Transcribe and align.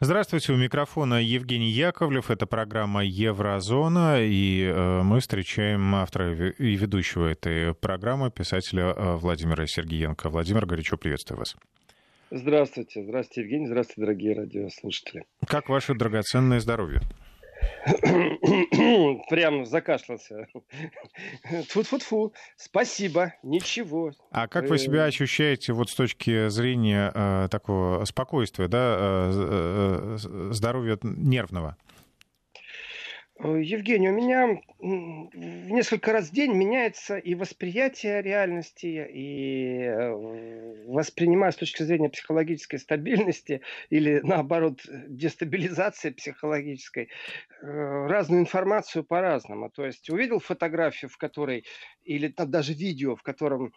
Здравствуйте, 0.00 0.52
у 0.52 0.56
микрофона 0.56 1.22
Евгений 1.22 1.70
Яковлев. 1.70 2.30
Это 2.30 2.44
программа 2.46 3.04
«Еврозона», 3.04 4.20
и 4.20 4.64
э, 4.64 5.02
мы 5.02 5.20
встречаем 5.20 5.94
автора 5.94 6.50
и 6.50 6.74
ведущего 6.74 7.28
этой 7.28 7.72
программы, 7.72 8.32
писателя 8.32 8.94
э, 8.96 9.14
Владимира 9.14 9.64
Сергеенко. 9.64 10.28
Владимир, 10.28 10.66
горячо 10.66 10.96
приветствую 10.96 11.38
вас. 11.38 11.54
Здравствуйте. 12.32 13.04
Здравствуйте, 13.04 13.42
Евгений. 13.42 13.66
Здравствуйте, 13.68 14.00
дорогие 14.00 14.34
радиослушатели. 14.34 15.24
Как 15.46 15.68
ваше 15.68 15.94
драгоценное 15.94 16.58
здоровье? 16.58 17.00
Прям 19.28 19.66
закашлялся. 19.66 20.46
Тфу-тфу-тфу. 21.68 22.32
Спасибо. 22.56 23.34
Ничего. 23.42 24.12
А 24.30 24.48
как 24.48 24.68
вы 24.68 24.78
себя 24.78 25.04
э, 25.04 25.08
ощущаете 25.08 25.72
вот 25.72 25.90
с 25.90 25.94
точки 25.94 26.48
зрения 26.48 27.10
э, 27.14 27.48
такого 27.50 28.04
спокойствия, 28.04 28.68
да, 28.68 28.96
э, 28.98 30.16
э, 30.18 30.52
здоровья 30.52 30.98
нервного? 31.02 31.76
Э, 33.42 33.60
Евгений, 33.60 34.10
у 34.10 34.14
меня 34.14 34.60
несколько 34.80 36.12
раз 36.12 36.28
в 36.28 36.32
день 36.32 36.52
меняется 36.52 37.16
и 37.16 37.34
восприятие 37.34 38.22
реальности, 38.22 39.06
и 39.12 39.82
э, 39.82 40.84
воспринимаю 40.86 41.52
с 41.52 41.56
точки 41.56 41.82
зрения 41.82 42.08
психологической 42.08 42.78
стабильности 42.78 43.62
или, 43.90 44.20
наоборот, 44.22 44.80
дестабилизации 45.08 46.10
психологической 46.10 47.04
э, 47.04 47.66
разную 48.06 48.42
информацию 48.42 49.04
по-разному. 49.04 49.70
То 49.70 49.86
есть 49.86 50.08
увидел 50.10 50.38
фотографию, 50.38 51.10
в 51.10 51.16
которой, 51.16 51.64
или 52.04 52.28
даже 52.28 52.74
видео, 52.74 53.16
в 53.16 53.22
котором 53.22 53.72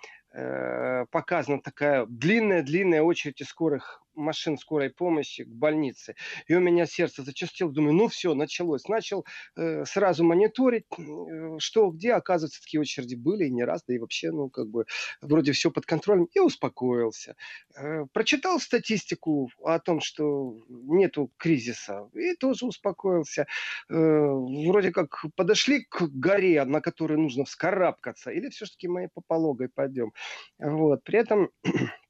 показана 1.12 1.62
такая 1.62 2.05
длинная-длинная 2.07 3.02
очередь 3.02 3.41
из 3.41 3.48
скорых 3.48 4.05
машин 4.16 4.57
скорой 4.57 4.89
помощи 4.89 5.43
к 5.43 5.49
больнице. 5.49 6.16
И 6.48 6.55
у 6.55 6.59
меня 6.59 6.85
сердце 6.85 7.23
зачастило. 7.23 7.71
Думаю, 7.71 7.93
ну 7.93 8.07
все, 8.07 8.34
началось. 8.34 8.88
Начал 8.88 9.26
э, 9.55 9.85
сразу 9.85 10.23
мониторить, 10.23 10.85
э, 10.98 11.57
что 11.60 11.90
где. 11.90 12.13
Оказывается, 12.13 12.62
такие 12.62 12.82
очереди 12.82 13.15
были 13.15 13.45
и 13.45 13.51
не 13.51 13.63
раз. 13.63 13.84
Да 13.87 13.93
и 13.93 13.99
вообще, 13.99 14.32
ну, 14.32 14.49
как 14.49 14.70
бы, 14.70 14.85
вроде 15.21 15.51
все 15.51 15.71
под 15.71 15.85
контролем. 15.85 16.27
И 16.34 16.40
успокоился. 16.40 17.35
Э, 17.76 18.05
прочитал 18.12 18.60
статистику 18.60 19.49
о 19.63 19.79
том, 19.79 19.99
что 19.99 20.55
нету 20.70 21.32
кризиса. 21.38 22.10
И 22.13 22.35
тоже 22.35 22.65
успокоился. 22.65 23.48
Э, 23.90 23.93
вроде 23.95 24.91
как 24.91 25.26
подошли 25.35 25.85
к 25.85 26.04
горе, 26.04 26.63
на 26.65 26.82
которой 26.82 27.17
нужно 27.17 27.45
вскарабкаться. 27.45 28.32
Или 28.32 28.49
все-таки 28.49 28.88
мы 28.88 29.10
по 29.13 29.21
пологой 29.26 29.70
пойдем. 29.70 30.12
Вот. 30.59 31.04
При 31.04 31.20
этом 31.20 31.49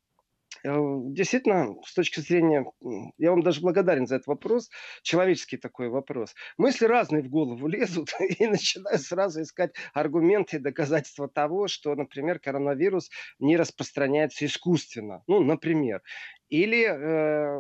Э, 0.66 0.80
действительно, 1.12 1.76
с 1.86 1.94
точки 1.94 2.20
зрения, 2.22 2.66
я 3.18 3.30
вам 3.30 3.44
даже 3.44 3.62
благодарен 3.62 4.08
за 4.08 4.16
этот 4.16 4.28
вопрос, 4.28 4.70
человеческий 5.04 5.58
такой 5.58 5.90
вопрос. 5.90 6.34
Мысли 6.58 6.86
разные 6.86 7.22
в 7.22 7.30
голову 7.30 7.68
лезут, 7.68 8.10
и 8.20 8.48
начинаю 8.48 8.98
сразу 8.98 9.42
искать 9.44 9.76
аргументы 9.94 10.58
и 10.58 10.60
доказательства 10.60 11.28
того, 11.28 11.68
что, 11.68 11.94
например, 11.96 12.40
коронавирус 12.40 13.10
не 13.40 13.58
распространяется 13.58 14.46
искусственно. 14.46 15.22
Ну, 15.28 15.44
например. 15.44 16.02
Или 16.56 16.86
э, 16.86 17.60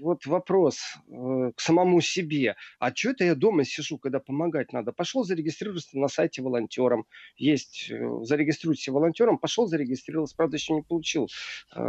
вот 0.00 0.24
вопрос 0.24 0.78
э, 1.06 1.52
к 1.54 1.60
самому 1.60 2.00
себе. 2.00 2.56
А 2.78 2.94
что 2.94 3.10
это 3.10 3.24
я 3.24 3.34
дома 3.34 3.64
сижу, 3.64 3.98
когда 3.98 4.20
помогать 4.20 4.72
надо? 4.72 4.90
Пошел 4.92 5.22
зарегистрироваться 5.22 5.98
на 5.98 6.08
сайте 6.08 6.40
волонтером. 6.40 7.04
Есть, 7.36 7.90
э, 7.90 7.94
зарегистрируйся 8.22 8.90
волонтером. 8.90 9.36
Пошел 9.36 9.66
зарегистрировался. 9.66 10.34
Правда, 10.34 10.56
еще 10.56 10.72
не 10.72 10.80
получил 10.80 11.28
э, 11.76 11.80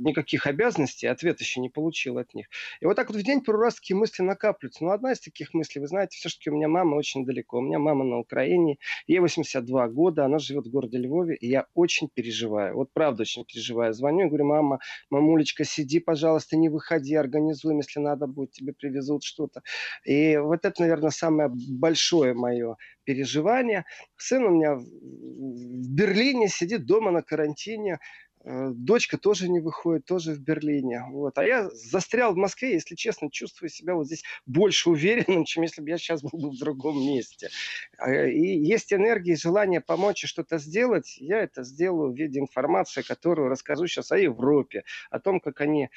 никаких 0.00 0.46
обязанностей. 0.46 1.06
Ответ 1.06 1.40
еще 1.40 1.60
не 1.60 1.70
получил 1.70 2.18
от 2.18 2.34
них. 2.34 2.48
И 2.82 2.84
вот 2.84 2.96
так 2.96 3.08
вот 3.08 3.16
в 3.16 3.22
день 3.22 3.40
пару 3.40 3.58
раз 3.58 3.76
такие 3.76 3.96
мысли 3.96 4.22
накапливаются. 4.22 4.84
Но 4.84 4.90
одна 4.90 5.12
из 5.12 5.20
таких 5.20 5.54
мыслей, 5.54 5.80
вы 5.80 5.86
знаете, 5.86 6.18
все-таки 6.18 6.50
у 6.50 6.56
меня 6.56 6.68
мама 6.68 6.96
очень 6.96 7.24
далеко. 7.24 7.58
У 7.58 7.62
меня 7.62 7.78
мама 7.78 8.04
на 8.04 8.18
Украине. 8.18 8.76
Ей 9.06 9.20
82 9.20 9.88
года. 9.88 10.26
Она 10.26 10.38
живет 10.38 10.66
в 10.66 10.70
городе 10.70 10.98
Львове. 10.98 11.36
И 11.36 11.48
я 11.48 11.68
очень 11.72 12.10
переживаю. 12.12 12.74
Вот 12.74 12.92
правда 12.92 13.22
очень 13.22 13.46
переживаю. 13.46 13.94
Звоню 13.94 14.26
и 14.26 14.28
говорю, 14.28 14.44
мама, 14.44 14.78
мамуля, 15.08 15.53
Юлечка, 15.54 15.64
сиди, 15.64 16.00
пожалуйста, 16.00 16.56
не 16.56 16.68
выходи, 16.68 17.14
организуем, 17.14 17.78
если 17.78 18.00
надо 18.00 18.26
будет, 18.26 18.52
тебе 18.52 18.72
привезут 18.72 19.22
что-то. 19.24 19.62
И 20.04 20.36
вот 20.36 20.64
это, 20.64 20.82
наверное, 20.82 21.10
самое 21.10 21.50
большое 21.50 22.34
мое 22.34 22.76
переживание. 23.04 23.84
Сын 24.16 24.44
у 24.44 24.50
меня 24.50 24.74
в 24.76 25.94
Берлине 25.94 26.48
сидит 26.48 26.86
дома 26.86 27.10
на 27.10 27.22
карантине, 27.22 27.98
дочка 28.44 29.16
тоже 29.16 29.48
не 29.48 29.60
выходит, 29.60 30.04
тоже 30.04 30.34
в 30.34 30.40
Берлине. 30.40 31.02
Вот. 31.10 31.38
А 31.38 31.44
я 31.44 31.70
застрял 31.70 32.34
в 32.34 32.36
Москве, 32.36 32.74
если 32.74 32.94
честно, 32.94 33.30
чувствую 33.30 33.70
себя 33.70 33.94
вот 33.94 34.06
здесь 34.06 34.22
больше 34.46 34.90
уверенным, 34.90 35.44
чем 35.44 35.62
если 35.62 35.80
бы 35.80 35.88
я 35.88 35.98
сейчас 35.98 36.22
был 36.22 36.38
бы 36.38 36.50
в 36.50 36.58
другом 36.58 36.98
месте. 36.98 37.48
А, 37.96 38.12
и 38.26 38.40
есть 38.40 38.92
энергия, 38.92 39.36
желание 39.36 39.80
помочь 39.80 40.24
и 40.24 40.26
что-то 40.26 40.58
сделать. 40.58 41.16
Я 41.18 41.40
это 41.40 41.64
сделаю 41.64 42.12
в 42.12 42.16
виде 42.16 42.38
информации, 42.38 43.02
которую 43.02 43.48
расскажу 43.48 43.86
сейчас 43.86 44.12
о 44.12 44.18
Европе, 44.18 44.84
о 45.10 45.20
том, 45.20 45.40
как 45.40 45.60
они 45.60 45.88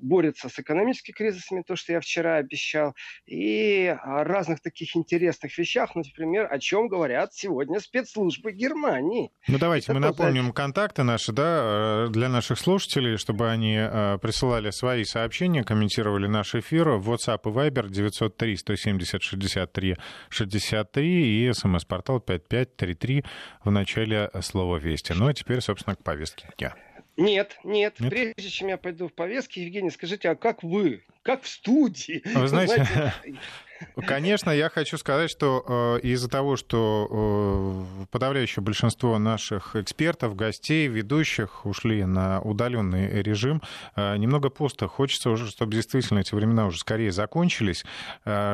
борется 0.00 0.48
с 0.48 0.58
экономическими 0.58 1.14
кризисами, 1.14 1.62
то, 1.66 1.76
что 1.76 1.92
я 1.92 2.00
вчера 2.00 2.36
обещал, 2.36 2.94
и 3.26 3.94
о 4.02 4.24
разных 4.24 4.60
таких 4.60 4.96
интересных 4.96 5.56
вещах, 5.58 5.94
ну, 5.94 6.02
например, 6.04 6.48
о 6.50 6.58
чем 6.58 6.88
говорят 6.88 7.34
сегодня 7.34 7.80
спецслужбы 7.80 8.52
Германии. 8.52 9.30
Ну, 9.48 9.58
давайте 9.58 9.86
Это 9.86 9.94
мы 9.94 10.00
напомним 10.00 10.52
контакты 10.52 11.02
наши, 11.02 11.32
да, 11.32 12.06
э, 12.06 12.08
для 12.10 12.28
наших 12.28 12.58
слушателей, 12.58 13.16
чтобы 13.16 13.50
они 13.50 13.76
э, 13.78 14.18
присылали 14.20 14.70
свои 14.70 15.04
сообщения, 15.04 15.64
комментировали 15.64 16.26
наш 16.26 16.54
эфир 16.54 16.90
в 16.90 17.12
WhatsApp 17.12 17.40
и 17.44 17.48
Viber 17.48 17.88
903 17.88 18.56
170 18.56 19.22
63 19.22 19.96
63 20.28 21.48
и 21.48 21.52
смс-портал 21.52 22.20
5533 22.20 23.24
в 23.64 23.70
начале 23.70 24.30
слова 24.40 24.76
«Вести». 24.76 25.12
Ну, 25.12 25.28
а 25.28 25.34
теперь, 25.34 25.60
собственно, 25.60 25.96
к 25.96 26.02
повестке 26.02 26.48
дня. 26.58 26.74
Нет, 27.16 27.58
нет, 27.64 27.98
нет. 27.98 28.10
Прежде 28.10 28.50
чем 28.50 28.68
я 28.68 28.76
пойду 28.76 29.08
в 29.08 29.12
повестке, 29.12 29.64
Евгений, 29.64 29.90
скажите, 29.90 30.28
а 30.30 30.34
как 30.34 30.62
вы? 30.62 31.02
Как 31.22 31.42
в 31.42 31.48
студии? 31.48 32.22
Вы 32.34 32.48
знаете, 32.48 32.74
знаете 32.84 33.14
Конечно, 34.06 34.50
я 34.50 34.68
хочу 34.68 34.98
сказать, 34.98 35.30
что 35.30 35.98
э, 36.02 36.06
из-за 36.06 36.28
того, 36.28 36.56
что 36.56 37.86
э, 38.00 38.04
подавляющее 38.10 38.62
большинство 38.62 39.18
наших 39.18 39.76
экспертов, 39.76 40.36
гостей, 40.36 40.86
ведущих 40.88 41.66
ушли 41.66 42.04
на 42.04 42.40
удаленный 42.40 43.22
режим, 43.22 43.62
э, 43.94 44.16
немного 44.16 44.50
пусто. 44.50 44.88
Хочется 44.88 45.30
уже, 45.30 45.48
чтобы 45.48 45.72
действительно 45.72 46.20
эти 46.20 46.34
времена 46.34 46.66
уже 46.66 46.78
скорее 46.78 47.12
закончились, 47.12 47.84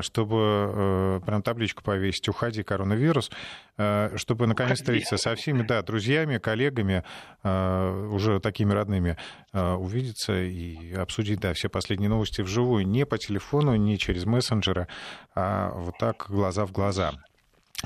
чтобы 0.00 1.20
прям 1.24 1.42
табличку 1.42 1.82
повесить 1.82 2.28
«Уходи, 2.28 2.62
коронавирус», 2.62 3.30
чтобы 4.16 4.46
наконец 4.46 4.78
встретиться 4.78 5.16
со 5.16 5.34
всеми, 5.34 5.62
да, 5.62 5.82
друзьями, 5.82 6.38
коллегами, 6.38 7.04
уже 7.42 8.38
такими 8.40 8.72
родными, 8.72 9.16
увидеться 9.52 10.42
и 10.42 10.92
обсудить, 10.92 11.40
да, 11.40 11.54
все 11.54 11.68
последние 11.68 12.10
новости 12.10 12.42
вживую, 12.42 12.86
не 12.86 13.06
по 13.06 13.18
телефону, 13.18 13.74
не 13.76 13.98
через 13.98 14.24
мессенджеры, 14.24 14.88
а 15.34 15.70
вот 15.74 15.98
так 15.98 16.26
глаза 16.28 16.66
в 16.66 16.72
глаза. 16.72 17.12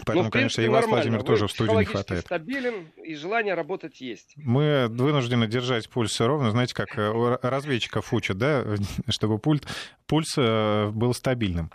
Поэтому, 0.04 0.24
ну, 0.24 0.30
конечно, 0.30 0.60
и 0.60 0.68
вас, 0.68 0.86
Владимир, 0.86 1.22
тоже 1.22 1.46
в 1.46 1.50
студии 1.50 1.74
не 1.74 1.84
хватает. 1.84 2.26
стабилен, 2.26 2.88
и 3.02 3.14
желание 3.14 3.54
работать 3.54 4.00
есть. 4.00 4.34
Мы 4.36 4.88
вынуждены 4.88 5.46
держать 5.46 5.88
пульс 5.88 6.20
ровно. 6.20 6.50
Знаете, 6.50 6.74
как 6.74 6.98
э, 6.98 7.38
разведчиков 7.42 8.12
учат, 8.12 8.36
да, 8.36 8.64
чтобы 9.08 9.38
пульт, 9.38 9.66
пульс 10.06 10.34
э, 10.36 10.90
был 10.90 11.14
стабильным. 11.14 11.70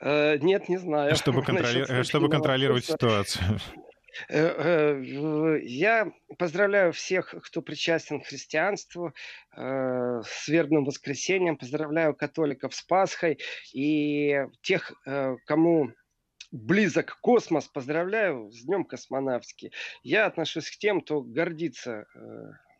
Э, 0.00 0.38
нет, 0.38 0.68
не 0.68 0.78
знаю. 0.78 1.16
Чтобы, 1.16 1.42
контроли... 1.44 2.02
чтобы 2.04 2.28
контролировать 2.28 2.84
ситуацию. 2.84 3.58
Я 4.28 6.12
поздравляю 6.38 6.92
всех, 6.92 7.34
кто 7.42 7.62
причастен 7.62 8.20
к 8.20 8.26
христианству, 8.26 9.14
с 9.54 10.48
вербным 10.48 10.84
воскресением. 10.84 11.56
Поздравляю 11.56 12.14
католиков 12.14 12.74
с 12.74 12.82
Пасхой 12.82 13.38
и 13.72 14.44
тех, 14.60 14.92
кому 15.46 15.92
близок 16.50 17.18
космос. 17.20 17.68
Поздравляю 17.68 18.50
с 18.50 18.64
Днем 18.64 18.84
космонавтики. 18.84 19.72
Я 20.02 20.26
отношусь 20.26 20.70
к 20.70 20.78
тем, 20.78 21.00
кто 21.00 21.22
гордится 21.22 22.06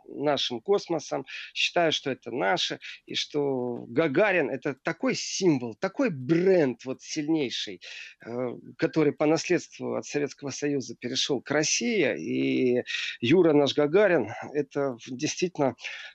нашим 0.07 0.61
космосом, 0.61 1.27
считаю, 1.55 1.93
что 1.93 2.11
это 2.11 2.31
наше, 2.31 2.79
и 3.07 3.15
что 3.15 3.85
Гагарин 3.89 4.51
это 4.51 4.75
такой 4.83 5.15
символ, 5.15 5.75
такой 5.75 6.11
бренд 6.11 6.85
вот 6.85 7.03
сильнейший, 7.03 7.81
э, 8.25 8.31
который 8.79 9.13
по 9.13 9.27
наследству 9.27 9.95
от 9.95 10.05
Советского 10.05 10.51
Союза 10.51 10.95
перешел 10.99 11.41
к 11.41 11.51
России, 11.51 12.17
и 12.19 12.83
Юра 13.21 13.53
наш 13.53 13.75
Гагарин 13.75 14.31
это 14.53 14.97
действительно 15.09 15.75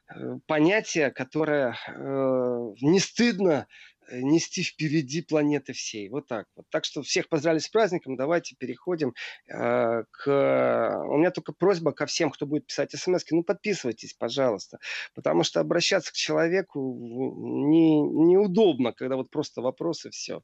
э, 0.10 0.40
понятие, 0.46 1.12
которое 1.12 1.78
э, 1.88 2.74
не 2.82 3.00
стыдно 3.00 3.68
нести 4.12 4.64
впереди 4.64 5.22
планеты 5.22 5.74
всей. 5.74 6.10
Вот 6.10 6.28
так 6.28 6.48
вот. 6.56 6.66
Так 6.70 6.86
что 6.86 7.02
всех 7.02 7.30
поздравляю 7.30 7.62
с 7.62 7.68
праздником. 7.68 8.16
Давайте 8.16 8.56
переходим 8.56 9.14
э, 9.48 10.04
к... 10.12 11.04
У 11.08 11.18
меня 11.18 11.32
только 11.32 11.54
просьба 11.54 11.92
ко 11.92 12.06
всем, 12.06 12.32
кто 12.32 12.46
будет 12.46 12.68
писать 12.68 12.92
смс 12.92 13.24
ну 13.32 13.44
подписывайтесь, 13.44 14.14
пожалуйста. 14.14 14.80
Потому 15.14 15.44
что 15.44 15.60
обращаться 15.60 16.12
к 16.12 16.16
человеку 16.16 16.80
не, 17.00 18.02
неудобно, 18.02 18.94
когда 18.94 19.16
вот 19.16 19.30
просто 19.30 19.62
вопросы, 19.62 20.10
все. 20.10 20.42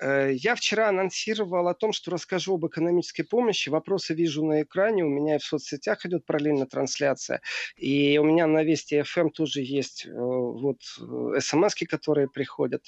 Э, 0.00 0.32
я 0.32 0.54
вчера 0.54 0.88
анонсировал 0.88 1.68
о 1.68 1.74
том, 1.74 1.92
что 1.92 2.10
расскажу 2.10 2.54
об 2.54 2.66
экономической 2.66 3.22
помощи. 3.22 3.68
Вопросы 3.68 4.14
вижу 4.14 4.44
на 4.44 4.62
экране. 4.62 5.04
У 5.04 5.08
меня 5.08 5.36
и 5.36 5.38
в 5.38 5.44
соцсетях 5.44 6.06
идет 6.06 6.24
параллельно 6.24 6.66
трансляция. 6.66 7.40
И 7.76 8.18
у 8.18 8.24
меня 8.24 8.46
на 8.46 8.62
Вести 8.62 9.00
FM 9.00 9.30
тоже 9.30 9.60
есть 9.62 10.06
э, 10.06 10.10
вот 10.14 10.78
э, 11.00 11.40
смс 11.40 11.74
которые 11.88 12.28
приходят. 12.28 12.84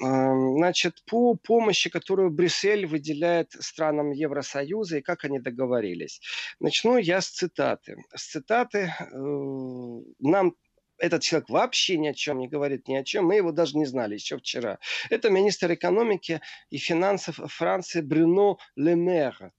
Значит, 0.00 1.02
по 1.06 1.34
помощи, 1.34 1.90
которую 1.90 2.30
Брюссель 2.30 2.86
выделяет 2.86 3.50
странам 3.58 4.12
Евросоюза 4.12 4.98
и 4.98 5.02
как 5.02 5.24
они 5.24 5.40
договорились. 5.40 6.20
Начну 6.60 6.98
я 6.98 7.20
с 7.20 7.28
цитаты. 7.28 7.96
С 8.14 8.30
цитаты 8.30 8.92
э, 9.00 9.16
нам 10.20 10.54
этот 10.98 11.22
человек 11.22 11.48
вообще 11.48 11.96
ни 11.96 12.08
о 12.08 12.14
чем 12.14 12.38
не 12.38 12.48
говорит, 12.48 12.86
ни 12.88 12.94
о 12.94 13.04
чем. 13.04 13.26
Мы 13.26 13.36
его 13.36 13.50
даже 13.50 13.76
не 13.76 13.86
знали 13.86 14.14
еще 14.14 14.38
вчера. 14.38 14.78
Это 15.10 15.30
министр 15.30 15.74
экономики 15.74 16.40
и 16.70 16.78
финансов 16.78 17.40
Франции 17.52 18.00
Брюно 18.00 18.56
Лемер. 18.76 19.52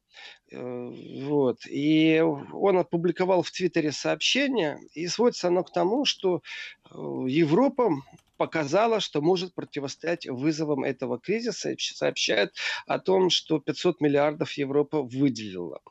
Э, 0.52 0.92
вот. 1.26 1.66
И 1.66 2.22
он 2.22 2.78
опубликовал 2.78 3.42
в 3.42 3.52
Твиттере 3.52 3.92
сообщение, 3.92 4.80
и 4.94 5.08
сводится 5.08 5.48
оно 5.48 5.64
к 5.64 5.72
тому, 5.72 6.06
что 6.06 6.38
э, 6.38 6.96
Европа 7.28 7.92
показала, 8.40 9.00
что 9.02 9.22
может 9.22 9.54
противостоять 9.54 10.26
вызовам 10.26 10.84
этого 10.84 11.20
кризиса 11.20 11.72
и 11.72 11.78
сообщает 11.78 12.56
о 12.88 12.98
том, 12.98 13.30
что 13.30 13.60
500 13.60 14.02
миллиардов 14.02 14.54
Европа 14.54 15.04
выделила. 15.04 15.82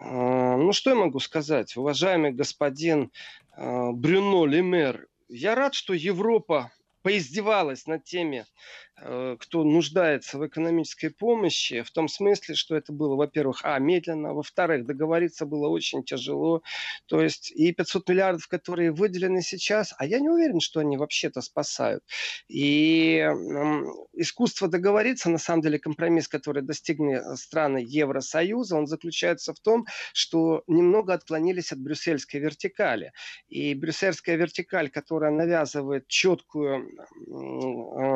Э, 0.00 0.56
ну, 0.56 0.72
что 0.72 0.90
я 0.90 0.96
могу 0.96 1.18
сказать? 1.18 1.76
Уважаемый 1.76 2.32
господин 2.32 3.10
Брюно 3.58 4.44
Лемер, 4.44 5.08
я 5.28 5.54
рад, 5.54 5.74
что 5.74 5.94
Европа 5.94 6.70
поиздевалась 7.06 7.86
над 7.86 8.02
теми 8.02 8.46
Э, 8.98 9.36
кто 9.38 9.62
нуждается 9.62 10.38
в 10.38 10.46
экономической 10.46 11.10
помощи, 11.10 11.82
в 11.82 11.90
том 11.90 12.08
смысле, 12.08 12.54
что 12.54 12.74
это 12.74 12.92
было, 12.92 13.14
во-первых, 13.14 13.60
а, 13.62 13.78
медленно, 13.78 14.32
во-вторых, 14.32 14.86
договориться 14.86 15.44
было 15.44 15.68
очень 15.68 16.02
тяжело. 16.02 16.62
То 17.06 17.20
есть 17.20 17.50
и 17.50 17.72
500 17.72 18.08
миллиардов, 18.08 18.48
которые 18.48 18.92
выделены 18.92 19.42
сейчас, 19.42 19.94
а 19.98 20.06
я 20.06 20.18
не 20.18 20.30
уверен, 20.30 20.60
что 20.60 20.80
они 20.80 20.96
вообще-то 20.96 21.42
спасают. 21.42 22.02
И 22.48 23.18
искусство 24.14 24.66
договориться, 24.66 25.28
на 25.28 25.38
самом 25.38 25.60
деле, 25.60 25.78
компромисс, 25.78 26.26
который 26.26 26.62
достигли 26.62 27.22
страны 27.36 27.84
Евросоюза, 27.86 28.76
он 28.76 28.86
заключается 28.86 29.52
в 29.52 29.60
том, 29.60 29.86
что 30.14 30.62
немного 30.66 31.12
отклонились 31.12 31.70
от 31.70 31.80
брюссельской 31.80 32.40
вертикали. 32.40 33.12
И 33.48 33.74
брюссельская 33.74 34.36
вертикаль, 34.36 34.88
которая 34.88 35.32
навязывает 35.32 36.08
четкую, 36.08 36.95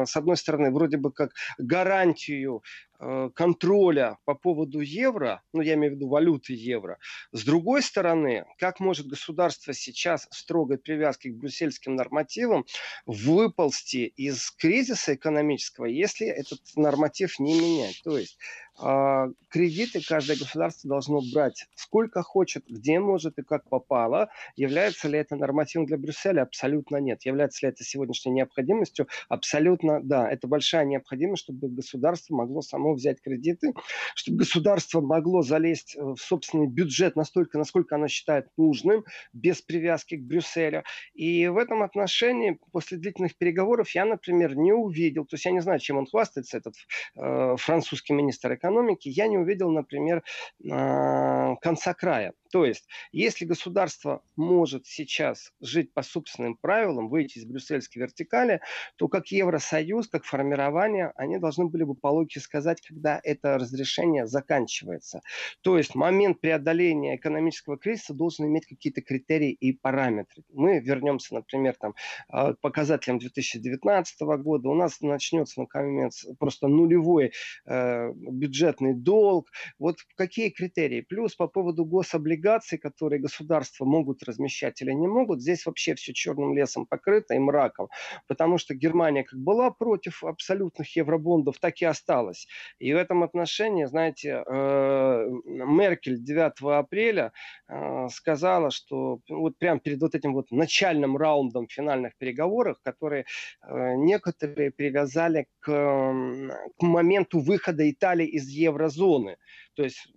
с 0.06 0.16
одной 0.16 0.36
стороны, 0.36 0.70
вроде 0.70 0.96
бы 0.96 1.12
как 1.12 1.32
гарантию 1.58 2.58
э, 2.58 2.89
контроля 3.34 4.18
по 4.24 4.34
поводу 4.34 4.80
евро, 4.80 5.42
ну 5.52 5.62
я 5.62 5.74
имею 5.74 5.92
в 5.92 5.96
виду 5.96 6.08
валюты 6.08 6.52
евро. 6.52 6.98
С 7.32 7.44
другой 7.44 7.82
стороны, 7.82 8.44
как 8.58 8.78
может 8.80 9.06
государство 9.06 9.72
сейчас 9.72 10.28
строгой 10.30 10.78
привязки 10.78 11.28
к 11.28 11.36
брюссельским 11.36 11.96
нормативам 11.96 12.66
выползти 13.06 14.12
из 14.16 14.50
кризиса 14.50 15.14
экономического, 15.14 15.86
если 15.86 16.26
этот 16.26 16.60
норматив 16.76 17.38
не 17.38 17.58
менять? 17.58 18.00
То 18.04 18.18
есть 18.18 18.38
а, 18.82 19.28
кредиты 19.48 20.00
каждое 20.00 20.38
государство 20.38 20.88
должно 20.88 21.20
брать 21.32 21.66
сколько 21.74 22.22
хочет, 22.22 22.64
где 22.66 22.98
может 22.98 23.38
и 23.38 23.42
как 23.42 23.68
попало. 23.68 24.30
Является 24.56 25.08
ли 25.08 25.18
это 25.18 25.36
нормативом 25.36 25.86
для 25.86 25.98
Брюсселя? 25.98 26.42
Абсолютно 26.42 26.96
нет. 26.96 27.24
Является 27.24 27.66
ли 27.66 27.72
это 27.72 27.84
сегодняшней 27.84 28.32
необходимостью? 28.32 29.06
Абсолютно 29.28 30.00
да. 30.02 30.30
Это 30.30 30.46
большая 30.48 30.84
необходимость, 30.86 31.42
чтобы 31.42 31.68
государство 31.68 32.34
могло 32.34 32.62
само 32.62 32.89
взять 32.94 33.20
кредиты, 33.20 33.72
чтобы 34.14 34.38
государство 34.38 35.00
могло 35.00 35.42
залезть 35.42 35.96
в 35.96 36.16
собственный 36.16 36.66
бюджет 36.66 37.16
настолько, 37.16 37.58
насколько 37.58 37.96
оно 37.96 38.08
считает 38.08 38.46
нужным, 38.56 39.04
без 39.32 39.62
привязки 39.62 40.16
к 40.16 40.22
Брюсселю. 40.22 40.84
И 41.14 41.48
в 41.48 41.56
этом 41.56 41.82
отношении 41.82 42.58
после 42.72 42.98
длительных 42.98 43.36
переговоров 43.36 43.90
я, 43.90 44.04
например, 44.04 44.56
не 44.56 44.72
увидел, 44.72 45.24
то 45.24 45.34
есть 45.34 45.44
я 45.44 45.52
не 45.52 45.60
знаю, 45.60 45.78
чем 45.78 45.98
он 45.98 46.06
хвастается, 46.06 46.58
этот 46.58 46.74
э, 47.16 47.56
французский 47.56 48.12
министр 48.12 48.54
экономики, 48.54 49.08
я 49.08 49.26
не 49.28 49.38
увидел, 49.38 49.70
например, 49.70 50.22
а, 50.70 51.56
конца 51.56 51.94
края. 51.94 52.32
То 52.52 52.64
есть, 52.64 52.88
если 53.12 53.44
государство 53.44 54.22
может 54.36 54.86
сейчас 54.86 55.52
жить 55.60 55.94
по 55.94 56.02
собственным 56.02 56.56
правилам, 56.56 57.08
выйти 57.08 57.38
из 57.38 57.44
брюссельской 57.44 58.02
вертикали, 58.02 58.60
то 58.96 59.08
как 59.08 59.28
Евросоюз, 59.28 60.08
как 60.08 60.24
формирование, 60.24 61.12
они 61.14 61.38
должны 61.38 61.66
были 61.66 61.84
бы 61.84 61.94
по 61.94 62.08
логике 62.08 62.40
сказать, 62.40 62.79
когда 62.86 63.20
это 63.22 63.58
разрешение 63.58 64.26
заканчивается. 64.26 65.20
То 65.62 65.78
есть 65.78 65.94
момент 65.94 66.40
преодоления 66.40 67.16
экономического 67.16 67.76
кризиса 67.76 68.14
должен 68.14 68.46
иметь 68.46 68.66
какие-то 68.66 69.02
критерии 69.02 69.50
и 69.52 69.72
параметры. 69.72 70.42
Мы 70.52 70.80
вернемся, 70.80 71.34
например, 71.34 71.74
там, 71.78 71.94
а, 72.28 72.54
к 72.54 72.60
показателям 72.60 73.18
2019 73.18 74.20
года. 74.38 74.68
У 74.68 74.74
нас 74.74 75.00
начнется, 75.00 75.60
наконец, 75.60 76.26
просто 76.38 76.68
нулевой 76.68 77.32
э, 77.66 78.12
бюджетный 78.12 78.94
долг. 78.94 79.48
Вот 79.78 79.96
какие 80.16 80.50
критерии? 80.50 81.00
Плюс 81.00 81.34
по 81.34 81.46
поводу 81.48 81.84
гособлигаций 81.84 82.40
облигаций, 82.40 82.78
которые 82.78 83.20
государства 83.20 83.84
могут 83.84 84.22
размещать 84.22 84.80
или 84.82 84.92
не 84.92 85.08
могут, 85.08 85.40
здесь 85.40 85.66
вообще 85.66 85.94
все 85.94 86.12
черным 86.12 86.54
лесом 86.54 86.86
покрыто 86.86 87.34
и 87.34 87.38
мраком, 87.38 87.88
потому 88.28 88.58
что 88.58 88.74
Германия 88.74 89.24
как 89.24 89.38
была 89.38 89.70
против 89.70 90.24
абсолютных 90.24 90.96
евробондов, 90.96 91.58
так 91.58 91.80
и 91.80 91.84
осталась. 91.84 92.46
И 92.78 92.92
в 92.92 92.96
этом 92.96 93.22
отношении, 93.22 93.84
знаете, 93.84 94.42
э, 94.46 95.28
Меркель 95.44 96.18
9 96.18 96.78
апреля 96.78 97.32
э, 97.68 98.08
сказала, 98.10 98.70
что 98.70 99.20
вот 99.28 99.58
прямо 99.58 99.80
перед 99.80 100.00
вот 100.00 100.14
этим 100.14 100.34
вот 100.34 100.50
начальным 100.50 101.16
раундом 101.16 101.66
финальных 101.68 102.16
переговоров, 102.16 102.78
которые 102.82 103.24
э, 103.62 103.94
некоторые 103.96 104.70
привязали 104.70 105.46
к, 105.60 105.66
к 105.66 106.82
моменту 106.82 107.40
выхода 107.40 107.90
Италии 107.90 108.26
из 108.26 108.48
еврозоны. 108.48 109.36
То 109.74 109.84
есть 109.84 110.08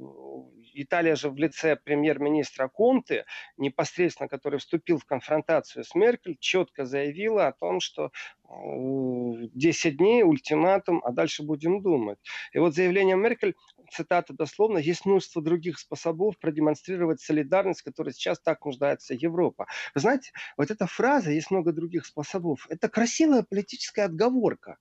Италия 0.73 1.15
же 1.15 1.29
в 1.29 1.37
лице 1.37 1.75
премьер-министра 1.75 2.67
Конте, 2.67 3.25
непосредственно 3.57 4.27
который 4.27 4.59
вступил 4.59 4.97
в 4.97 5.05
конфронтацию 5.05 5.83
с 5.83 5.95
Меркель, 5.95 6.37
четко 6.39 6.85
заявила 6.85 7.47
о 7.47 7.53
том, 7.53 7.79
что 7.79 8.11
10 8.49 9.97
дней, 9.97 10.23
ультиматум, 10.23 11.01
а 11.03 11.11
дальше 11.11 11.43
будем 11.43 11.81
думать. 11.81 12.19
И 12.51 12.59
вот 12.59 12.75
заявление 12.75 13.15
Меркель 13.15 13.55
цитата 13.93 14.33
дословно, 14.33 14.77
есть 14.77 15.05
множество 15.05 15.41
других 15.41 15.79
способов 15.79 16.37
продемонстрировать 16.39 17.21
солидарность, 17.21 17.81
в 17.81 17.83
которой 17.83 18.13
сейчас 18.13 18.39
так 18.39 18.65
нуждается 18.65 19.13
Европа. 19.13 19.67
Вы 19.95 20.01
знаете, 20.01 20.31
вот 20.57 20.71
эта 20.71 20.87
фраза 20.87 21.31
«есть 21.31 21.51
много 21.51 21.71
других 21.71 22.05
способов»– 22.05 22.67
это 22.69 22.89
красивая 22.89 23.43
политическая 23.43 24.03
отговорка. 24.03 24.77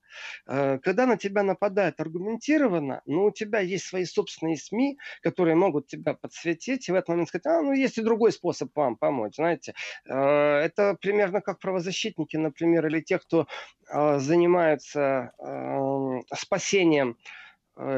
Э, 0.47 0.79
когда 0.79 1.05
на 1.05 1.17
тебя 1.17 1.43
нападают 1.43 1.99
аргументированно, 1.99 3.01
но 3.05 3.25
у 3.25 3.31
тебя 3.31 3.59
есть 3.59 3.85
свои 3.85 4.05
собственные 4.05 4.57
СМИ, 4.57 4.97
которые 5.21 5.55
могут 5.55 5.87
тебя 5.87 6.13
подсветить, 6.13 6.89
и 6.89 6.91
в 6.91 6.95
этот 6.95 7.09
момент 7.09 7.29
сказать, 7.29 7.45
а, 7.45 7.61
ну, 7.61 7.73
есть 7.73 7.97
и 7.97 8.01
другой 8.01 8.31
способ 8.31 8.75
вам 8.75 8.95
помочь, 8.97 9.35
знаете. 9.35 9.73
Э, 10.05 10.13
это 10.13 10.97
примерно 10.99 11.41
как 11.41 11.59
правозащитники, 11.59 12.37
например, 12.37 12.87
или 12.87 13.01
те, 13.01 13.19
кто 13.19 13.47
э, 13.89 14.19
занимаются 14.19 15.31
спасением 16.33 17.13
Э, 17.13 17.42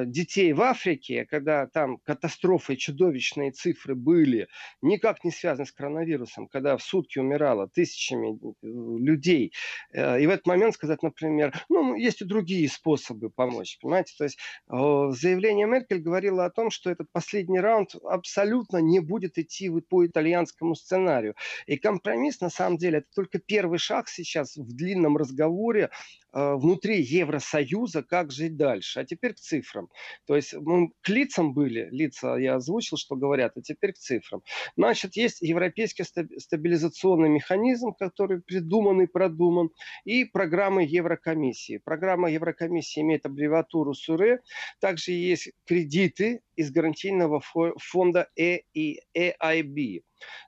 детей 0.06 0.54
в 0.54 0.62
Африке, 0.62 1.26
когда 1.26 1.68
там 1.68 1.98
катастрофы, 1.98 2.76
чудовищные 2.76 3.52
цифры 3.52 3.96
были, 3.96 4.48
никак 4.82 5.24
не 5.24 5.32
связаны 5.32 5.66
с 5.66 5.72
коронавирусом, 5.72 6.48
когда 6.48 6.78
в 6.78 6.84
сутки 6.84 7.20
умирало 7.20 7.68
тысячами 7.68 8.38
э, 8.38 8.50
людей. 8.62 9.54
Э, 9.92 10.20
и 10.22 10.28
в 10.28 10.30
этот 10.30 10.48
момент 10.48 10.76
сказать, 10.76 11.04
например, 11.04 11.54
ну, 11.70 11.96
есть 11.96 12.22
и 12.22 12.26
другие 12.26 12.70
способы 12.70 13.30
помочь, 13.30 13.78
понимаете? 13.82 14.14
То 14.18 14.24
есть 14.24 14.40
заявление 14.68 15.68
Меркель 15.68 16.00
говорило 16.00 16.46
о 16.46 16.50
том, 16.50 16.70
что 16.70 16.90
этот 16.90 17.12
последний 17.12 17.60
раунд 17.60 17.96
абсолютно 18.04 18.78
не 18.78 19.00
будет 19.00 19.38
идти 19.38 19.70
по 19.70 20.06
итальянскому 20.06 20.76
сценарию. 20.76 21.36
И 21.68 21.78
компромисс, 21.78 22.42
на 22.42 22.50
самом 22.50 22.78
деле, 22.78 23.00
это 23.00 23.08
только 23.14 23.40
первый 23.40 23.80
шаг 23.80 24.08
сейчас 24.08 24.56
в 24.56 24.76
длинном 24.76 25.18
разговоре 25.18 25.90
внутри 26.36 27.02
Евросоюза, 27.02 28.04
как 28.04 28.32
жить 28.32 28.58
дальше. 28.58 29.00
А 29.00 29.06
теперь 29.06 29.34
к 29.34 29.40
цифрам. 29.40 29.88
То 30.28 30.36
есть 30.36 30.54
мы 30.54 30.92
к 31.02 31.08
лицам 31.10 31.54
были, 31.54 31.88
лица 31.92 32.36
я 32.36 32.56
озвучил, 32.56 32.98
что 32.98 33.16
говорят, 33.16 33.54
а 33.56 33.62
теперь 33.62 33.94
к 33.94 33.98
цифрам. 33.98 34.44
Значит, 34.76 35.16
есть 35.16 35.42
европейский 35.42 36.04
стабилизационный 36.04 37.30
механизм, 37.30 37.94
который 37.94 38.42
придуман 38.42 39.02
и 39.02 39.08
продуман, 39.08 39.70
и 40.04 40.26
программы 40.26 40.84
Еврокомиссии. 40.84 41.78
Программа 41.78 42.30
Еврокомиссии 42.30 43.02
имеет 43.02 43.26
аббревиатуру 43.26 43.94
СУРЕ. 43.94 44.42
Также 44.82 45.14
есть 45.14 45.52
кредиты 45.66 46.42
из 46.58 46.70
гарантийного 46.72 47.42
фонда 47.78 48.30
EIB 48.38 50.02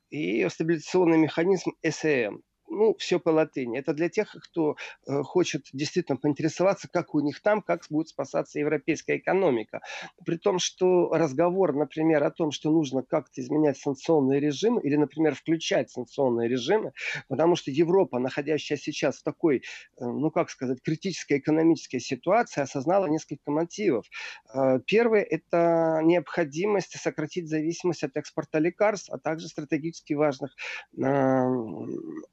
и 0.10 0.50
стабилизационный 0.50 1.17
механизм 1.17 1.72
СМ 1.86 2.39
ну, 2.69 2.95
все 2.97 3.19
по 3.19 3.29
латыни. 3.29 3.77
Это 3.77 3.93
для 3.93 4.09
тех, 4.09 4.36
кто 4.43 4.75
э, 5.07 5.21
хочет 5.24 5.67
действительно 5.74 6.17
поинтересоваться, 6.17 6.88
как 6.91 7.15
у 7.15 7.19
них 7.19 7.41
там, 7.41 7.62
как 7.62 7.83
будет 7.89 8.09
спасаться 8.09 8.59
европейская 8.59 9.17
экономика. 9.17 9.81
При 10.25 10.38
том, 10.38 10.59
что 10.59 11.09
разговор, 11.12 11.74
например, 11.74 12.24
о 12.24 12.31
том, 12.31 12.51
что 12.51 12.71
нужно 12.71 13.03
как-то 13.03 13.41
изменять 13.41 13.77
санкционный 13.77 14.39
режим 14.39 14.79
или, 14.79 14.95
например, 14.95 15.36
включать 15.36 15.89
санкционные 15.89 16.50
режимы, 16.50 16.93
потому 17.27 17.55
что 17.55 17.71
Европа, 17.71 18.19
находящаяся 18.19 18.83
сейчас 18.83 19.17
в 19.17 19.24
такой, 19.24 19.57
э, 19.57 19.62
ну, 20.00 20.31
как 20.31 20.50
сказать, 20.50 20.81
критической 20.81 21.39
экономической 21.39 22.00
ситуации, 22.00 22.62
осознала 22.62 23.07
несколько 23.07 23.51
мотивов. 23.51 24.05
Э, 24.53 24.79
первый– 24.86 25.21
это 25.24 26.01
необходимость 26.03 27.00
сократить 27.00 27.50
зависимость 27.50 28.03
от 28.03 28.15
экспорта 28.17 28.59
лекарств, 28.59 29.09
а 29.12 29.17
также 29.17 29.47
стратегически 29.47 30.13
важных 30.13 30.55
э, 30.97 31.47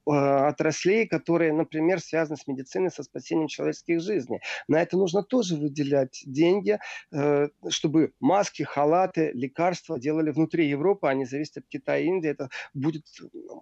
Э, 0.06 0.23
отраслей, 0.24 1.06
которые, 1.06 1.52
например, 1.52 2.00
связаны 2.00 2.36
с 2.36 2.46
медициной, 2.46 2.90
со 2.90 3.02
спасением 3.02 3.48
человеческих 3.48 4.00
жизней. 4.00 4.40
На 4.68 4.80
это 4.80 4.96
нужно 4.96 5.22
тоже 5.22 5.56
выделять 5.56 6.22
деньги, 6.26 6.78
э, 7.12 7.48
чтобы 7.68 8.12
маски, 8.20 8.62
халаты, 8.62 9.32
лекарства 9.34 9.98
делали 9.98 10.30
внутри 10.30 10.68
Европы, 10.68 11.08
а 11.08 11.14
не 11.14 11.24
зависят 11.24 11.58
от 11.58 11.68
Китая 11.68 11.98
и 11.98 12.06
Индии. 12.06 12.30
Это 12.30 12.48
будет 12.72 13.04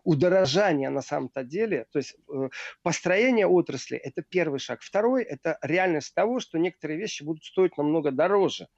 удорожание 0.04 0.90
на 0.90 1.02
самом-то 1.02 1.45
деле. 1.45 1.87
То 1.92 1.99
есть 1.99 2.16
э, 2.33 2.49
построение 2.83 3.47
отрасли– 3.47 3.97
это 4.04 4.23
первый 4.23 4.59
шаг. 4.59 4.83
Второй– 4.83 5.23
это 5.25 5.59
реальность 5.62 6.14
того, 6.14 6.40
что 6.40 6.59
некоторые 6.59 6.99
вещи 6.99 7.23
будут 7.23 7.45
стоить 7.45 7.76
намного 7.78 8.11
дороже, 8.11 8.69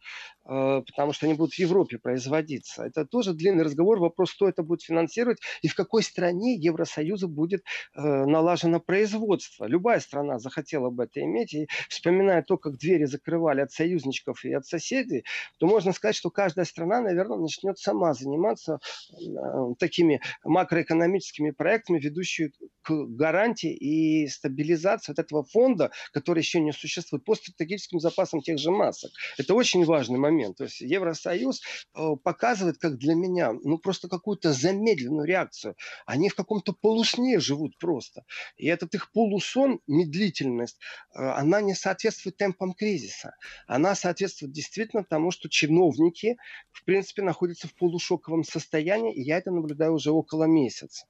потому 0.45 1.13
что 1.13 1.27
они 1.27 1.35
будут 1.35 1.55
в 1.55 1.59
Европе 1.59 1.99
производиться. 1.99 2.85
Это 2.85 3.05
тоже 3.05 3.33
длинный 3.33 3.65
разговор. 3.65 3.99
Вопрос, 3.99 4.35
кто 4.35 4.49
это 4.49 4.63
будет 4.63 4.83
финансировать 4.83 5.39
и 5.63 5.69
в 5.69 5.75
какой 5.75 6.03
стране 6.03 6.55
Евросоюза 6.55 7.29
будет 7.29 7.65
Э, 7.65 7.74
налажено 7.95 8.81
производство. 8.81 9.67
Любая 9.67 10.01
страна 10.01 10.39
захотела 10.39 10.91
бы 10.91 11.05
это 11.05 11.21
иметь. 11.23 11.55
И 11.55 11.69
вспоминая 11.89 12.43
то, 12.43 12.57
как 12.57 12.79
двери 12.79 13.05
закрывали 13.05 13.61
от 13.61 13.73
союзничков 13.73 14.45
и 14.45 14.53
от 14.53 14.67
соседей, 14.67 15.25
то 15.59 15.67
можно 15.67 15.93
сказать, 15.93 16.17
что 16.17 16.31
каждая 16.31 16.65
страна, 16.65 17.01
наверное, 17.01 17.39
начнет 17.39 17.79
сама 17.79 18.15
заниматься 18.15 18.81
э, 19.13 19.75
такими 19.79 20.21
макроэкономическими 20.45 21.51
проектами, 21.51 21.99
ведущими 21.99 22.53
к 22.83 22.93
гарантии 23.07 23.75
и 23.75 24.29
стабилизации 24.29 25.13
вот 25.13 25.19
этого 25.19 25.45
фонда, 25.45 25.91
который 26.13 26.41
еще 26.41 26.61
не 26.61 26.73
существует, 26.73 27.25
по 27.25 27.35
стратегическим 27.35 28.01
запасам 28.01 28.41
тех 28.43 28.59
же 28.59 28.71
масок. 28.71 29.11
Это 29.39 29.55
очень 29.55 29.85
важный 29.85 30.19
момент. 30.19 30.59
То 30.59 30.65
есть 30.65 30.81
Евросоюз 30.81 31.63
э, 31.95 32.11
показывает, 32.23 32.79
как 32.79 32.99
для 32.99 33.15
меня, 33.15 33.53
ну 33.53 33.79
просто 33.79 34.09
какую-то 34.09 34.53
замедленную 34.53 35.27
реакцию. 35.27 35.77
Они 36.07 36.29
в 36.29 36.35
каком-то 36.35 36.73
полусне 36.73 37.41
живут 37.41 37.64
просто. 37.79 38.25
И 38.57 38.67
этот 38.67 38.95
их 38.95 39.11
полусон, 39.13 39.81
медлительность, 39.87 40.79
э, 41.15 41.23
она 41.23 41.61
не 41.61 41.75
соответствует 41.75 42.37
темпам 42.37 42.73
кризиса. 42.73 43.35
Она 43.67 43.95
соответствует 43.95 44.53
действительно 44.53 45.05
тому, 45.05 45.31
что 45.31 45.49
чиновники, 45.49 46.37
в 46.71 46.85
принципе, 46.85 47.23
находятся 47.23 47.69
в 47.69 47.75
полушоковом 47.75 48.45
состоянии, 48.45 49.15
и 49.15 49.23
я 49.23 49.39
это 49.39 49.51
наблюдаю 49.51 49.95
уже 49.95 50.11
около 50.11 50.45
месяца. 50.45 51.07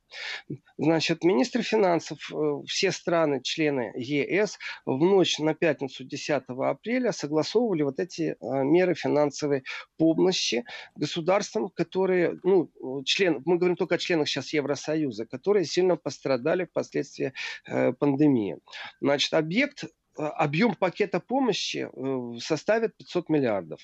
Значит, 0.79 1.25
министры 1.25 1.63
финансов, 1.63 2.19
э, 2.33 2.63
все 2.67 2.93
страны, 2.93 3.41
члены 3.43 3.93
ЕС, 3.97 4.59
в 4.87 4.99
ночь 4.99 5.39
на 5.39 5.55
пятницу 5.55 6.05
10 6.05 6.43
апреля 6.49 7.13
согласовывали 7.13 7.83
вот 7.83 7.99
эти 8.01 8.23
э, 8.23 8.37
меры 8.41 8.95
финансовой 8.95 9.65
помощи 9.97 10.65
государствам, 10.97 11.71
которые, 11.71 12.39
ну, 12.43 12.71
член, 13.05 13.43
мы 13.45 13.59
говорим 13.59 13.77
только 13.77 13.97
о 13.97 13.99
членах 13.99 14.29
сейчас 14.29 14.53
Евросоюза, 14.53 15.27
которые 15.27 15.65
сильно 15.65 15.97
пострадали 15.97 16.44
впоследствии 16.71 17.33
э, 17.67 17.93
пандемии. 17.93 18.59
Значит, 19.01 19.35
объект 19.35 19.85
Э, 20.17 20.27
объем 20.27 20.75
пакета 20.75 21.19
помощи 21.19 21.89
э, 21.93 22.39
составит 22.41 22.97
500 22.97 23.29
миллиардов. 23.29 23.81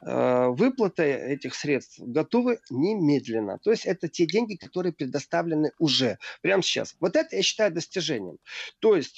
Выплаты 0.00 1.02
этих 1.02 1.54
средств 1.54 1.98
готовы 2.00 2.58
немедленно. 2.70 3.58
То 3.58 3.70
есть 3.70 3.84
это 3.86 4.08
те 4.08 4.26
деньги, 4.26 4.56
которые 4.56 4.92
предоставлены 4.92 5.72
уже, 5.78 6.18
прямо 6.42 6.62
сейчас. 6.62 6.96
Вот 7.00 7.16
это 7.16 7.36
я 7.36 7.42
считаю 7.42 7.72
достижением. 7.72 8.38
То 8.80 8.96
есть 8.96 9.16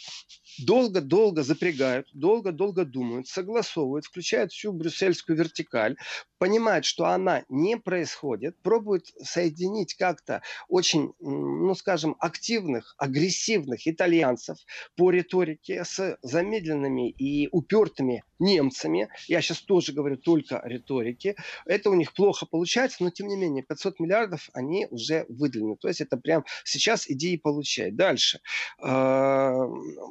долго-долго 0.59 1.43
запрягают, 1.43 2.09
долго-долго 2.13 2.85
думают, 2.85 3.29
согласовывают, 3.29 4.07
включают 4.07 4.53
всю 4.53 4.73
брюссельскую 4.73 5.37
вертикаль, 5.37 5.97
понимают, 6.39 6.85
что 6.85 7.07
она 7.07 7.45
не 7.49 7.77
происходит, 7.77 8.57
пробуют 8.63 9.07
соединить 9.23 9.95
как-то 9.95 10.43
очень, 10.69 11.13
ну 11.21 11.75
скажем, 11.75 12.17
активных, 12.19 12.95
агрессивных 12.99 13.87
итальянцев 13.87 14.59
по 14.97 15.11
риторике 15.11 15.85
с 15.85 16.19
замедленными 16.23 17.11
и 17.11 17.49
упертыми 17.53 18.25
немцами. 18.39 19.09
Я 19.29 19.41
сейчас 19.41 19.61
тоже 19.61 19.93
говорю 19.93 20.17
только 20.17 20.59
о 20.59 20.69
риторике. 20.69 21.37
Это 21.65 21.91
у 21.91 21.95
них 21.95 22.13
плохо 22.13 22.47
получается, 22.47 23.03
но 23.03 23.11
тем 23.11 23.29
не 23.29 23.37
менее 23.37 23.63
500 23.63 24.01
миллиардов 24.01 24.51
они 24.53 24.87
уже 24.91 25.27
выделены. 25.29 25.77
То 25.77 25.89
есть 25.89 26.01
это 26.01 26.17
прям 26.17 26.45
сейчас 26.65 27.09
иди 27.11 27.35
и 27.35 27.39
получай. 27.39 27.91
Дальше. 27.91 28.41
А, 28.81 29.53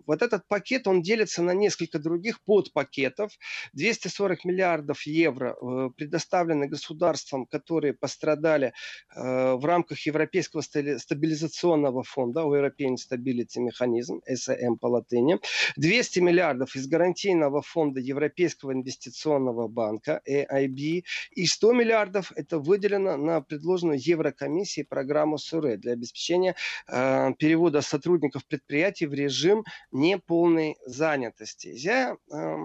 вот 0.05 0.21
этот 0.21 0.47
пакет, 0.47 0.87
он 0.87 1.01
делится 1.01 1.43
на 1.43 1.51
несколько 1.51 1.99
других 1.99 2.41
подпакетов. 2.43 3.31
240 3.73 4.45
миллиардов 4.45 5.03
евро 5.03 5.55
э, 5.55 5.89
предоставлены 5.95 6.67
государствам, 6.67 7.45
которые 7.45 7.93
пострадали 7.93 8.73
э, 9.15 9.53
в 9.53 9.65
рамках 9.65 10.05
Европейского 10.05 10.61
стабилизационного 10.61 12.03
фонда, 12.03 12.41
European 12.41 12.95
Stability 12.95 13.59
Mechanism, 13.59 14.21
SAM 14.29 14.77
по 14.79 14.87
латыни. 14.87 15.39
200 15.77 16.19
миллиардов 16.19 16.75
из 16.75 16.87
гарантийного 16.87 17.61
фонда 17.61 17.99
Европейского 17.99 18.14
инвестиционного 18.15 19.67
банка, 19.67 20.21
EIB, 20.27 21.03
и 21.31 21.45
100 21.45 21.73
миллиардов 21.73 22.31
это 22.35 22.59
выделено 22.59 23.17
на 23.17 23.41
предложенную 23.41 23.99
Еврокомиссией 23.99 24.85
программу 24.85 25.37
СУРЕ 25.37 25.77
для 25.77 25.93
обеспечения 25.93 26.55
э, 26.87 27.33
перевода 27.37 27.81
сотрудников 27.81 28.45
предприятий 28.45 29.05
в 29.05 29.13
режим 29.13 29.63
неполной 29.91 30.77
занятости. 30.85 31.69
Я 31.73 32.15
э, 32.31 32.55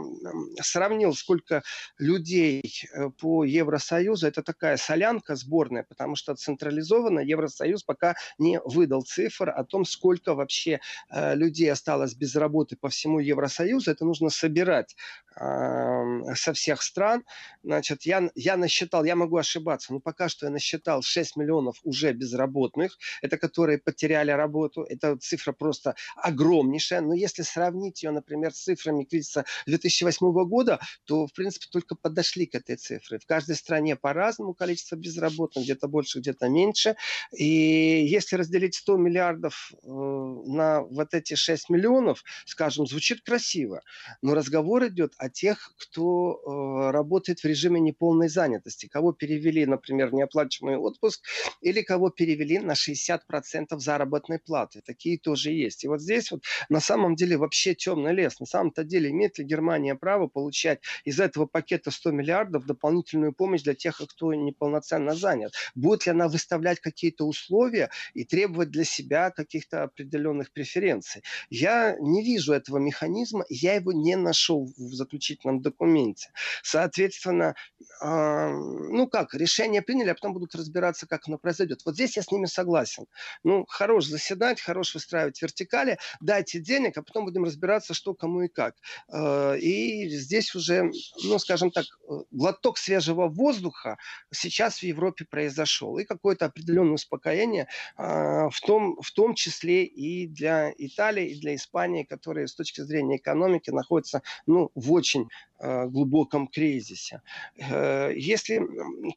сравнил, 0.63 1.15
сколько 1.15 1.63
людей 1.99 2.63
э, 2.93 3.11
по 3.11 3.45
Евросоюзу, 3.45 4.27
это 4.27 4.43
такая 4.43 4.77
солянка 4.77 5.35
сборная, 5.37 5.85
потому 5.89 6.17
что 6.17 6.35
централизованно 6.35 7.21
Евросоюз 7.21 7.83
пока 7.83 8.15
не 8.39 8.61
выдал 8.65 9.03
цифр 9.03 9.51
о 9.51 9.65
том, 9.65 9.85
сколько 9.85 10.35
вообще 10.35 10.81
э, 11.11 11.35
людей 11.35 11.71
осталось 11.71 12.15
без 12.15 12.37
работы 12.37 12.77
по 12.77 12.89
всему 12.89 13.19
Евросоюзу. 13.19 13.91
Это 13.91 14.05
нужно 14.05 14.31
собирать 14.31 14.97
со 15.41 16.53
всех 16.53 16.83
стран. 16.83 17.25
Значит, 17.63 18.03
я, 18.03 18.31
я 18.35 18.57
насчитал, 18.57 19.05
я 19.05 19.17
могу 19.17 19.39
ошибаться, 19.39 19.93
но 19.93 20.01
пока 20.01 20.29
что 20.29 20.47
я 20.47 20.53
насчитал 20.53 21.03
6 21.03 21.37
миллионов 21.37 21.79
уже 21.83 22.13
безработных, 22.13 22.99
это 23.23 23.39
которые 23.39 23.79
потеряли 23.79 24.31
работу. 24.31 24.83
Это 24.83 25.17
цифра 25.17 25.53
просто 25.53 25.95
огромнейшая. 26.17 27.01
Но 27.01 27.15
если 27.15 27.43
сравнить 27.43 28.03
ее, 28.03 28.11
например, 28.11 28.53
с 28.53 28.63
цифрами 28.65 29.05
кризиса 29.05 29.45
2008 29.67 30.33
года, 30.47 30.79
то, 31.05 31.27
в 31.27 31.33
принципе, 31.33 31.67
только 31.71 31.95
подошли 31.95 32.47
к 32.47 32.55
этой 32.55 32.77
цифре. 32.77 33.19
В 33.19 33.27
каждой 33.27 33.57
стране 33.57 33.97
по-разному 33.97 34.55
количество 34.55 34.97
безработных, 34.97 35.65
где-то 35.65 35.89
больше, 35.89 36.21
где-то 36.21 36.49
меньше. 36.49 36.97
И 37.33 37.45
если 37.45 38.37
разделить 38.37 38.75
100 38.75 38.97
миллиардов 38.99 39.73
э, 39.73 39.89
на 39.89 40.83
вот 40.83 41.15
эти 41.15 41.35
6 41.35 41.71
миллионов, 41.71 42.23
скажем, 42.45 42.87
звучит 42.87 43.23
красиво, 43.23 43.81
но 44.23 44.35
разговор 44.35 44.87
идет 44.87 45.15
о 45.17 45.30
тех, 45.31 45.73
кто 45.79 46.35
э, 46.35 46.91
работает 46.91 47.41
в 47.41 47.45
режиме 47.45 47.81
неполной 47.81 48.29
занятости, 48.29 48.87
кого 48.87 49.13
перевели, 49.13 49.67
например, 49.67 50.09
в 50.09 50.15
неоплачиваемый 50.15 50.79
отпуск 50.79 51.25
или 51.61 51.83
кого 51.83 52.11
перевели 52.11 52.59
на 52.59 52.73
60% 52.73 53.79
заработной 53.79 54.39
платы. 54.39 54.83
Такие 54.85 55.19
тоже 55.19 55.53
есть. 55.53 55.85
И 55.85 55.89
вот 55.89 56.01
здесь 56.01 56.31
вот 56.31 56.43
на 56.69 56.81
самом 56.81 57.15
деле 57.15 57.37
вообще 57.37 57.75
темный 57.75 58.13
лес. 58.13 58.41
На 58.41 58.47
самом-то 58.47 58.85
деле 58.85 59.11
имеет 59.11 59.39
ли 59.39 59.45
Германия 59.45 59.95
право 59.95 60.27
получать 60.27 60.81
из 61.05 61.21
этого 61.21 61.47
пакета 61.47 61.91
100 61.91 62.11
миллиардов 62.11 62.67
дополнительную 62.67 63.33
помощь 63.33 63.63
для 63.63 63.75
тех, 63.75 64.01
кто 64.09 64.35
неполноценно 64.35 65.15
занят? 65.15 65.53
Будет 65.75 66.07
ли 66.07 66.13
она 66.13 66.29
выставлять 66.29 66.81
какие-то 66.81 67.27
условия 67.27 67.91
и 68.15 68.25
требовать 68.25 68.71
для 68.71 68.85
себя 68.85 69.31
каких-то 69.31 69.85
определенных 69.85 70.53
преференций? 70.53 71.23
Я 71.49 71.97
не 72.01 72.23
вижу 72.23 72.53
этого 72.53 72.79
механизма, 72.79 73.45
я 73.49 73.75
его 73.75 73.93
не 73.93 74.17
нашел 74.17 74.67
в 74.77 74.95
заключительном 75.21 75.61
документе. 75.61 76.31
Соответственно, 76.63 77.55
э, 78.03 78.49
ну 78.49 79.07
как, 79.07 79.35
решение 79.35 79.83
приняли, 79.83 80.11
а 80.11 80.15
потом 80.15 80.33
будут 80.33 80.55
разбираться, 80.55 81.07
как 81.07 81.29
оно 81.29 81.39
произойдет. 81.39 81.81
Вот 81.85 81.95
здесь 81.95 82.17
я 82.17 82.23
с 82.23 82.31
ними 82.31 82.47
согласен. 82.47 83.07
Ну, 83.45 83.65
хорош 83.69 84.07
заседать, 84.07 84.61
хорош 84.61 84.95
выстраивать 84.95 85.41
вертикали, 85.43 85.99
дайте 86.21 86.61
денег, 86.61 86.97
а 86.97 87.03
потом 87.03 87.25
будем 87.25 87.45
разбираться, 87.45 87.95
что 87.95 88.15
кому 88.15 88.43
и 88.43 88.49
как. 88.49 88.75
Э, 89.13 89.59
и 89.59 90.09
здесь 90.09 90.55
уже, 90.55 90.91
ну, 91.25 91.39
скажем 91.39 91.71
так, 91.71 91.85
глоток 92.31 92.79
свежего 92.79 93.29
воздуха 93.29 93.99
сейчас 94.33 94.79
в 94.79 94.83
Европе 94.83 95.27
произошел. 95.31 95.99
И 95.99 96.05
какое-то 96.05 96.47
определенное 96.47 96.95
успокоение, 96.95 97.69
э, 97.99 98.03
в, 98.03 98.61
том, 98.67 98.97
в 99.03 99.13
том 99.13 99.35
числе 99.35 99.85
и 99.85 100.27
для 100.27 100.73
Италии, 100.79 101.31
и 101.31 101.41
для 101.41 101.55
Испании, 101.55 102.05
которые 102.05 102.47
с 102.47 102.55
точки 102.55 102.81
зрения 102.81 103.17
экономики 103.17 103.71
находятся 103.71 104.23
ну, 104.47 104.71
в 104.75 104.93
очень 104.93 105.10
э, 105.19 105.87
глубоком 105.87 106.47
кризисе. 106.47 107.23
Э, 107.57 108.13
если 108.15 108.61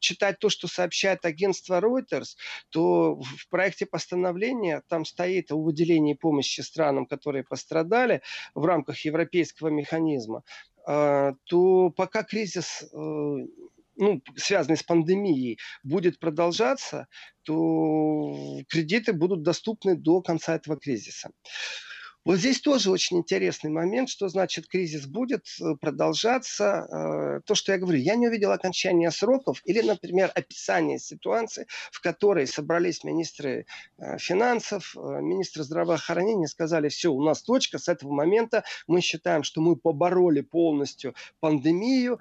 читать 0.00 0.38
то, 0.38 0.48
что 0.48 0.68
сообщает 0.68 1.24
агентство 1.24 1.80
Reuters, 1.80 2.36
то 2.70 3.16
в 3.16 3.48
проекте 3.48 3.86
постановления 3.86 4.82
там 4.88 5.04
стоит 5.04 5.52
о 5.52 5.62
выделении 5.62 6.14
помощи 6.14 6.60
странам, 6.60 7.06
которые 7.06 7.44
пострадали 7.44 8.22
в 8.54 8.64
рамках 8.64 9.04
европейского 9.04 9.68
механизма, 9.68 10.42
э, 10.86 11.32
то 11.44 11.90
пока 11.90 12.22
кризис 12.22 12.84
ну, 13.96 14.20
связанный 14.36 14.76
с 14.76 14.82
пандемией, 14.82 15.58
будет 15.82 16.18
продолжаться, 16.18 17.06
то 17.42 18.34
кредиты 18.68 19.12
будут 19.12 19.42
доступны 19.42 19.96
до 19.96 20.20
конца 20.20 20.56
этого 20.56 20.76
кризиса. 20.76 21.30
Вот 22.24 22.38
здесь 22.38 22.60
тоже 22.60 22.90
очень 22.90 23.18
интересный 23.18 23.70
момент, 23.70 24.08
что 24.08 24.28
значит 24.28 24.66
кризис 24.66 25.06
будет 25.06 25.46
э, 25.60 25.74
продолжаться. 25.78 26.64
Э, 26.90 27.40
то, 27.44 27.54
что 27.54 27.72
я 27.72 27.78
говорю, 27.78 27.98
я 27.98 28.14
не 28.14 28.28
увидел 28.28 28.50
окончания 28.50 29.10
сроков 29.10 29.60
или, 29.66 29.82
например, 29.82 30.32
описание 30.34 30.98
ситуации, 30.98 31.66
в 31.92 32.00
которой 32.00 32.46
собрались 32.46 33.04
министры 33.04 33.66
э, 33.98 34.16
финансов, 34.16 34.94
министры 34.94 35.64
здравоохранения, 35.64 36.48
сказали, 36.48 36.88
все, 36.88 37.12
у 37.12 37.22
нас 37.22 37.42
точка, 37.42 37.78
с 37.78 37.88
этого 37.88 38.10
момента 38.10 38.64
мы 38.86 39.02
считаем, 39.02 39.42
что 39.42 39.60
мы 39.60 39.76
побороли 39.76 40.40
полностью 40.40 41.14
пандемию, 41.40 42.20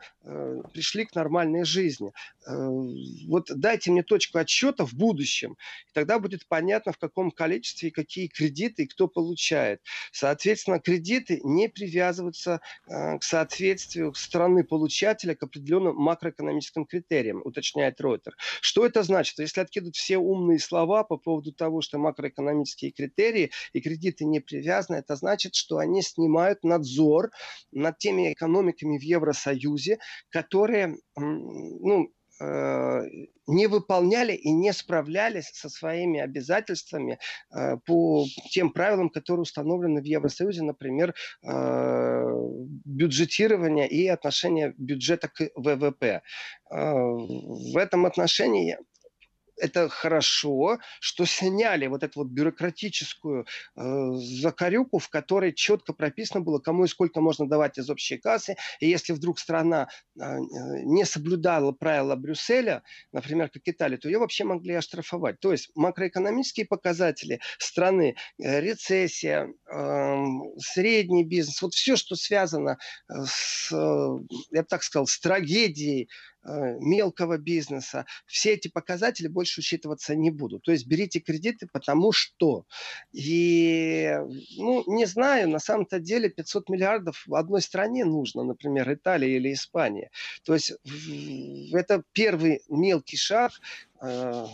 пришли 0.74 1.06
к 1.06 1.16
нормальной 1.16 1.64
жизни. 1.64 2.12
Вот 2.46 3.50
дайте 3.56 3.92
мне 3.92 4.04
точку 4.04 4.40
отсчета 4.40 4.86
в 4.86 4.94
будущем, 4.94 5.54
и 5.88 5.94
тогда 5.94 6.20
будет 6.20 6.48
понятно, 6.48 6.92
в 6.92 6.98
каком 6.98 7.32
количестве 7.32 7.90
и 7.90 7.92
какие 7.92 8.28
кредиты 8.28 8.84
и 8.84 8.88
кто 8.88 9.08
получает. 9.08 9.82
Соответственно, 10.12 10.80
кредиты 10.80 11.40
не 11.44 11.70
привязываются 11.70 12.62
э, 12.88 13.18
к 13.18 13.24
соответствию 13.24 14.14
страны 14.14 14.64
получателя 14.64 15.36
к 15.36 15.44
определенным 15.44 15.96
макроэкономическим 15.96 16.86
критериям, 16.86 17.42
уточняет 17.44 18.00
Ройтер. 18.02 18.36
Что 18.62 18.86
это 18.86 19.04
значит? 19.04 19.40
Если 19.40 19.62
откидывать 19.62 19.96
все 19.96 20.18
умные 20.18 20.60
слова 20.60 21.04
по 21.04 21.18
поводу 21.18 21.52
того, 21.52 21.82
что 21.82 21.98
макроэкономические 21.98 22.92
критерии 22.92 23.52
и 23.74 23.82
кредиты 23.82 24.26
не 24.26 24.40
привязаны, 24.40 24.98
это 24.98 25.16
значит, 25.16 25.56
что 25.56 25.78
они 25.78 26.02
снимают 26.02 26.64
надзор 26.64 27.32
над 27.72 27.98
теми 27.98 28.34
экономиками 28.34 28.98
в 28.98 29.02
Евросоюзе, 29.02 30.00
которые 30.30 30.98
ну, 31.16 32.12
не 33.48 33.68
выполняли 33.68 34.34
и 34.34 34.52
не 34.52 34.74
справлялись 34.74 35.50
со 35.54 35.70
своими 35.70 36.20
обязательствами 36.20 37.20
э, 37.52 37.78
по 37.86 38.26
тем 38.52 38.72
правилам, 38.72 39.10
которые 39.10 39.42
установлены 39.42 40.02
в 40.02 40.06
Евросоюзе, 40.06 40.64
например, 40.64 41.14
э, 41.44 42.24
бюджетирование 42.86 43.88
и 43.88 44.08
отношение 44.08 44.74
бюджета 44.78 45.28
к 45.28 45.50
ВВП. 45.56 46.22
В 46.70 47.78
этом 47.78 48.06
отношении 48.06 48.78
это 49.58 49.90
хорошо, 49.90 50.80
что 51.00 51.26
сняли 51.26 51.88
вот 51.88 52.04
эту 52.04 52.22
вот 52.22 52.30
бюрократическую 52.30 53.46
э, 53.76 54.12
закорюку, 54.42 55.00
в 55.00 55.10
которой 55.10 55.54
четко 55.54 55.94
прописано 55.94 56.42
было, 56.42 56.60
кому 56.60 56.86
и 56.86 56.88
сколько 56.88 57.22
можно 57.22 57.48
давать 57.48 57.78
из 57.78 57.90
общей 57.90 58.18
кассы. 58.18 58.56
И 58.80 58.88
если 58.88 59.14
вдруг 59.14 59.40
страна 59.40 59.90
э, 60.20 60.22
не 60.84 61.06
соблюдала 61.06 61.72
правила 61.72 62.16
Брюсселя, 62.16 62.84
например, 63.12 63.50
как 63.50 63.62
Италия, 63.66 63.98
то 63.98 64.08
ее 64.08 64.20
вообще 64.20 64.44
могли 64.44 64.74
оштрафовать. 64.74 65.40
То 65.40 65.52
есть 65.52 65.70
макроэкономические 65.76 66.66
показатели 66.66 67.40
страны, 67.60 68.16
э, 68.40 68.60
рецессия, 68.60 69.54
э, 69.72 70.24
средний 70.58 71.24
бизнес, 71.24 71.62
вот 71.62 71.74
все, 71.74 71.96
что 71.96 72.16
связано 72.16 72.78
с, 73.08 73.72
э, 73.72 74.36
я 74.52 74.62
бы 74.62 74.68
так 74.68 74.84
сказал, 74.84 75.08
с 75.08 75.20
трагедией 75.20 76.10
Э, 76.13 76.33
мелкого 76.43 77.38
бизнеса, 77.38 78.06
все 78.25 78.53
эти 78.53 78.67
показатели 78.67 79.27
больше 79.27 79.62
учитываться 79.62 80.15
не 80.15 80.32
будут. 80.32 80.63
То 80.63 80.71
есть 80.71 80.88
берите 80.88 81.19
кредиты, 81.19 81.67
потому 81.71 82.12
что. 82.12 82.65
И, 83.12 84.13
ну, 84.58 84.84
не 84.88 85.06
знаю, 85.06 85.49
на 85.49 85.60
самом-то 85.60 85.99
деле 85.99 86.29
500 86.29 86.69
миллиардов 86.69 87.23
в 87.27 87.36
одной 87.36 87.62
стране 87.62 88.06
нужно, 88.06 88.43
например, 88.43 88.91
Италия 88.93 89.38
или 89.38 89.53
Испания. 89.53 90.12
То 90.43 90.53
есть 90.53 90.73
это 91.73 92.03
первый 92.12 92.62
мелкий 92.69 93.17
шаг 93.17 93.51
э, 94.01 94.45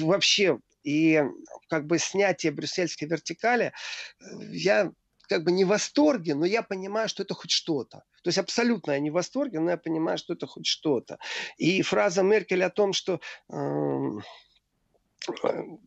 вообще 0.00 0.58
и 0.82 1.22
как 1.68 1.86
бы 1.86 1.98
снятие 1.98 2.52
брюссельской 2.52 3.08
вертикали, 3.08 3.72
э, 4.20 4.24
я 4.52 4.92
как 5.30 5.44
бы 5.44 5.52
не 5.52 5.64
в 5.64 5.68
восторге, 5.68 6.34
но 6.34 6.44
я 6.44 6.60
понимаю, 6.60 7.08
что 7.08 7.22
это 7.22 7.34
хоть 7.34 7.52
что-то. 7.52 7.98
То 8.24 8.28
есть 8.28 8.38
абсолютно 8.38 8.92
я 8.92 8.98
не 8.98 9.10
в 9.10 9.14
восторге, 9.14 9.60
но 9.60 9.70
я 9.70 9.76
понимаю, 9.76 10.18
что 10.18 10.34
это 10.34 10.48
хоть 10.48 10.66
что-то. 10.66 11.20
И 11.56 11.82
фраза 11.82 12.24
Меркель 12.24 12.64
о 12.64 12.68
том, 12.70 12.92
что 12.92 13.20
э, 13.48 13.56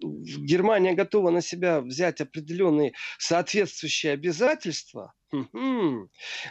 Германия 0.02 0.94
готова 0.94 1.30
на 1.32 1.42
себя 1.42 1.82
взять 1.82 2.22
определенные 2.22 2.94
соответствующие 3.18 4.14
обязательства– 4.14 5.14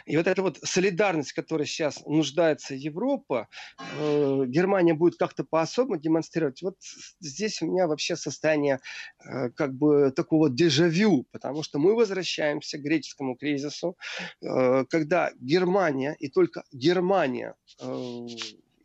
и 0.05 0.17
вот 0.17 0.27
эта 0.27 0.41
вот 0.41 0.57
солидарность, 0.61 1.33
которой 1.33 1.65
сейчас 1.65 2.05
нуждается 2.05 2.75
Европа, 2.75 3.47
э, 3.79 4.43
Германия 4.47 4.93
будет 4.93 5.17
как-то 5.17 5.43
по-особому 5.45 5.97
демонстрировать. 5.97 6.61
Вот 6.61 6.75
здесь 7.21 7.61
у 7.61 7.67
меня 7.67 7.87
вообще 7.87 8.15
состояние 8.15 8.79
э, 9.23 9.49
как 9.51 9.73
бы 9.73 10.11
такого 10.11 10.49
дежавю, 10.49 11.25
потому 11.31 11.63
что 11.63 11.79
мы 11.79 11.95
возвращаемся 11.95 12.77
к 12.77 12.81
греческому 12.81 13.35
кризису, 13.35 13.97
э, 14.41 14.85
когда 14.89 15.31
Германия 15.39 16.15
и 16.19 16.27
только 16.27 16.63
Германия 16.71 17.55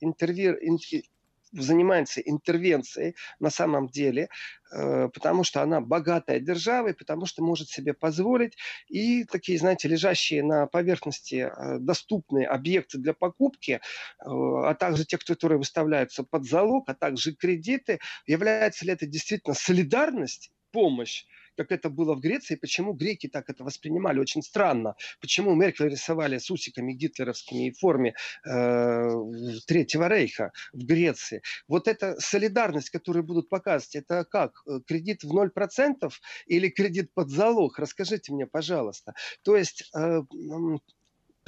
интервью, 0.00 0.56
занимается 1.52 2.20
интервенцией 2.20 3.14
на 3.40 3.50
самом 3.50 3.88
деле, 3.88 4.28
э, 4.72 5.08
потому 5.12 5.44
что 5.44 5.62
она 5.62 5.80
богатая 5.80 6.40
держава 6.40 6.88
и 6.88 6.92
потому 6.92 7.26
что 7.26 7.42
может 7.42 7.68
себе 7.68 7.94
позволить. 7.94 8.56
И 8.88 9.24
такие, 9.24 9.58
знаете, 9.58 9.88
лежащие 9.88 10.42
на 10.42 10.66
поверхности 10.66 11.50
э, 11.50 11.78
доступные 11.78 12.46
объекты 12.46 12.98
для 12.98 13.14
покупки, 13.14 13.72
э, 13.72 13.80
а 14.24 14.74
также 14.74 15.04
те, 15.04 15.18
которые 15.18 15.58
выставляются 15.58 16.22
под 16.22 16.44
залог, 16.44 16.88
а 16.88 16.94
также 16.94 17.34
кредиты, 17.34 17.98
является 18.26 18.84
ли 18.84 18.92
это 18.92 19.06
действительно 19.06 19.54
солидарность, 19.54 20.50
помощь 20.70 21.24
как 21.58 21.72
это 21.72 21.90
было 21.90 22.14
в 22.14 22.20
Греции, 22.20 22.54
почему 22.54 22.92
греки 22.92 23.28
так 23.28 23.50
это 23.50 23.64
воспринимали, 23.64 24.20
очень 24.20 24.42
странно. 24.42 24.94
Почему 25.20 25.54
Меркель 25.56 25.88
рисовали 25.88 26.38
с 26.38 26.50
усиками 26.50 26.92
гитлеровскими 26.92 27.70
в 27.70 27.78
форме 27.78 28.14
э, 28.46 29.10
Третьего 29.66 30.08
Рейха 30.08 30.52
в 30.72 30.84
Греции. 30.84 31.42
Вот 31.66 31.88
эта 31.88 32.14
солидарность, 32.20 32.90
которую 32.90 33.24
будут 33.24 33.48
показывать, 33.48 33.96
это 33.96 34.24
как? 34.24 34.62
Кредит 34.86 35.24
в 35.24 35.36
0% 35.36 36.12
или 36.46 36.68
кредит 36.68 37.12
под 37.12 37.30
залог? 37.30 37.78
Расскажите 37.78 38.32
мне, 38.32 38.46
пожалуйста. 38.46 39.14
То 39.42 39.56
есть 39.56 39.90
э, 39.96 40.22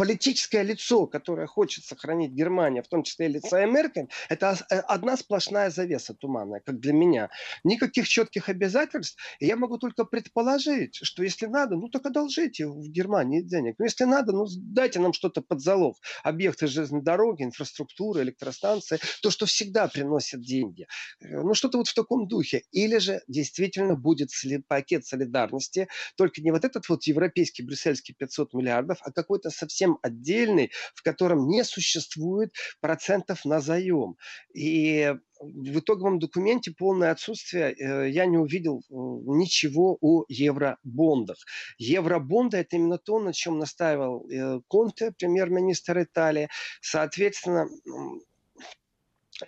политическое 0.00 0.62
лицо, 0.62 1.06
которое 1.06 1.46
хочет 1.46 1.84
сохранить 1.84 2.32
Германия, 2.32 2.82
в 2.82 2.88
том 2.88 3.02
числе 3.02 3.26
и 3.26 3.32
лица 3.32 3.66
Меркель, 3.66 4.08
это 4.30 4.56
э, 4.70 4.78
одна 4.78 5.18
сплошная 5.18 5.68
завеса 5.68 6.14
туманная, 6.14 6.60
как 6.60 6.80
для 6.80 6.94
меня. 6.94 7.28
Никаких 7.64 8.08
четких 8.08 8.48
обязательств. 8.48 9.20
И 9.40 9.46
я 9.46 9.56
могу 9.56 9.76
только 9.76 10.06
предположить, 10.06 10.96
что 11.02 11.22
если 11.22 11.44
надо, 11.44 11.76
ну 11.76 11.90
так 11.90 12.06
одолжите 12.06 12.66
в 12.66 12.88
Германии 12.88 13.42
денег. 13.42 13.74
Ну 13.78 13.84
если 13.84 14.04
надо, 14.04 14.32
ну 14.32 14.46
дайте 14.48 15.00
нам 15.00 15.12
что-то 15.12 15.42
под 15.42 15.60
залог. 15.60 15.98
Объекты 16.22 16.66
железной 16.66 17.02
дороги, 17.02 17.42
инфраструктуры, 17.42 18.22
электростанции. 18.22 18.98
То, 19.20 19.30
что 19.30 19.44
всегда 19.44 19.86
приносит 19.86 20.40
деньги. 20.40 20.86
Э, 21.20 21.42
ну 21.42 21.52
что-то 21.52 21.76
вот 21.76 21.88
в 21.88 21.94
таком 21.94 22.26
духе. 22.26 22.62
Или 22.72 22.96
же 22.96 23.20
действительно 23.28 23.96
будет 23.96 24.30
пакет 24.66 25.04
солидарности, 25.04 25.88
только 26.16 26.40
не 26.40 26.52
вот 26.52 26.64
этот 26.64 26.88
вот 26.88 27.04
европейский, 27.04 27.62
брюссельский 27.62 28.14
500 28.14 28.54
миллиардов, 28.54 28.96
а 29.02 29.12
какой-то 29.12 29.50
совсем 29.50 29.89
отдельный, 30.03 30.70
в 30.94 31.03
котором 31.03 31.48
не 31.48 31.64
существует 31.64 32.53
процентов 32.81 33.44
на 33.44 33.61
заем. 33.61 34.16
И 34.55 35.14
в 35.40 35.79
итоговом 35.79 36.18
документе 36.18 36.70
полное 36.70 37.11
отсутствие, 37.11 37.72
э, 37.72 38.11
я 38.11 38.26
не 38.26 38.37
увидел 38.37 38.81
э, 38.81 38.83
ничего 38.90 39.96
о 40.00 40.24
евробондах. 40.29 41.38
Евробонды– 41.79 42.57
это 42.59 42.76
именно 42.76 42.98
то, 42.98 43.18
на 43.18 43.33
чем 43.33 43.59
настаивал 43.59 44.29
э, 44.29 44.61
Конте, 44.68 45.12
премьер-министр 45.18 46.03
Италии. 46.03 46.48
Соответственно, 46.83 47.68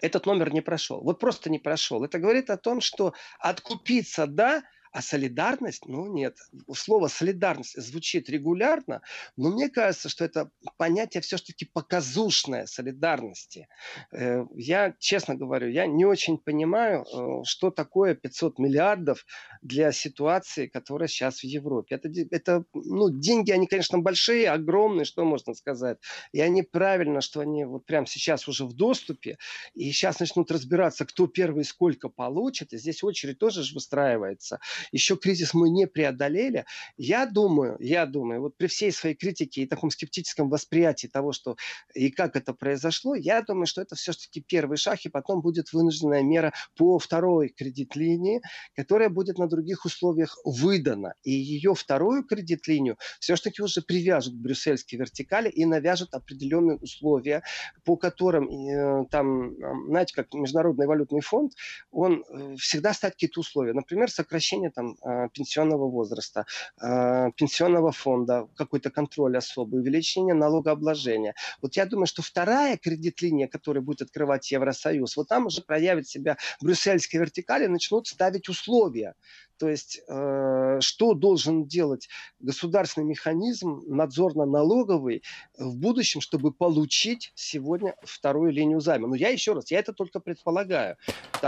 этот 0.01 0.25
номер 0.27 0.53
не 0.53 0.63
прошел. 0.63 1.03
Вот 1.03 1.19
просто 1.19 1.51
не 1.51 1.59
прошел. 1.59 2.03
Это 2.05 2.19
говорит 2.19 2.49
о 2.49 2.57
том, 2.57 2.81
что 2.81 3.13
откупиться, 3.39 4.27
да, 4.27 4.63
а 4.93 5.01
солидарность, 5.01 5.87
ну 5.87 6.07
нет. 6.07 6.37
Слово 6.75 7.09
солидарность 7.09 7.81
звучит 7.81 8.29
регулярно, 8.29 9.01
но 9.37 9.51
мне 9.51 9.71
кажется, 9.71 10.11
что 10.11 10.25
это 10.25 10.51
понятие 10.77 11.23
все-таки 11.23 11.65
показушное 11.65 12.67
солидарности. 12.67 13.69
Э, 14.13 14.45
я, 14.55 14.95
честно 14.99 15.35
говорю, 15.35 15.69
я 15.71 15.87
не 15.87 16.05
очень 16.05 16.37
понимаю, 16.37 17.05
э, 17.05 17.45
что 17.45 17.71
такое 17.71 18.15
500 18.15 18.59
миллиардов 18.59 19.25
для 19.63 19.93
ситуации, 19.93 20.67
которая 20.67 21.09
сейчас 21.09 21.41
в 21.41 21.45
Европе. 21.45 21.95
Это, 21.95 22.11
это 22.31 22.65
ну, 22.75 23.09
деньги, 23.09 23.51
они, 23.51 23.67
конечно, 23.67 23.99
большие, 23.99 24.51
огромные, 24.51 25.07
что 25.07 25.25
можно 25.25 25.55
сказать. 25.55 25.99
И 26.33 26.41
они 26.41 26.63
правильно, 26.63 27.23
что 27.23 27.41
они 27.41 27.65
вот 27.65 27.87
прямо 27.87 28.07
сейчас 28.07 28.47
уже 28.47 28.67
в 28.67 28.75
доступе, 28.75 29.39
и 29.73 29.91
сейчас 29.91 30.21
начнут 30.21 30.51
разбираться, 30.51 31.07
кто 31.07 31.27
первый 31.27 31.65
сколько 31.65 32.11
получит, 32.11 32.75
и 32.75 32.79
здесь 32.79 33.03
очередь 33.03 33.39
тоже 33.39 33.63
же 33.63 33.75
выстраивается 33.75 34.61
еще 34.91 35.17
кризис 35.17 35.55
мы 35.55 35.71
не 35.71 35.87
преодолели. 35.87 36.65
Я 36.97 37.27
думаю, 37.27 37.77
я 37.81 38.07
думаю, 38.07 38.41
вот 38.43 38.57
при 38.57 38.67
всей 38.67 38.93
своей 38.93 39.15
критике 39.15 39.63
и 39.63 39.67
таком 39.67 39.91
скептическом 39.91 40.49
восприятии 40.49 41.07
того, 41.07 41.33
что 41.33 41.57
и 41.95 42.11
как 42.11 42.37
это 42.37 42.53
произошло, 42.55 43.15
я 43.15 43.43
думаю, 43.43 43.67
что 43.67 43.83
это 43.83 43.95
все-таки 43.95 44.41
первый 44.41 44.77
шаг, 44.77 44.99
и 45.05 45.09
потом 45.09 45.41
будет 45.41 45.73
вынужденная 45.73 46.23
мера 46.23 46.53
по 46.77 46.99
второй 46.99 47.49
кредит-линии, 47.49 48.41
которая 48.75 49.09
будет 49.09 49.39
на 49.39 49.49
других 49.49 49.85
условиях 49.85 50.39
выдана. 50.45 51.15
И 51.23 51.31
ее 51.31 51.75
вторую 51.75 52.25
кредит-линию 52.25 52.97
все-таки 53.21 53.63
уже 53.63 53.83
привяжут 53.83 54.35
к 54.35 54.39
брюссельской 54.39 54.99
вертикали 54.99 55.49
и 55.49 55.65
навяжут 55.65 56.15
определенные 56.15 56.77
условия, 56.79 57.43
по 57.85 57.97
которым 57.97 58.49
э, 58.49 59.07
там, 59.11 59.55
знаете, 59.87 60.15
как 60.15 60.33
Международный 60.35 60.87
валютный 60.87 61.21
фонд, 61.21 61.53
он 61.91 62.25
э, 62.29 62.57
всегда 62.57 62.93
ставит 62.93 63.15
какие-то 63.15 63.41
условия. 63.41 63.73
Например, 63.73 64.11
сокращение 64.11 64.71
там, 64.75 64.97
э, 65.03 65.29
пенсионного 65.33 65.89
возраста, 65.89 66.47
э, 66.83 67.31
пенсионного 67.37 67.93
фонда, 67.93 68.49
какой-то 68.57 68.91
контроль 68.91 69.37
особый, 69.37 69.81
увеличение 69.81 70.35
налогообложения. 70.35 71.35
Вот 71.61 71.77
я 71.77 71.87
думаю, 71.87 72.07
что 72.07 72.23
вторая 72.23 72.77
кредит-линия, 72.77 73.49
которая 73.49 73.83
будет 73.83 74.03
открывать 74.03 74.51
Евросоюз, 74.51 75.17
вот 75.17 75.29
там 75.29 75.47
уже 75.47 75.63
проявит 75.63 76.09
себя 76.09 76.37
брюссельские 76.61 77.21
вертикали, 77.21 77.67
начнут 77.67 78.07
ставить 78.07 78.49
условия. 78.49 79.15
То 79.63 79.69
есть, 79.69 80.01
э, 80.09 80.79
что 80.81 81.15
должен 81.15 81.67
делать 81.67 82.09
государственный 82.41 83.07
механизм 83.07 83.81
надзорно-налоговый 83.87 85.23
в 85.57 85.77
будущем, 85.77 86.21
чтобы 86.21 86.51
получить 86.51 87.31
сегодня 87.37 87.95
вторую 88.03 88.51
линию 88.51 88.81
займа? 88.81 89.07
Ну, 89.07 89.15
я 89.15 89.29
еще 89.29 89.53
раз, 89.53 89.71
я 89.71 89.79
это 89.79 89.93
только 89.93 90.19
предполагаю. 90.19 90.97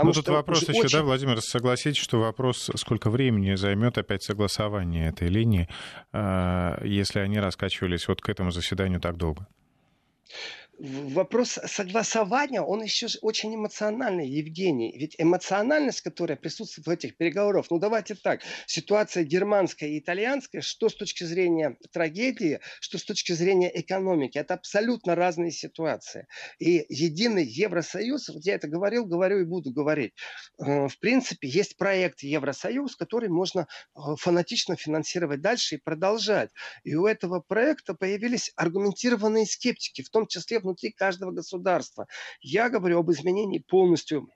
Ну, 0.01 0.13
тут 0.13 0.29
вопрос 0.29 0.61
еще, 0.61 0.79
очень... 0.79 0.97
да, 0.97 1.03
Владимир, 1.03 1.41
согласитесь, 1.41 2.01
что 2.01 2.21
вопрос, 2.21 2.71
сколько 2.77 3.09
времени 3.09 3.55
займет 3.55 3.97
опять 3.97 4.23
согласование 4.23 5.09
этой 5.09 5.27
линии, 5.27 5.67
э, 6.13 6.77
если 6.85 7.19
они 7.19 7.37
раскачивались 7.39 8.07
вот 8.07 8.21
к 8.21 8.29
этому 8.29 8.51
заседанию 8.51 9.01
так 9.01 9.17
долго? 9.17 9.45
Вопрос 10.77 11.59
согласования, 11.65 12.61
он 12.61 12.83
еще 12.83 13.07
очень 13.21 13.55
эмоциональный, 13.55 14.27
Евгений. 14.27 14.95
Ведь 14.97 15.15
эмоциональность, 15.17 16.01
которая 16.01 16.37
присутствует 16.37 16.87
в 16.87 16.89
этих 16.89 17.17
переговорах, 17.17 17.65
ну 17.69 17.79
давайте 17.79 18.15
так, 18.15 18.41
ситуация 18.65 19.23
германская 19.23 19.89
и 19.89 19.99
итальянская, 19.99 20.61
что 20.61 20.89
с 20.89 20.95
точки 20.95 21.23
зрения 21.23 21.77
трагедии, 21.91 22.59
что 22.81 22.97
с 22.97 23.03
точки 23.03 23.31
зрения 23.31 23.71
экономики, 23.73 24.37
это 24.37 24.55
абсолютно 24.55 25.15
разные 25.15 25.51
ситуации. 25.51 26.27
И 26.59 26.85
единый 26.89 27.45
Евросоюз, 27.45 28.29
вот 28.29 28.45
я 28.45 28.55
это 28.55 28.67
говорил, 28.67 29.05
говорю 29.05 29.39
и 29.39 29.45
буду 29.45 29.71
говорить, 29.71 30.13
э, 30.59 30.87
в 30.87 30.99
принципе, 30.99 31.47
есть 31.47 31.77
проект 31.77 32.23
Евросоюз, 32.23 32.95
который 32.95 33.29
можно 33.29 33.61
э, 33.95 33.99
фанатично 34.17 34.75
финансировать 34.75 35.41
дальше 35.41 35.75
и 35.75 35.81
продолжать. 35.81 36.51
И 36.83 36.95
у 36.95 37.05
этого 37.05 37.39
проекта 37.39 37.93
появились 37.93 38.51
аргументированные 38.55 39.45
скептики, 39.45 40.01
в 40.01 40.09
том 40.09 40.27
числе 40.27 40.59
внутри 40.65 40.91
каждого 40.91 41.31
государства. 41.31 42.07
Я 42.41 42.69
говорю 42.69 42.99
об 42.99 43.11
изменении 43.11 43.59
полностью 43.59 44.27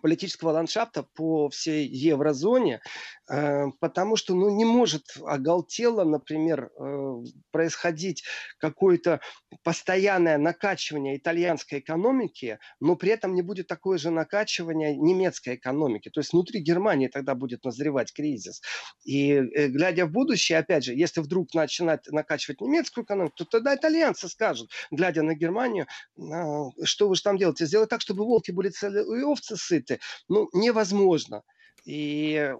политического 0.00 0.50
ландшафта 0.50 1.02
по 1.14 1.48
всей 1.48 1.86
еврозоне, 1.86 2.80
э, 3.28 3.66
потому 3.80 4.16
что 4.16 4.34
ну, 4.34 4.50
не 4.50 4.64
может 4.64 5.04
оголтело, 5.24 6.04
например, 6.04 6.70
э, 6.78 7.14
происходить 7.50 8.24
какое-то 8.58 9.20
постоянное 9.62 10.38
накачивание 10.38 11.16
итальянской 11.16 11.80
экономики, 11.80 12.58
но 12.80 12.96
при 12.96 13.10
этом 13.10 13.34
не 13.34 13.42
будет 13.42 13.66
такое 13.66 13.98
же 13.98 14.10
накачивание 14.10 14.96
немецкой 14.96 15.56
экономики. 15.56 16.08
То 16.08 16.20
есть 16.20 16.32
внутри 16.32 16.60
Германии 16.60 17.08
тогда 17.08 17.34
будет 17.34 17.64
назревать 17.64 18.12
кризис. 18.12 18.62
И 19.04 19.32
э, 19.32 19.68
глядя 19.68 20.06
в 20.06 20.12
будущее, 20.12 20.58
опять 20.58 20.84
же, 20.84 20.94
если 20.94 21.20
вдруг 21.20 21.54
начинать 21.54 22.06
накачивать 22.08 22.60
немецкую 22.60 23.04
экономику, 23.04 23.34
то 23.36 23.44
тогда 23.44 23.74
итальянцы 23.74 24.28
скажут, 24.28 24.70
глядя 24.90 25.22
на 25.22 25.34
Германию, 25.34 25.86
что 26.84 27.08
вы 27.08 27.16
же 27.16 27.22
там 27.22 27.36
делаете? 27.36 27.66
Сделать 27.66 27.90
так, 27.90 28.00
чтобы 28.00 28.24
волки 28.24 28.50
были 28.50 28.68
целы 28.68 29.20
и 29.20 29.22
овцы 29.22 29.56
сыты. 29.56 29.81
Ну, 30.28 30.48
невозможно. 30.52 31.42
И 31.84 32.52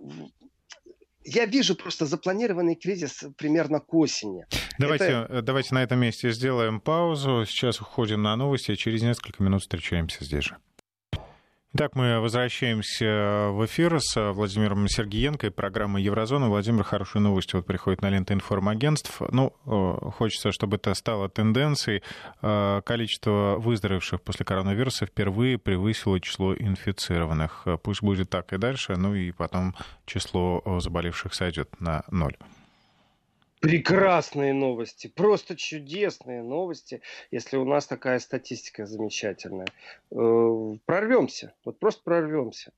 я 1.25 1.47
вижу 1.47 1.77
просто 1.77 2.07
запланированный 2.07 2.75
кризис 2.75 3.25
примерно 3.37 3.81
к 3.81 3.95
осени. 3.95 4.47
Давайте, 4.79 5.05
Это... 5.05 5.27
Э, 5.31 5.43
давайте 5.43 5.75
на 5.75 5.83
этом 5.83 6.01
месте 6.01 6.31
сделаем 6.33 6.81
паузу. 6.81 7.45
Сейчас 7.47 7.81
уходим 7.81 8.23
на 8.23 8.37
новости, 8.37 8.73
а 8.73 8.77
через 8.77 9.03
несколько 9.03 9.43
минут 9.43 9.63
встречаемся 9.63 10.25
здесь 10.25 10.45
же. 10.45 10.57
Итак, 11.75 11.95
мы 11.95 12.21
возвращаемся 12.21 13.49
в 13.51 13.65
эфир 13.65 13.99
с 13.99 14.33
Владимиром 14.33 14.87
Сергеенко 14.89 15.47
и 15.47 15.51
программой 15.51 16.03
Еврозона. 16.03 16.51
Владимир, 16.51 16.85
хорошие 16.85 17.23
новости 17.23 17.57
вот 17.57 17.65
приходят 17.65 18.03
на 18.03 18.11
ленты 18.11 18.35
информагентств. 18.35 19.23
Ну, 19.31 19.55
э, 19.65 20.11
хочется, 20.11 20.53
чтобы 20.53 20.77
это 20.77 20.93
стало 20.93 21.31
тенденцией. 21.31 22.03
Э, 22.43 22.83
количество 22.85 23.57
выздоровевших 23.57 24.21
после 24.21 24.45
коронавируса 24.45 25.07
впервые 25.07 25.57
превысило 25.57 26.21
число 26.21 26.55
инфицированных. 26.55 27.67
Пусть 27.83 28.03
будет 28.03 28.29
так 28.29 28.53
и 28.53 28.59
дальше, 28.59 28.97
ну 28.97 29.15
и 29.15 29.33
потом 29.33 29.75
число 30.05 30.63
заболевших 30.79 31.33
сойдет 31.33 31.81
на 31.81 32.05
ноль. 32.11 32.37
Прекрасные 33.63 34.53
новости, 34.53 35.07
просто 35.07 35.55
чудесные 35.55 36.43
новости, 36.43 37.01
если 37.31 37.57
у 37.57 37.65
нас 37.65 37.87
такая 37.87 38.19
статистика 38.19 38.87
замечательная. 38.87 39.69
Э, 40.11 40.77
прорвемся, 40.85 41.55
вот 41.65 41.79
просто 41.79 42.03
прорвемся. 42.03 42.73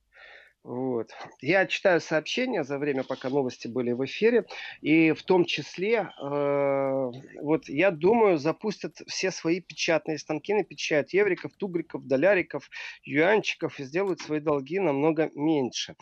Вот. 0.65 1.11
Я 1.41 1.67
читаю 1.67 2.01
сообщения 2.01 2.63
за 2.63 2.79
время, 2.79 3.03
пока 3.03 3.29
новости 3.29 3.67
были 3.67 3.91
в 3.91 4.03
эфире, 4.05 4.45
и 4.81 5.11
в 5.11 5.21
том 5.21 5.45
числе, 5.45 6.09
э, 6.19 7.11
вот 7.39 7.69
я 7.69 7.91
думаю, 7.91 8.39
запустят 8.39 8.95
все 9.05 9.29
свои 9.29 9.61
печатные 9.61 10.17
станки, 10.17 10.55
напечатают 10.55 11.13
евриков, 11.13 11.51
тугриков, 11.55 12.07
доляриков, 12.07 12.67
юанчиков 13.03 13.79
и 13.79 13.83
сделают 13.83 14.21
свои 14.21 14.39
долги 14.39 14.79
намного 14.79 15.29
меньше. 15.35 15.95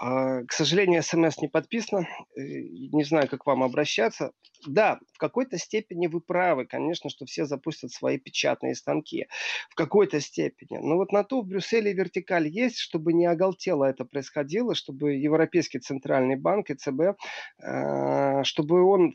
Э, 0.00 0.44
к 0.46 0.52
сожалению, 0.52 1.02
смс 1.02 1.38
не 1.38 1.48
подписано, 1.48 2.06
э, 2.36 2.40
не 2.40 3.02
знаю, 3.02 3.28
как 3.28 3.46
вам 3.46 3.64
обращаться. 3.64 4.30
Да, 4.66 4.98
в 5.12 5.18
какой-то 5.18 5.58
степени 5.58 6.06
вы 6.06 6.20
правы, 6.20 6.66
конечно, 6.66 7.10
что 7.10 7.26
все 7.26 7.44
запустят 7.44 7.92
свои 7.92 8.18
печатные 8.18 8.74
станки. 8.74 9.26
В 9.70 9.74
какой-то 9.74 10.20
степени. 10.20 10.78
Но 10.78 10.96
вот 10.96 11.12
на 11.12 11.24
то 11.24 11.42
в 11.42 11.46
Брюсселе 11.46 11.92
вертикаль 11.92 12.48
есть, 12.48 12.78
чтобы 12.78 13.12
не 13.12 13.26
оголтело 13.26 13.84
это 13.84 14.03
происходило, 14.04 14.74
чтобы 14.74 15.14
Европейский 15.14 15.78
центральный 15.78 16.36
банк, 16.36 16.70
ЕЦБ, 16.70 17.16
э, 17.62 18.44
чтобы 18.44 18.82
он, 18.82 19.14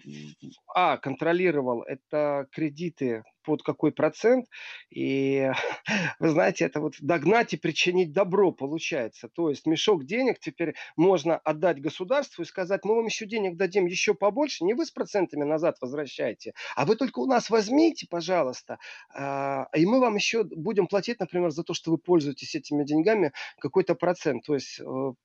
а, 0.75 0.97
контролировал 0.97 1.83
это 1.83 2.47
кредиты 2.51 3.23
под 3.43 3.63
какой 3.63 3.91
процент. 3.91 4.45
И 4.89 5.51
вы 6.19 6.29
знаете, 6.29 6.65
это 6.65 6.79
вот 6.79 6.95
догнать 6.99 7.53
и 7.53 7.57
причинить 7.57 8.11
добро 8.11 8.51
получается. 8.51 9.29
То 9.29 9.49
есть 9.49 9.65
мешок 9.65 10.05
денег 10.05 10.39
теперь 10.39 10.75
можно 10.95 11.37
отдать 11.37 11.81
государству 11.81 12.43
и 12.43 12.45
сказать, 12.45 12.83
мы 12.83 12.95
вам 12.95 13.05
еще 13.05 13.25
денег 13.25 13.57
дадим 13.57 13.85
еще 13.85 14.13
побольше, 14.13 14.63
не 14.63 14.73
вы 14.73 14.85
с 14.85 14.91
процентами 14.91 15.43
назад 15.43 15.77
возвращаете, 15.81 16.53
а 16.75 16.85
вы 16.85 16.95
только 16.95 17.19
у 17.19 17.25
нас 17.25 17.49
возьмите, 17.49 18.07
пожалуйста, 18.09 18.79
а, 19.13 19.67
и 19.75 19.85
мы 19.85 19.99
вам 19.99 20.15
еще 20.15 20.43
будем 20.43 20.87
платить, 20.87 21.19
например, 21.19 21.51
за 21.51 21.63
то, 21.63 21.73
что 21.73 21.91
вы 21.91 21.97
пользуетесь 21.97 22.55
этими 22.55 22.83
деньгами 22.83 23.31
какой-то 23.59 23.95
процент. 23.95 24.45
То 24.45 24.55
есть, 24.55 24.79
э, 24.79 24.83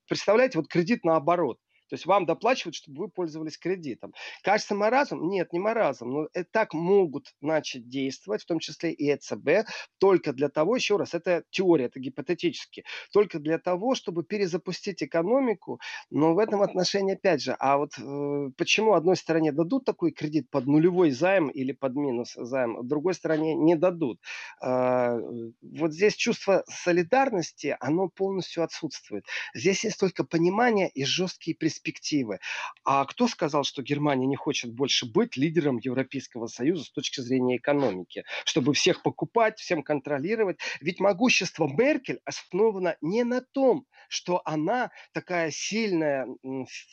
представляете, 0.09 0.59
вот 0.59 0.69
кредит 0.69 1.05
наоборот. 1.05 1.59
То 1.89 1.95
есть 1.95 2.07
вам 2.07 2.27
доплачивают, 2.27 2.75
чтобы 2.75 3.05
вы 3.05 3.09
пользовались 3.09 3.59
кредитом. 3.59 4.15
Кажется, 4.43 4.75
маразм? 4.75 5.21
Нет, 5.29 5.53
не 5.53 5.59
маразм. 5.59 6.11
Но 6.11 6.29
это 6.33 6.49
так 6.51 6.75
могут 6.75 7.35
начать 7.41 7.89
действовать, 7.89 8.43
в 8.43 8.47
том 8.47 8.59
числе 8.59 8.93
и 8.93 9.13
ЭЦБ, 9.15 9.69
только 9.99 10.33
для 10.33 10.49
того, 10.49 10.77
еще 10.77 10.97
раз, 10.97 11.15
это 11.15 11.45
теория, 11.51 11.87
это 11.87 12.01
гипотетически, 12.01 12.85
только 13.13 13.39
для 13.39 13.59
того, 13.59 13.95
чтобы 13.95 14.25
перезапустить 14.25 15.03
экономику. 15.03 15.81
Но 16.11 16.35
в 16.35 16.39
этом 16.39 16.63
отношении, 16.63 17.15
опять 17.15 17.43
же, 17.43 17.57
а 17.59 17.79
вот 17.79 17.93
э, 17.99 18.51
почему 18.57 18.95
одной 18.95 19.17
стороне 19.17 19.53
дадут 19.53 19.85
такой 19.85 20.13
кредит 20.13 20.51
под 20.51 20.67
нулевой 20.67 21.11
займ 21.11 21.49
или 21.49 21.73
под 21.73 21.95
минус 21.95 22.35
займ, 22.37 22.87
другой 22.87 23.15
стороне 23.15 23.55
не 23.55 23.77
дадут? 23.77 24.21
Э, 24.63 25.19
вот 25.63 25.93
здесь 25.93 26.15
чувство 26.15 26.65
солидарности, 26.69 27.77
оно 27.81 28.09
полностью 28.09 28.63
отсутствует. 28.63 29.27
Здесь 29.55 29.85
есть 29.85 29.99
только 29.99 30.25
понимание 30.25 30.89
и 30.89 31.05
жесткие 31.05 31.57
перспективы 31.57 31.84
перспективы. 31.85 32.41
А 32.85 33.05
кто 33.05 33.29
сказал, 33.29 33.65
что 33.65 33.83
Германия 33.83 34.27
не 34.27 34.37
хочет 34.37 34.73
больше 34.73 35.07
быть 35.07 35.37
лидером 35.37 35.79
Европейского 35.79 36.47
Союза 36.47 36.85
с 36.85 36.91
точки 36.91 37.21
зрения 37.21 37.57
экономики, 37.57 38.25
чтобы 38.45 38.73
всех 38.73 39.03
покупать, 39.03 39.59
всем 39.59 39.83
контролировать? 39.83 40.59
Ведь 40.81 41.01
могущество 41.01 41.69
Меркель 41.69 42.21
основано 42.25 42.97
не 43.01 43.25
на 43.25 43.41
том, 43.41 43.87
что 44.09 44.43
она 44.45 44.91
такая 45.13 45.51
сильная 45.51 46.27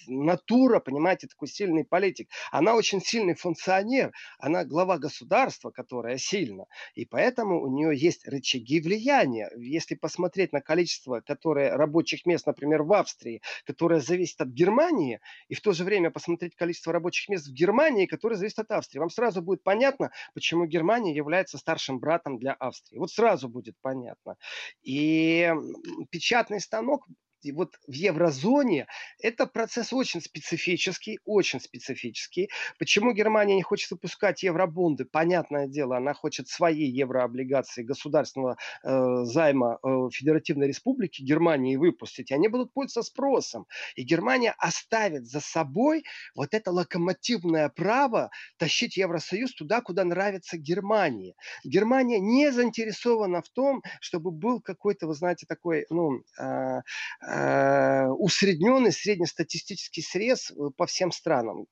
натура, 0.08 0.80
понимаете, 0.80 1.28
такой 1.28 1.48
сильный 1.48 1.86
политик. 1.86 2.30
Она 2.52 2.76
очень 2.76 3.02
сильный 3.02 3.36
функционер, 3.36 4.12
она 4.40 4.66
глава 4.66 4.98
государства, 4.98 5.72
которая 5.72 6.18
сильна. 6.18 6.66
И 6.96 7.06
поэтому 7.06 7.62
у 7.62 7.68
нее 7.68 7.98
есть 7.98 8.28
рычаги 8.28 8.82
влияния. 8.82 9.50
Если 9.58 9.96
посмотреть 9.96 10.54
на 10.54 10.62
количество 10.62 11.22
которое, 11.22 11.78
рабочих 11.78 12.26
мест, 12.26 12.48
например, 12.48 12.84
в 12.84 12.94
Австрии, 12.94 13.42
которое 13.66 14.00
зависит 14.00 14.42
от 14.42 14.50
Германии, 14.50 14.71
Германии 14.72 15.20
и 15.50 15.56
в 15.56 15.62
то 15.62 15.74
же 15.74 15.84
время 15.84 16.12
посмотреть 16.12 16.56
количество 16.56 16.94
рабочих 16.94 17.28
мест 17.30 17.48
в 17.48 17.54
Германии, 17.54 18.06
которые 18.06 18.38
зависят 18.38 18.60
от 18.60 18.72
Австрии. 18.72 19.00
Вам 19.00 19.10
сразу 19.10 19.42
будет 19.42 19.64
понятно, 19.64 20.12
почему 20.34 20.66
Германия 20.66 21.14
является 21.14 21.58
старшим 21.58 22.00
братом 22.00 22.38
для 22.38 22.54
Австрии. 22.54 22.98
Вот 22.98 23.12
сразу 23.12 23.50
будет 23.50 23.76
понятно. 23.82 24.38
И 24.82 25.54
печатный 26.10 26.62
станок 26.62 27.06
вот 27.50 27.80
в 27.88 27.92
еврозоне 27.92 28.88
это 29.20 29.48
процесс 29.48 29.92
очень 29.92 30.22
специфический, 30.22 31.20
очень 31.26 31.60
специфический. 31.60 32.50
Почему 32.78 33.14
Германия 33.14 33.56
не 33.56 33.64
хочет 33.64 33.90
выпускать 33.92 34.44
евробонды? 34.44 35.06
Понятное 35.06 35.68
дело, 35.68 35.98
она 35.98 36.14
хочет 36.14 36.48
свои 36.48 36.86
еврооблигации 36.86 37.84
государственного 37.84 38.58
э, 38.84 39.24
займа 39.24 39.80
э, 39.84 40.10
Федеративной 40.12 40.68
Республики 40.68 41.24
Германии 41.24 41.78
выпустить. 41.78 42.32
Они 42.32 42.48
будут 42.48 42.74
пользоваться 42.74 43.10
спросом. 43.10 43.66
И 43.96 44.04
Германия 44.04 44.54
оставит 44.60 45.26
за 45.26 45.40
собой 45.40 46.04
вот 46.36 46.54
это 46.54 46.72
локомотивное 46.72 47.70
право 47.70 48.30
тащить 48.58 48.98
Евросоюз 48.98 49.54
туда, 49.56 49.82
куда 49.82 50.04
нравится 50.04 50.58
Германии. 50.58 51.36
Германия 51.64 52.20
не 52.20 52.52
заинтересована 52.52 53.42
в 53.42 53.50
том, 53.50 53.82
чтобы 54.00 54.32
был 54.32 54.62
какой-то, 54.62 55.08
вы 55.08 55.16
знаете, 55.16 55.46
такой, 55.48 55.86
ну, 55.90 56.22
Э, 56.40 56.82
усредненный 58.10 58.92
среднестатистический 58.92 60.02
срез 60.02 60.52
э, 60.52 60.54
по 60.76 60.86
всем 60.86 61.12
странам. 61.12 61.68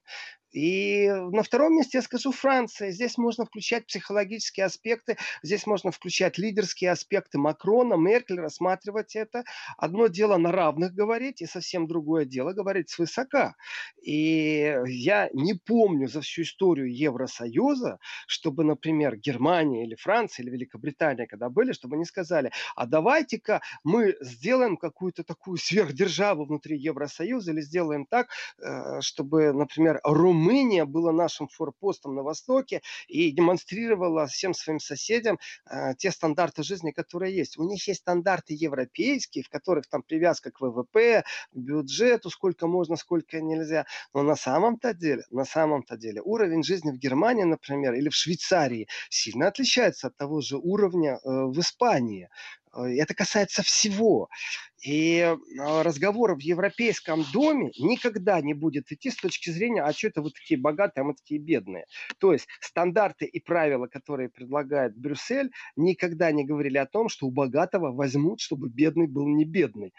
И 0.51 1.07
на 1.09 1.43
втором 1.43 1.75
месте 1.75 1.99
я 1.99 2.01
скажу 2.01 2.31
Франция. 2.31 2.91
Здесь 2.91 3.17
можно 3.17 3.45
включать 3.45 3.85
психологические 3.85 4.65
аспекты, 4.65 5.17
здесь 5.43 5.67
можно 5.67 5.91
включать 5.91 6.37
лидерские 6.37 6.91
аспекты 6.91 7.37
Макрона, 7.37 7.95
Меркель, 7.95 8.39
рассматривать 8.39 9.15
это. 9.15 9.43
Одно 9.77 10.07
дело 10.07 10.37
на 10.37 10.51
равных 10.51 10.93
говорить, 10.93 11.41
и 11.41 11.45
совсем 11.45 11.87
другое 11.87 12.25
дело 12.25 12.53
говорить 12.53 12.89
свысока. 12.89 13.55
И 14.01 14.75
я 14.87 15.29
не 15.33 15.53
помню 15.53 16.07
за 16.07 16.21
всю 16.21 16.41
историю 16.41 16.91
Евросоюза, 16.95 17.99
чтобы, 18.27 18.63
например, 18.63 19.17
Германия 19.17 19.85
или 19.85 19.95
Франция 19.95 20.43
или 20.43 20.51
Великобритания, 20.51 21.27
когда 21.27 21.49
были, 21.49 21.73
чтобы 21.73 21.95
они 21.95 22.05
сказали, 22.05 22.51
а 22.75 22.87
давайте-ка 22.87 23.61
мы 23.83 24.15
сделаем 24.21 24.77
какую-то 24.77 25.23
такую 25.23 25.57
сверхдержаву 25.57 26.45
внутри 26.45 26.77
Евросоюза 26.77 27.51
или 27.51 27.61
сделаем 27.61 28.05
так, 28.09 28.29
э, 28.59 29.01
чтобы, 29.01 29.53
например, 29.53 29.99
Румыния 30.03 30.38
Румыния 30.39 30.85
была 30.85 31.11
нашим 31.11 31.49
форпостом 31.49 32.15
на 32.15 32.23
Востоке 32.23 32.81
и 33.09 33.29
демонстрировала 33.31 34.25
всем 34.25 34.53
своим 34.53 34.79
соседям 34.79 35.37
э, 35.69 35.93
те 35.97 36.11
стандарты 36.11 36.63
жизни, 36.63 36.91
которые 36.91 37.35
есть. 37.35 37.57
У 37.57 37.63
них 37.63 37.85
есть 37.87 37.99
стандарты 37.99 38.55
европейские, 38.57 39.43
в 39.43 39.49
которых 39.49 39.87
там 39.87 40.01
привязка 40.01 40.51
к 40.51 40.61
ВВП, 40.61 41.25
бюджету, 41.51 42.29
сколько 42.29 42.67
можно, 42.67 42.95
сколько 42.95 43.41
нельзя. 43.41 43.85
Но 44.13 44.23
на 44.23 44.35
самом-то 44.35 44.93
деле, 44.93 45.23
на 45.29 45.43
самом-то 45.43 45.97
деле 45.97 46.21
уровень 46.21 46.63
жизни 46.63 46.91
в 46.91 46.97
Германии, 46.97 47.43
например, 47.43 47.93
или 47.93 48.07
в 48.07 48.15
Швейцарии 48.15 48.87
сильно 49.09 49.47
отличается 49.47 50.07
от 50.07 50.15
того 50.15 50.39
же 50.39 50.57
уровня 50.57 51.15
э, 51.15 51.19
в 51.25 51.59
Испании. 51.59 52.29
Э, 52.75 52.83
это 52.83 53.13
касается 53.13 53.63
всего. 53.63 54.29
И 54.83 55.17
э, 55.17 55.35
разговор 55.81 56.35
в 56.35 56.39
Европейском 56.39 57.25
доме 57.33 57.71
никогда 57.79 58.39
не 58.41 58.53
будет 58.53 58.91
идти 58.91 59.11
с 59.11 59.15
точки 59.15 59.49
зрения, 59.49 59.83
а 59.83 59.93
что 59.93 60.07
это 60.07 60.21
вы 60.21 60.31
такие 60.31 60.59
богатые, 60.59 61.01
а 61.01 61.05
мы 61.05 61.15
такие 61.15 61.39
бедные. 61.39 61.85
То 62.19 62.33
есть 62.33 62.47
стандарты 62.61 63.25
и 63.25 63.39
правила, 63.39 63.87
которые 63.87 64.29
предлагает 64.29 64.97
Брюссель, 64.97 65.51
никогда 65.75 66.31
не 66.31 66.45
говорили 66.45 66.77
о 66.77 66.85
том, 66.85 67.09
что 67.09 67.27
у 67.27 67.31
богатого 67.31 67.91
возьмут, 67.91 68.39
чтобы 68.39 68.69
бедный 68.69 69.07
был 69.07 69.27
не 69.27 69.45
бедный. 69.45 69.93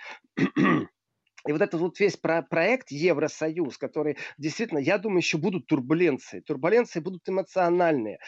И 1.46 1.53
вот 1.53 1.62
этот 1.62 1.81
вот 1.81 1.98
весь 2.00 2.16
про 2.16 2.42
проект 2.42 2.90
Евросоюз, 2.90 3.79
который 3.79 4.16
действительно, 4.38 4.79
я 4.79 4.98
думаю, 4.98 5.18
еще 5.18 5.38
будут 5.38 5.66
турбуленции. 5.66 6.40
Турбуленции 6.40 7.00
будут 7.00 7.29
эмоциональные. 7.29 8.18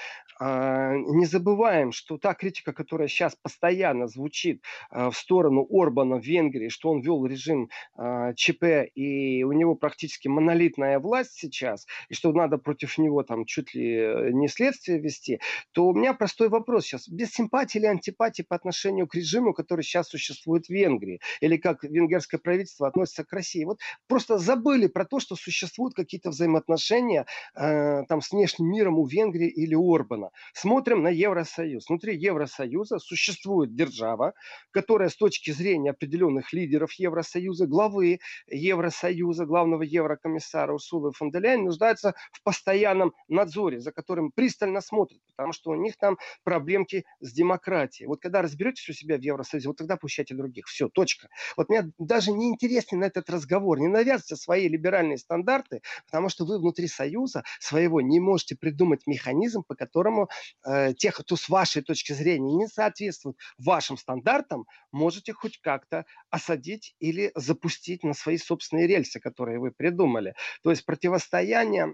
А, 0.40 0.94
не 0.96 1.26
забываем, 1.26 1.92
что 1.92 2.18
та 2.18 2.34
критика, 2.34 2.72
которая 2.72 3.08
сейчас 3.08 3.36
постоянно 3.36 4.08
звучит 4.08 4.62
а, 4.90 5.10
в 5.10 5.16
сторону 5.16 5.66
Орбана 5.70 6.16
в 6.16 6.24
Венгрии, 6.24 6.68
что 6.68 6.90
он 6.90 7.00
вел 7.00 7.24
режим 7.26 7.68
а, 7.96 8.32
ЧП, 8.34 8.88
и 8.94 9.44
у 9.44 9.52
него 9.52 9.74
практически 9.74 10.28
монолитная 10.28 10.98
власть 10.98 11.32
сейчас, 11.34 11.86
и 12.08 12.14
что 12.14 12.32
надо 12.32 12.58
против 12.58 12.98
него 12.98 13.22
там 13.22 13.44
чуть 13.44 13.74
ли 13.74 13.96
э, 13.96 14.30
не 14.32 14.48
следствие 14.48 14.98
вести, 14.98 15.40
то 15.72 15.86
у 15.86 15.94
меня 15.94 16.14
простой 16.14 16.48
вопрос 16.48 16.84
сейчас. 16.84 17.08
Без 17.08 17.30
симпатии 17.30 17.78
или 17.78 17.86
антипатии 17.86 18.42
по 18.42 18.56
отношению 18.56 19.06
к 19.06 19.14
режиму, 19.14 19.52
который 19.52 19.82
сейчас 19.82 20.08
существует 20.08 20.66
в 20.66 20.70
Венгрии, 20.70 21.20
или 21.40 21.56
как 21.56 21.84
венгерское 21.84 22.40
правительство 22.40 22.88
относится 22.88 23.01
относятся 23.02 23.24
к 23.24 23.32
России. 23.32 23.64
Вот 23.64 23.78
просто 24.06 24.38
забыли 24.38 24.86
про 24.86 25.04
то, 25.04 25.20
что 25.20 25.36
существуют 25.36 25.94
какие-то 25.94 26.30
взаимоотношения 26.30 27.26
э, 27.54 28.04
там 28.08 28.20
с 28.20 28.30
внешним 28.30 28.68
миром 28.68 28.98
у 28.98 29.06
Венгрии 29.06 29.48
или 29.48 29.74
Орбана. 29.74 30.30
Смотрим 30.54 31.02
на 31.02 31.08
Евросоюз. 31.08 31.88
Внутри 31.88 32.16
Евросоюза 32.16 32.98
существует 32.98 33.74
держава, 33.74 34.34
которая 34.70 35.08
с 35.08 35.16
точки 35.16 35.50
зрения 35.50 35.90
определенных 35.90 36.52
лидеров 36.52 36.92
Евросоюза, 36.92 37.66
главы 37.66 38.20
Евросоюза, 38.46 39.46
главного 39.46 39.82
еврокомиссара 39.82 40.72
Урсулы 40.72 41.12
фон 41.12 41.30
де 41.30 41.38
Ляйен, 41.38 41.64
нуждается 41.64 42.14
в 42.32 42.42
постоянном 42.42 43.12
надзоре, 43.28 43.80
за 43.80 43.92
которым 43.92 44.30
пристально 44.32 44.80
смотрят, 44.80 45.20
потому 45.36 45.52
что 45.52 45.70
у 45.70 45.74
них 45.74 45.96
там 45.96 46.18
проблемки 46.44 47.04
с 47.20 47.32
демократией. 47.32 48.06
Вот 48.06 48.20
когда 48.20 48.42
разберетесь 48.42 48.88
у 48.88 48.92
себя 48.92 49.16
в 49.16 49.20
Евросоюзе, 49.20 49.68
вот 49.68 49.76
тогда 49.76 49.96
пущайте 49.96 50.34
других. 50.34 50.66
Все, 50.66 50.88
точка. 50.88 51.28
Вот 51.56 51.68
меня 51.68 51.90
даже 51.98 52.32
не 52.32 52.48
интересно 52.48 52.91
приглашайте 52.92 52.96
на 52.96 53.04
этот 53.04 53.30
разговор, 53.30 53.80
не 53.80 53.88
навязывайте 53.88 54.36
свои 54.36 54.68
либеральные 54.68 55.18
стандарты, 55.18 55.80
потому 56.06 56.28
что 56.28 56.44
вы 56.44 56.58
внутри 56.58 56.88
Союза 56.88 57.42
своего 57.60 58.00
не 58.00 58.20
можете 58.20 58.56
придумать 58.56 59.06
механизм, 59.06 59.62
по 59.66 59.74
которому 59.74 60.28
э, 60.66 60.94
тех, 60.94 61.14
кто 61.16 61.36
с 61.36 61.48
вашей 61.48 61.82
точки 61.82 62.12
зрения 62.12 62.54
не 62.54 62.66
соответствует 62.66 63.36
вашим 63.58 63.96
стандартам, 63.96 64.64
можете 64.92 65.32
хоть 65.32 65.58
как-то 65.62 66.04
осадить 66.30 66.94
или 67.00 67.32
запустить 67.34 68.04
на 68.04 68.14
свои 68.14 68.36
собственные 68.36 68.86
рельсы, 68.86 69.20
которые 69.20 69.58
вы 69.58 69.70
придумали. 69.70 70.34
То 70.62 70.70
есть 70.70 70.84
противостояние 70.84 71.86
э, 71.86 71.88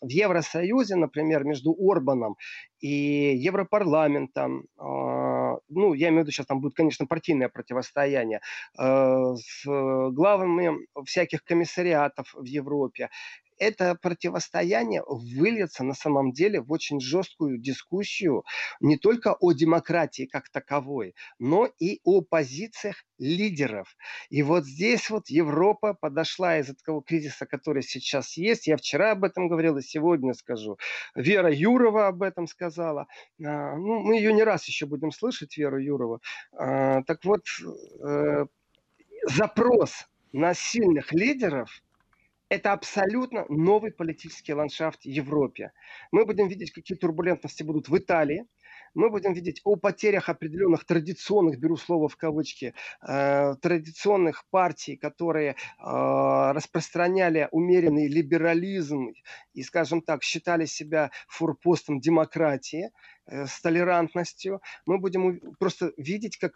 в 0.00 0.08
Евросоюзе, 0.08 0.96
например, 0.96 1.44
между 1.44 1.74
Орбаном 1.78 2.36
и 2.80 3.36
Европарламентом, 3.36 4.62
э, 4.62 4.82
ну, 5.74 5.94
я 5.94 6.08
имею 6.08 6.22
в 6.22 6.24
виду, 6.24 6.32
сейчас 6.32 6.46
там 6.46 6.60
будет, 6.60 6.74
конечно, 6.74 7.06
партийное 7.06 7.48
противостояние, 7.48 8.40
э, 8.78 9.34
с 9.36 9.64
главами 9.64 10.72
всяких 11.04 11.44
комиссариатов 11.44 12.34
в 12.34 12.44
Европе, 12.44 13.10
это 13.62 13.94
противостояние 13.94 15.02
выльется 15.06 15.84
на 15.84 15.94
самом 15.94 16.32
деле 16.32 16.60
в 16.60 16.72
очень 16.72 17.00
жесткую 17.00 17.58
дискуссию 17.58 18.44
не 18.80 18.96
только 18.96 19.34
о 19.38 19.52
демократии 19.52 20.26
как 20.26 20.48
таковой, 20.48 21.14
но 21.38 21.68
и 21.78 22.00
о 22.02 22.22
позициях 22.22 23.04
лидеров. 23.18 23.96
И 24.30 24.42
вот 24.42 24.64
здесь 24.66 25.10
вот 25.10 25.28
Европа 25.28 25.94
подошла 25.94 26.58
из 26.58 26.70
этого 26.70 27.02
кризиса, 27.02 27.46
который 27.46 27.84
сейчас 27.84 28.36
есть. 28.36 28.66
Я 28.66 28.76
вчера 28.76 29.12
об 29.12 29.22
этом 29.22 29.48
говорил 29.48 29.76
и 29.78 29.82
сегодня 29.82 30.34
скажу. 30.34 30.76
Вера 31.14 31.52
Юрова 31.52 32.08
об 32.08 32.22
этом 32.22 32.48
сказала. 32.48 33.06
А, 33.44 33.76
ну, 33.76 34.00
мы 34.00 34.16
ее 34.16 34.32
не 34.32 34.42
раз 34.42 34.66
еще 34.66 34.86
будем 34.86 35.12
слышать, 35.12 35.56
Веру 35.56 35.78
Юрову. 35.78 36.20
А, 36.52 37.02
так 37.04 37.24
вот, 37.24 37.44
э, 38.04 38.46
запрос 39.28 40.08
на 40.32 40.52
сильных 40.52 41.12
лидеров– 41.12 41.70
это 42.52 42.72
абсолютно 42.72 43.46
новый 43.48 43.92
политический 43.92 44.52
ландшафт 44.52 45.04
в 45.04 45.08
Европе. 45.08 45.72
Мы 46.10 46.26
будем 46.26 46.48
видеть, 46.48 46.70
какие 46.70 46.98
турбулентности 46.98 47.62
будут 47.62 47.88
в 47.88 47.96
Италии, 47.96 48.46
мы 48.92 49.08
будем 49.08 49.32
видеть 49.32 49.62
о 49.64 49.76
потерях 49.76 50.28
определенных 50.28 50.84
традиционных, 50.84 51.58
беру 51.58 51.76
слово 51.78 52.10
в 52.10 52.16
кавычки, 52.16 52.74
э, 53.08 53.54
традиционных 53.62 54.44
партий, 54.50 54.98
которые 54.98 55.52
э, 55.52 55.54
распространяли 55.78 57.48
умеренный 57.52 58.06
либерализм 58.06 59.12
и, 59.54 59.62
скажем 59.62 60.02
так, 60.02 60.22
считали 60.22 60.66
себя 60.66 61.10
форпостом 61.28 62.00
демократии 62.00 62.90
э, 63.24 63.46
с 63.46 63.62
толерантностью. 63.62 64.60
Мы 64.84 64.98
будем 64.98 65.40
просто 65.58 65.92
видеть, 65.96 66.36
как 66.36 66.52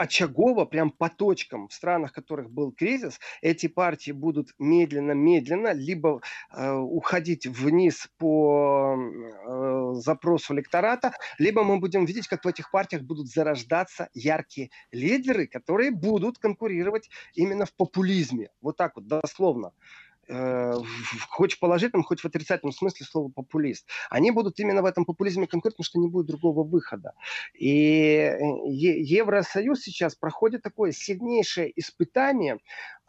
очагово, 0.00 0.64
прям 0.64 0.90
по 0.90 1.10
точкам 1.10 1.68
в 1.68 1.74
странах, 1.74 2.12
в 2.12 2.14
которых 2.14 2.50
был 2.50 2.72
кризис, 2.72 3.20
эти 3.42 3.66
партии 3.68 4.12
будут 4.12 4.54
медленно-медленно 4.58 5.74
либо 5.74 6.22
э, 6.50 6.72
уходить 6.72 7.46
вниз 7.46 8.08
по 8.16 8.96
э, 8.96 9.92
запросу 9.96 10.54
электората, 10.54 11.12
либо 11.38 11.64
мы 11.64 11.78
будем 11.78 12.06
видеть, 12.06 12.28
как 12.28 12.44
в 12.46 12.48
этих 12.48 12.70
партиях 12.70 13.02
будут 13.02 13.28
зарождаться 13.28 14.08
яркие 14.14 14.70
лидеры, 14.90 15.46
которые 15.46 15.90
будут 15.90 16.38
конкурировать 16.38 17.10
именно 17.34 17.66
в 17.66 17.74
популизме. 17.74 18.48
Вот 18.62 18.78
так 18.78 18.96
вот, 18.96 19.06
дословно 19.06 19.72
э, 20.30 20.74
хоть 21.28 21.54
в 21.54 21.58
положительном, 21.58 22.04
хоть 22.04 22.20
в 22.20 22.24
отрицательном 22.24 22.72
смысле 22.72 23.06
слова 23.06 23.30
популист. 23.34 23.86
Они 24.08 24.30
будут 24.30 24.58
именно 24.60 24.82
в 24.82 24.86
этом 24.86 25.04
популизме 25.04 25.46
конкурировать, 25.46 25.76
потому 25.76 25.84
что 25.84 25.98
не 25.98 26.08
будет 26.08 26.26
другого 26.26 26.62
выхода. 26.62 27.12
И 27.54 27.76
э, 28.12 28.38
Евросоюз 28.68 29.80
сейчас 29.80 30.14
проходит 30.14 30.62
такое 30.62 30.92
сильнейшее 30.92 31.72
испытание 31.78 32.58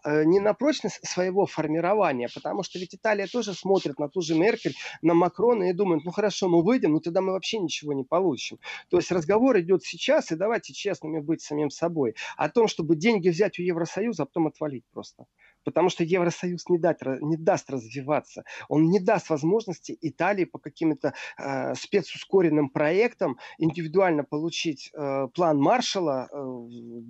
э, 0.03 0.23
не 0.23 0.39
на 0.39 0.53
прочность 0.53 1.05
своего 1.07 1.45
формирования, 1.45 2.29
потому 2.33 2.63
что 2.63 2.79
ведь 2.79 2.95
Италия 2.95 3.27
тоже 3.27 3.53
смотрит 3.53 3.99
на 3.99 4.09
ту 4.09 4.21
же 4.21 4.35
Меркель, 4.35 4.75
на 5.01 5.13
Макрона 5.13 5.69
и 5.69 5.73
думает, 5.73 6.03
ну 6.03 6.11
хорошо, 6.11 6.49
мы 6.49 6.63
выйдем, 6.63 6.93
но 6.93 6.99
тогда 6.99 7.21
мы 7.21 7.33
вообще 7.33 7.59
ничего 7.59 7.93
не 7.93 8.03
получим. 8.03 8.59
То 8.89 8.97
есть 8.97 9.11
разговор 9.11 9.59
идет 9.59 9.83
сейчас, 9.83 10.31
и 10.31 10.35
давайте 10.35 10.73
честными 10.73 11.19
быть 11.19 11.41
самим 11.41 11.69
собой, 11.69 12.15
о 12.35 12.49
том, 12.49 12.67
чтобы 12.67 12.95
деньги 12.95 13.29
взять 13.29 13.59
у 13.59 13.61
Евросоюза, 13.61 14.23
а 14.23 14.25
потом 14.25 14.47
отвалить 14.47 14.85
просто 14.91 15.25
потому 15.63 15.89
что 15.89 16.03
Евросоюз 16.03 16.69
не, 16.69 16.77
дать, 16.77 17.01
не 17.03 17.37
даст 17.37 17.69
развиваться. 17.69 18.43
Он 18.69 18.89
не 18.89 18.99
даст 18.99 19.29
возможности 19.29 19.97
Италии 20.01 20.45
по 20.45 20.59
каким-то 20.59 21.13
э, 21.37 21.75
спецускоренным 21.75 22.69
проектам 22.69 23.37
индивидуально 23.57 24.23
получить 24.23 24.91
э, 24.93 25.27
план 25.33 25.57
Маршала 25.59 26.29
э, 26.31 26.35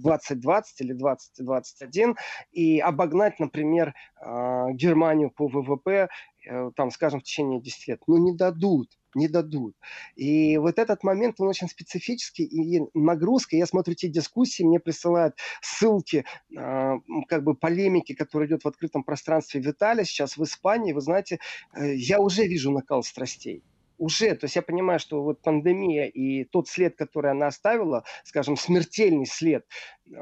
2020 0.01 0.81
или 0.81 0.93
2021 0.93 2.15
и 2.51 2.79
обогнать, 2.79 3.39
например, 3.39 3.93
э, 4.19 4.71
Германию 4.73 5.31
по 5.31 5.47
ВВП, 5.47 6.09
э, 6.49 6.71
там, 6.75 6.91
скажем, 6.91 7.19
в 7.19 7.23
течение 7.23 7.61
10 7.61 7.87
лет. 7.87 8.01
Ну, 8.07 8.17
не 8.17 8.35
дадут 8.35 8.89
не 9.15 9.27
дадут. 9.27 9.75
И 10.15 10.57
вот 10.57 10.79
этот 10.79 11.03
момент, 11.03 11.35
он 11.39 11.47
очень 11.47 11.67
специфический, 11.67 12.43
и 12.43 12.81
нагрузка, 12.93 13.55
я 13.55 13.65
смотрю 13.65 13.95
те 13.95 14.07
дискуссии, 14.07 14.63
мне 14.63 14.79
присылают 14.79 15.35
ссылки, 15.61 16.25
э, 16.55 16.93
как 17.27 17.43
бы 17.43 17.55
полемики, 17.55 18.13
которые 18.13 18.47
идет 18.47 18.63
в 18.63 18.67
открытом 18.67 19.03
пространстве 19.03 19.61
в 19.61 19.67
Италии, 19.67 20.03
сейчас 20.03 20.37
в 20.37 20.43
Испании, 20.43 20.93
вы 20.93 21.01
знаете, 21.01 21.39
э, 21.73 21.95
я 21.95 22.19
уже 22.19 22.47
вижу 22.47 22.71
накал 22.71 23.03
страстей 23.03 23.63
уже, 24.01 24.33
то 24.35 24.45
есть 24.45 24.55
я 24.55 24.63
понимаю, 24.63 24.99
что 24.99 25.21
вот 25.21 25.41
пандемия 25.41 26.07
и 26.07 26.43
тот 26.43 26.67
след, 26.67 26.95
который 26.95 27.31
она 27.31 27.47
оставила, 27.47 28.03
скажем, 28.23 28.57
смертельный 28.57 29.27
след, 29.27 29.63
э, 30.07 30.13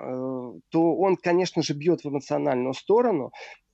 то 0.70 0.96
он, 0.98 1.16
конечно 1.16 1.64
же, 1.64 1.74
бьет 1.74 2.04
в 2.04 2.10
эмоциональную 2.10 2.74
сторону. 2.74 3.32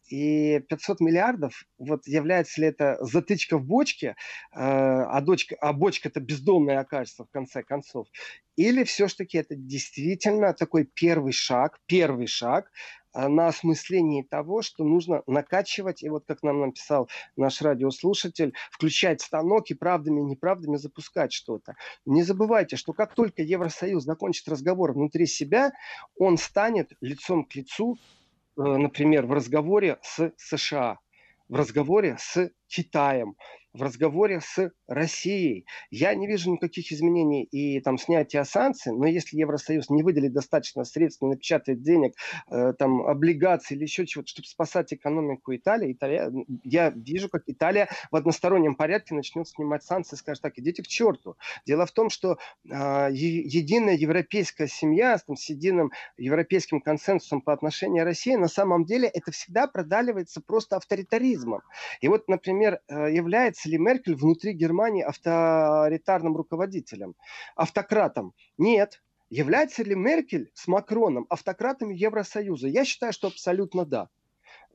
И 0.10 0.60
500 0.70 1.00
миллиардов, 1.00 1.66
вот 1.80 2.06
является 2.06 2.62
ли 2.62 2.68
это 2.68 2.98
затычка 3.02 3.58
в 3.58 3.66
бочке, 3.66 4.10
э, 4.10 4.14
а, 4.54 5.20
дочка, 5.22 5.56
а 5.60 5.74
бочка 5.74 6.10
это 6.10 6.20
бездонная 6.20 6.80
окажется 6.80 7.24
в 7.24 7.32
конце 7.32 7.64
концов, 7.64 8.08
или 8.56 8.84
все-таки 8.84 9.40
это 9.40 9.56
действительно 9.56 10.54
такой 10.54 10.86
первый 10.86 11.34
шаг, 11.34 11.80
первый 11.88 12.28
шаг 12.28 12.72
э, 13.16 13.28
на 13.28 13.48
осмыслении 13.48 14.22
того, 14.22 14.62
что 14.62 14.84
нужно 14.84 15.24
накачивать, 15.26 16.04
и 16.04 16.10
вот 16.10 16.26
как 16.28 16.44
нам 16.44 16.62
написал 16.62 17.10
наш 17.36 17.64
радиослушатель, 17.64 18.54
включать 18.72 19.22
станок 19.22 19.72
и 19.72 19.74
правдами 19.74 20.22
и 20.22 20.26
неправдами 20.26 20.78
запускать 20.78 21.34
что-то. 21.34 21.76
Не 22.06 22.22
забывайте, 22.22 22.76
что 22.76 22.94
как 22.94 23.16
только 23.16 23.42
Евросоюз 23.42 24.04
закончит 24.04 24.48
разговор 24.48 24.94
внутри 24.94 25.26
себя, 25.26 25.74
он 26.20 26.38
станет 26.38 26.92
лицом 27.02 27.44
к 27.44 27.56
лицу 27.56 27.98
например, 28.58 29.26
в 29.26 29.34
разговоре 29.34 29.98
с 30.02 30.32
США, 30.38 31.00
в 31.50 31.56
разговоре 31.56 32.18
с 32.20 32.50
Китаем, 32.68 33.36
в 33.76 33.82
разговоре 33.82 34.40
с 34.42 34.72
Россией. 34.88 35.66
Я 35.92 36.16
не 36.16 36.28
вижу 36.28 36.52
никаких 36.52 36.92
изменений 36.92 37.44
и 37.44 37.80
там 37.82 37.98
снятия 37.98 38.44
санкций, 38.44 38.94
но 38.94 39.06
если 39.06 39.38
Евросоюз 39.38 39.90
не 39.90 40.02
выделит 40.02 40.34
достаточно 40.34 40.86
средств, 40.86 41.22
не 41.22 41.30
напечатает 41.30 41.82
денег, 41.82 42.14
э, 42.50 42.74
там, 42.80 43.06
облигаций 43.06 43.76
или 43.76 43.84
еще 43.84 44.06
чего-то, 44.06 44.30
чтобы 44.30 44.48
спасать 44.48 44.94
экономику 44.94 45.54
Италии, 45.56 45.92
Италия, 45.92 46.32
я 46.64 46.90
вижу, 46.92 47.28
как 47.30 47.44
Италия 47.48 47.90
в 48.12 48.16
одностороннем 48.16 48.76
порядке 48.76 49.14
начнет 49.14 49.48
снимать 49.48 49.84
санкции, 49.84 50.16
скажет 50.16 50.42
так, 50.42 50.58
идите 50.58 50.84
к 50.84 50.88
черту. 50.88 51.36
Дело 51.66 51.86
в 51.86 51.92
том, 51.92 52.10
что 52.10 52.38
э, 52.64 52.70
единая 53.12 53.96
европейская 53.96 54.68
семья 54.68 55.18
там, 55.18 55.36
с 55.36 55.50
единым 55.50 55.92
европейским 56.18 56.80
консенсусом 56.80 57.42
по 57.42 57.52
отношению 57.52 58.04
к 58.04 58.06
России, 58.06 58.36
на 58.36 58.48
самом 58.48 58.86
деле 58.86 59.10
это 59.10 59.32
всегда 59.32 59.68
продавливается 59.68 60.42
просто 60.42 60.78
авторитаризмом. 60.78 61.62
И 62.00 62.08
вот, 62.08 62.28
например, 62.30 62.65
э, 62.66 63.14
является 63.14 63.46
является 63.46 63.70
ли 63.70 63.78
Меркель 63.78 64.16
внутри 64.16 64.54
Германии 64.54 65.04
авторитарным 65.04 66.36
руководителем, 66.36 67.16
автократом? 67.56 68.34
Нет. 68.58 69.02
Является 69.30 69.84
ли 69.84 69.96
Меркель 69.96 70.52
с 70.54 70.68
Макроном 70.68 71.26
автократами 71.30 71.96
Евросоюза? 71.96 72.68
Я 72.68 72.86
считаю, 72.86 73.14
что 73.14 73.28
абсолютно 73.28 73.86
да. 73.86 74.10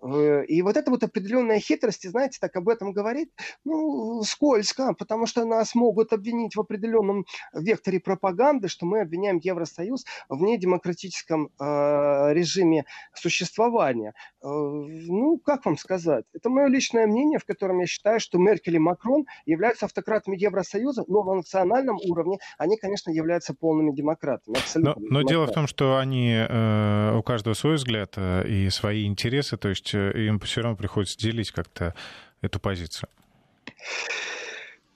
Э, 0.02 0.44
и 0.46 0.62
вот 0.62 0.76
эта 0.76 0.90
вот 0.90 1.02
определенная 1.02 1.60
хитрость, 1.60 2.08
знаете, 2.08 2.38
так 2.40 2.56
об 2.56 2.68
этом 2.68 2.92
говорит, 2.92 3.30
ну, 3.64 4.22
скользко, 4.22 4.94
потому 4.94 5.26
что 5.26 5.44
нас 5.44 5.74
могут 5.74 6.12
обвинить 6.12 6.56
в 6.56 6.60
определенном 6.60 7.24
векторе 7.52 8.00
пропаганды, 8.00 8.68
что 8.68 8.86
мы 8.86 9.00
обвиняем 9.00 9.38
Евросоюз 9.42 10.04
в 10.28 10.40
недемократическом 10.40 11.50
э, 11.58 12.32
режиме 12.32 12.84
существования. 13.14 14.14
Э, 14.42 14.46
ну, 14.46 15.38
как 15.38 15.66
вам 15.66 15.76
сказать? 15.76 16.24
Это 16.32 16.48
мое 16.48 16.66
личное 16.66 17.06
мнение, 17.06 17.38
в 17.38 17.44
котором 17.44 17.80
я 17.80 17.86
считаю, 17.86 18.20
что 18.20 18.38
Меркель 18.38 18.76
и 18.76 18.78
Макрон 18.78 19.26
являются 19.44 19.86
автократами 19.86 20.36
Евросоюза, 20.36 21.04
но 21.08 21.24
на 21.24 21.34
национальном 21.34 21.96
уровне 21.96 22.38
они, 22.58 22.76
конечно, 22.76 23.10
являются 23.10 23.54
полными 23.54 23.94
демократами. 23.94 24.56
Но, 24.76 24.94
но 24.98 25.22
дело 25.22 25.46
в 25.46 25.52
том, 25.52 25.66
что 25.66 25.98
они, 25.98 26.34
э, 26.34 27.16
у 27.16 27.22
каждого 27.22 27.54
свой 27.54 27.74
взгляд 27.74 28.14
э, 28.16 28.46
и 28.48 28.70
свои 28.70 29.06
интересы, 29.06 29.56
то 29.56 29.68
есть 29.68 29.89
есть 29.98 30.14
э, 30.16 30.26
им 30.26 30.38
все 30.40 30.62
равно 30.62 30.76
приходится 30.76 31.18
делить 31.18 31.50
как-то 31.50 31.94
эту 32.40 32.60
позицию. 32.60 33.08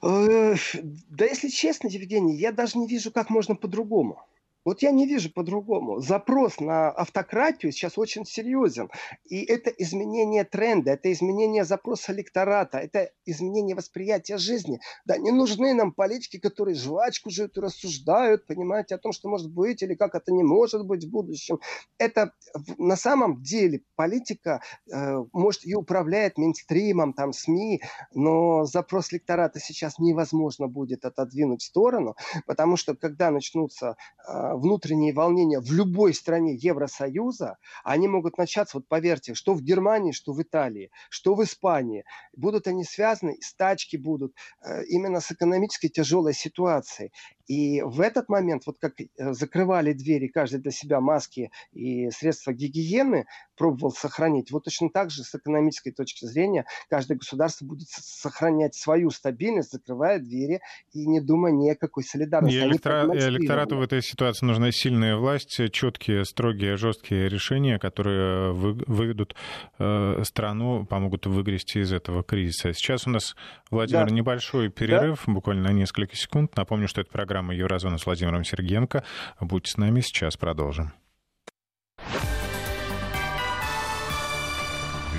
Э, 0.02 0.54
да, 1.10 1.24
если 1.24 1.48
честно, 1.48 1.88
Евгений, 1.88 2.36
я 2.36 2.52
даже 2.52 2.78
не 2.78 2.86
вижу, 2.86 3.10
как 3.10 3.30
можно 3.30 3.54
по-другому. 3.56 4.26
Вот 4.64 4.82
я 4.82 4.90
не 4.90 5.06
вижу 5.06 5.30
по-другому. 5.30 6.00
Запрос 6.00 6.60
на 6.60 6.90
автократию 6.90 7.72
сейчас 7.72 7.98
очень 7.98 8.24
серьезен. 8.24 8.90
И 9.24 9.44
это 9.44 9.70
изменение 9.70 10.44
тренда, 10.44 10.92
это 10.92 11.12
изменение 11.12 11.64
запроса 11.64 12.12
электората, 12.12 12.78
это 12.78 13.10
изменение 13.26 13.76
восприятия 13.76 14.38
жизни. 14.38 14.80
Да, 15.04 15.18
не 15.18 15.30
нужны 15.30 15.74
нам 15.74 15.92
политики, 15.92 16.38
которые 16.38 16.74
жвачку 16.74 17.30
жуют 17.30 17.56
и 17.56 17.60
рассуждают, 17.60 18.46
понимаете, 18.46 18.94
о 18.94 18.98
том, 18.98 19.12
что 19.12 19.28
может 19.28 19.50
быть 19.50 19.82
или 19.82 19.94
как 19.94 20.14
это 20.14 20.32
не 20.32 20.42
может 20.42 20.86
быть 20.86 21.04
в 21.04 21.10
будущем. 21.10 21.60
Это 21.98 22.32
на 22.78 22.96
самом 22.96 23.42
деле 23.42 23.82
политика, 23.96 24.62
э, 24.90 25.24
может, 25.32 25.66
и 25.66 25.74
управляет 25.74 26.38
мейнстримом, 26.38 27.12
там, 27.12 27.32
СМИ, 27.32 27.82
но 28.12 28.64
запрос 28.64 29.12
электората 29.12 29.60
сейчас 29.60 29.98
невозможно 29.98 30.68
будет 30.68 31.04
отодвинуть 31.04 31.62
в 31.62 31.66
сторону, 31.66 32.16
потому 32.46 32.76
что 32.76 32.94
когда 32.94 33.30
начнутся 33.30 33.96
э, 34.26 34.53
внутренние 34.56 35.12
волнения 35.12 35.60
в 35.60 35.72
любой 35.72 36.14
стране 36.14 36.54
Евросоюза, 36.54 37.58
они 37.82 38.08
могут 38.08 38.38
начаться, 38.38 38.78
вот 38.78 38.88
поверьте, 38.88 39.34
что 39.34 39.54
в 39.54 39.62
Германии, 39.62 40.12
что 40.12 40.32
в 40.32 40.42
Италии, 40.42 40.90
что 41.10 41.34
в 41.34 41.42
Испании. 41.42 42.04
Будут 42.34 42.66
они 42.66 42.84
связаны, 42.84 43.36
стачки 43.40 43.96
будут 43.96 44.34
э, 44.62 44.84
именно 44.86 45.20
с 45.20 45.30
экономической 45.30 45.88
тяжелой 45.88 46.34
ситуацией. 46.34 47.12
И 47.46 47.82
в 47.82 48.00
этот 48.00 48.28
момент, 48.28 48.62
вот 48.66 48.78
как 48.80 48.94
э, 49.00 49.32
закрывали 49.32 49.92
двери 49.92 50.28
каждый 50.28 50.60
для 50.60 50.70
себя 50.70 51.00
маски 51.00 51.50
и 51.72 52.10
средства 52.10 52.52
гигиены, 52.52 53.26
пробовал 53.56 53.92
сохранить, 53.92 54.50
вот 54.50 54.64
точно 54.64 54.88
так 54.90 55.10
же 55.10 55.22
с 55.22 55.34
экономической 55.34 55.90
точки 55.90 56.24
зрения 56.24 56.64
каждое 56.88 57.16
государство 57.16 57.66
будет 57.66 57.88
сохранять 57.88 58.74
свою 58.74 59.10
стабильность, 59.10 59.72
закрывая 59.72 60.18
двери 60.18 60.60
и 60.92 61.06
не 61.06 61.20
думая 61.20 61.52
ни 61.52 61.68
о 61.68 61.76
какой 61.76 62.04
солидарности. 62.04 62.56
И 62.56 62.60
электора... 62.60 63.06
электорату 63.14 63.76
в 63.76 63.82
этой 63.82 64.02
ситуации 64.02 64.46
нужна 64.46 64.72
сильная 64.72 65.16
власть, 65.16 65.60
четкие, 65.72 66.24
строгие, 66.24 66.76
жесткие 66.76 67.28
решения, 67.28 67.78
которые 67.78 68.52
вы... 68.52 68.72
выведут 68.86 69.36
э, 69.78 70.22
страну, 70.24 70.86
помогут 70.86 71.26
выгрести 71.26 71.80
из 71.80 71.92
этого 71.92 72.22
кризиса. 72.22 72.72
Сейчас 72.72 73.06
у 73.06 73.10
нас, 73.10 73.36
Владимир, 73.70 74.08
да. 74.08 74.14
небольшой 74.14 74.70
перерыв, 74.70 75.24
да. 75.26 75.32
буквально 75.32 75.64
на 75.64 75.72
несколько 75.72 76.16
секунд. 76.16 76.56
Напомню, 76.56 76.88
что 76.88 77.02
это 77.02 77.10
программа 77.10 77.33
программа 77.34 77.54
«Еврозона» 77.56 77.98
с 77.98 78.06
Владимиром 78.06 78.44
Сергенко. 78.44 79.02
Будьте 79.40 79.72
с 79.72 79.76
нами, 79.76 80.00
сейчас 80.02 80.36
продолжим. 80.36 80.92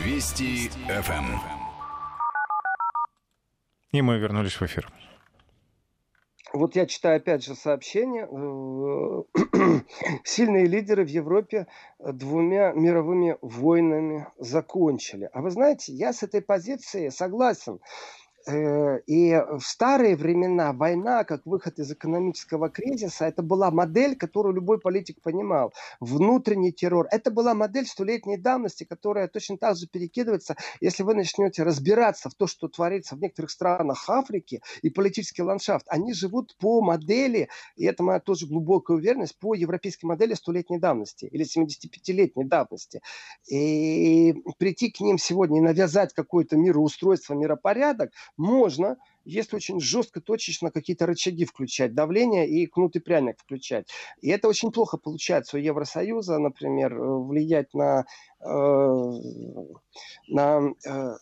Вести 0.02 0.70
ФМ. 0.88 1.26
И 3.92 4.02
мы 4.02 4.18
вернулись 4.18 4.54
в 4.54 4.62
эфир. 4.62 4.90
Вот 6.54 6.78
я 6.78 6.86
читаю 6.86 7.18
опять 7.18 7.44
же 7.44 7.54
сообщение. 7.54 8.26
Сильные 10.24 10.68
лидеры 10.68 11.04
в 11.04 11.10
Европе 11.10 11.68
двумя 12.00 12.72
мировыми 12.72 13.38
войнами 13.42 14.28
закончили. 14.38 15.30
А 15.34 15.42
вы 15.42 15.50
знаете, 15.50 15.92
я 15.92 16.14
с 16.14 16.24
этой 16.24 16.42
позиции 16.42 17.10
согласен. 17.10 17.82
Э, 18.48 19.00
и 19.08 19.34
в 19.58 19.62
старые 19.62 20.16
времена 20.16 20.72
война, 20.72 21.24
как 21.24 21.46
выход 21.46 21.80
из 21.80 21.92
экономического 21.92 22.70
кризиса, 22.70 23.26
это 23.26 23.42
была 23.42 23.72
модель, 23.72 24.16
которую 24.16 24.56
любой 24.56 24.80
политик 24.80 25.22
понимал. 25.22 25.74
Внутренний 26.00 26.72
террор. 26.72 27.08
Это 27.12 27.32
была 27.32 27.56
модель 27.56 27.88
столетней 27.88 28.38
давности, 28.38 28.84
которая 28.84 29.28
точно 29.28 29.58
так 29.58 29.78
же 29.78 29.88
перекидывается, 29.88 30.56
если 30.80 31.04
вы 31.04 31.16
начнете 31.16 31.64
разбираться 31.64 32.30
в 32.30 32.36
то, 32.36 32.46
что 32.46 32.68
творится 32.68 33.16
в 33.16 33.20
некоторых 33.20 33.50
странах 33.50 34.08
Африки 34.10 34.62
и 34.84 34.90
политический 34.90 35.42
ландшафт. 35.42 35.88
Они 35.90 36.14
живут 36.14 36.56
по 36.58 36.82
модели, 36.82 37.50
и 37.76 37.86
это 37.86 38.04
моя 38.04 38.20
тоже 38.20 38.46
глубокая 38.46 38.98
уверенность, 38.98 39.40
по 39.40 39.56
европейской 39.56 40.06
модели 40.06 40.36
столетней 40.36 40.78
давности 40.78 41.26
или 41.26 41.46
75-летней 41.46 42.46
давности. 42.46 43.02
И 43.50 44.36
прийти 44.60 44.92
к 44.92 45.00
ним 45.00 45.18
сегодня 45.18 45.60
и 45.60 45.62
навязать 45.62 46.14
какое-то 46.14 46.58
мироустройство, 46.58 47.34
миропорядок– 47.34 48.12
можно, 48.38 48.98
если 49.24 49.56
очень 49.56 49.80
жестко, 49.80 50.22
точечно 50.22 50.72
какие-то 50.72 51.06
рычаги 51.06 51.46
включать, 51.46 51.94
давление 51.94 52.48
и 52.48 52.68
кнут 52.68 52.96
и 52.96 53.00
пряник 53.00 53.40
включать. 53.40 53.90
И 54.22 54.30
это 54.30 54.48
очень 54.48 54.72
плохо 54.72 54.98
получается 54.98 55.58
у 55.58 55.60
Евросоюза, 55.60 56.38
например, 56.40 56.94
э, 56.94 57.20
влиять 57.24 57.74
на, 57.74 58.06
э, 58.42 59.12
на 60.28 60.74
э, 60.86 61.16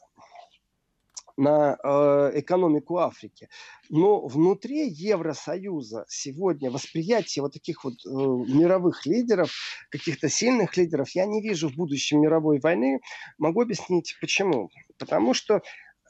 на 1.37 1.77
э, 1.83 2.31
экономику 2.39 2.97
Африки. 2.97 3.49
Но 3.89 4.25
внутри 4.25 4.87
Евросоюза 4.87 6.05
сегодня 6.07 6.69
восприятие 6.71 7.41
вот 7.41 7.53
таких 7.53 7.83
вот 7.83 7.93
э, 8.05 8.09
мировых 8.09 9.05
лидеров, 9.05 9.51
каких-то 9.89 10.29
сильных 10.29 10.77
лидеров, 10.77 11.09
я 11.11 11.25
не 11.25 11.41
вижу 11.41 11.69
в 11.69 11.75
будущем 11.75 12.21
мировой 12.21 12.59
войны. 12.59 12.99
Могу 13.37 13.61
объяснить 13.61 14.15
почему. 14.21 14.69
Потому 14.97 15.33
что 15.33 15.61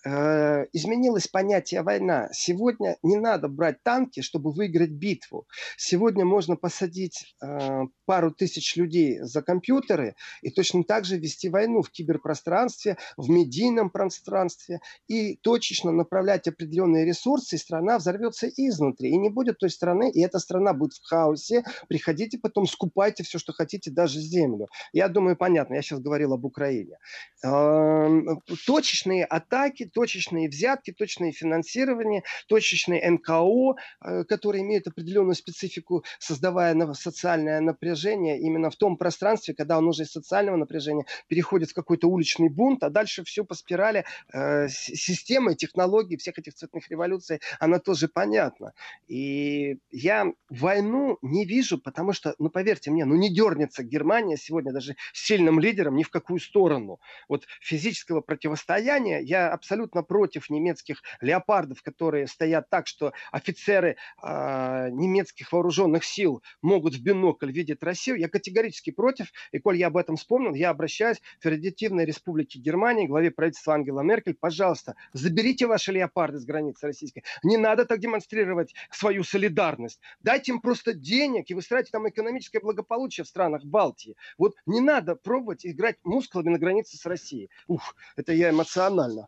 Э, 0.06 0.66
изменилось 0.74 1.28
понятие 1.28 1.82
война. 1.82 2.30
Сегодня 2.34 2.98
не 3.04 3.18
надо 3.18 3.48
брать 3.48 3.82
танки, 3.84 4.22
чтобы 4.22 4.52
выиграть 4.52 4.92
битву. 4.92 5.48
Сегодня 5.78 6.26
можно 6.26 6.58
посадить 6.58 7.36
э, 7.42 7.84
пару 8.06 8.32
тысяч 8.32 8.76
людей 8.76 9.20
за 9.22 9.42
компьютеры 9.42 10.16
и 10.42 10.50
точно 10.50 10.84
так 10.84 11.06
же 11.06 11.18
вести 11.18 11.48
войну 11.48 11.82
в 11.82 11.90
киберпространстве, 11.90 12.98
в 13.16 13.30
медийном 13.30 13.90
пространстве 13.90 14.82
и 15.08 15.38
точечно 15.38 15.92
направлять 15.92 16.48
определенные 16.48 17.06
ресурсы, 17.06 17.56
и 17.56 17.60
страна 17.60 17.98
взорвется 17.98 18.48
изнутри. 18.48 19.12
И 19.12 19.18
не 19.18 19.30
будет 19.30 19.60
той 19.60 19.70
страны, 19.70 20.12
и 20.12 20.22
эта 20.22 20.40
страна 20.40 20.74
будет 20.74 20.94
в 20.94 21.04
хаосе. 21.04 21.64
Приходите 21.88 22.38
потом, 22.38 22.68
скупайте 22.68 23.24
все, 23.24 23.40
что 23.40 23.54
хотите, 23.54 23.90
даже 23.90 24.20
землю. 24.20 24.68
Я 24.92 25.08
думаю, 25.08 25.38
понятно, 25.38 25.76
я 25.76 25.82
сейчас 25.82 26.02
говорил 26.02 26.34
об 26.34 26.44
Украине. 26.44 26.98
Э, 27.46 28.22
точечные 28.66 29.24
атаки, 29.24 29.90
точечные 29.94 30.50
взятки, 30.50 30.92
точное 30.92 31.32
финансирование, 31.32 32.24
точечные 32.48 33.10
НКО, 33.12 33.76
э, 34.02 34.24
которые 34.26 34.64
имеют 34.64 34.88
определенную 34.88 35.36
специфику, 35.36 36.04
создавая 36.20 36.74
социальное 36.94 37.62
напряжение 37.62 38.40
именно 38.40 38.70
в 38.70 38.76
том 38.76 38.98
пространстве, 38.98 39.54
когда 39.54 39.78
он 39.78 39.88
уже 39.88 40.04
из 40.04 40.12
социального 40.12 40.58
напряжения 40.58 41.06
переходит 41.28 41.72
в 41.72 41.74
какой-то 41.74 42.08
уличный 42.08 42.50
бунт, 42.50 42.84
а 42.84 42.90
дальше 42.90 43.24
все 43.24 43.44
по 43.46 43.56
спирали 43.56 44.06
э, 44.34 44.68
системы, 44.70 45.56
технологий 45.56 46.18
всех 46.18 46.38
этих 46.40 46.54
цветных 46.54 46.90
революций, 46.90 47.40
она 47.60 47.80
тоже 47.80 48.08
понятна. 48.08 48.74
И 49.08 49.78
я 49.92 50.34
войну 50.50 51.18
не 51.22 51.46
вижу, 51.46 51.78
потому 51.78 52.14
что, 52.14 52.36
ну 52.40 52.50
поверьте 52.50 52.92
мне, 52.92 53.06
ну 53.06 53.16
не 53.16 53.34
дернется 53.34 53.84
Германия 53.84 54.38
сегодня 54.38 54.72
даже 54.72 54.96
сильным 55.14 55.60
лидером 55.60 55.96
ни 55.96 56.04
в 56.04 56.10
какую 56.10 56.40
сторону. 56.40 57.00
Вот 57.30 57.46
физического 57.62 58.22
противостояния 58.22 59.20
я 59.20 59.52
абсолютно 59.52 59.83
абсолютно 59.84 60.04
против 60.04 60.50
немецких 60.50 61.02
леопардов, 61.22 61.82
которые 61.82 62.28
стоят 62.28 62.70
так, 62.70 62.88
что 62.88 63.12
офицеры 63.32 63.98
э, 64.22 64.90
немецких 64.92 65.52
вооруженных 65.52 66.04
сил 66.06 66.42
могут 66.62 66.96
в 66.96 67.04
бинокль 67.04 67.52
видеть 67.52 67.84
Россию. 67.84 68.18
Я 68.20 68.30
категорически 68.30 68.92
против. 68.92 69.32
И 69.52 69.60
коль 69.60 69.78
я 69.78 69.88
об 69.88 69.98
этом 69.98 70.16
вспомнил, 70.16 70.54
я 70.54 70.70
обращаюсь 70.70 71.20
к 71.20 71.44
Федеративной 71.44 72.06
Республике 72.06 72.60
Германии, 72.60 73.08
главе 73.08 73.32
правительства 73.32 73.74
Ангела 73.74 74.02
Меркель. 74.02 74.36
Пожалуйста, 74.36 74.96
заберите 75.14 75.68
ваши 75.68 75.92
леопарды 75.92 76.40
с 76.40 76.46
границы 76.46 76.88
российской. 76.88 77.24
Не 77.44 77.58
надо 77.58 77.86
так 77.86 78.00
демонстрировать 78.00 78.74
свою 78.92 79.24
солидарность. 79.24 80.00
Дайте 80.22 80.52
им 80.52 80.62
просто 80.62 80.94
денег 80.94 81.50
и 81.50 81.54
выстраивайте 81.54 81.92
там 81.92 82.08
экономическое 82.08 82.60
благополучие 82.60 83.24
в 83.24 83.28
странах 83.28 83.64
Балтии. 83.66 84.16
Вот 84.38 84.56
не 84.66 84.80
надо 84.80 85.16
пробовать 85.16 85.66
играть 85.66 85.98
мускулами 86.04 86.50
на 86.50 86.58
границе 86.58 86.98
с 86.98 87.06
Россией. 87.06 87.50
Ух, 87.68 87.96
это 88.16 88.34
я 88.34 88.50
эмоционально. 88.50 89.28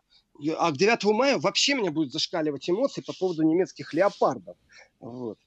А 0.58 0.70
к 0.70 0.76
9 0.76 1.04
мая 1.04 1.38
вообще 1.38 1.74
меня 1.74 1.90
будут 1.90 2.12
зашкаливать 2.12 2.68
эмоции 2.68 3.00
по 3.00 3.12
поводу 3.12 3.42
немецких 3.42 3.94
леопардов. 3.94 4.56
Вот. 5.00 5.38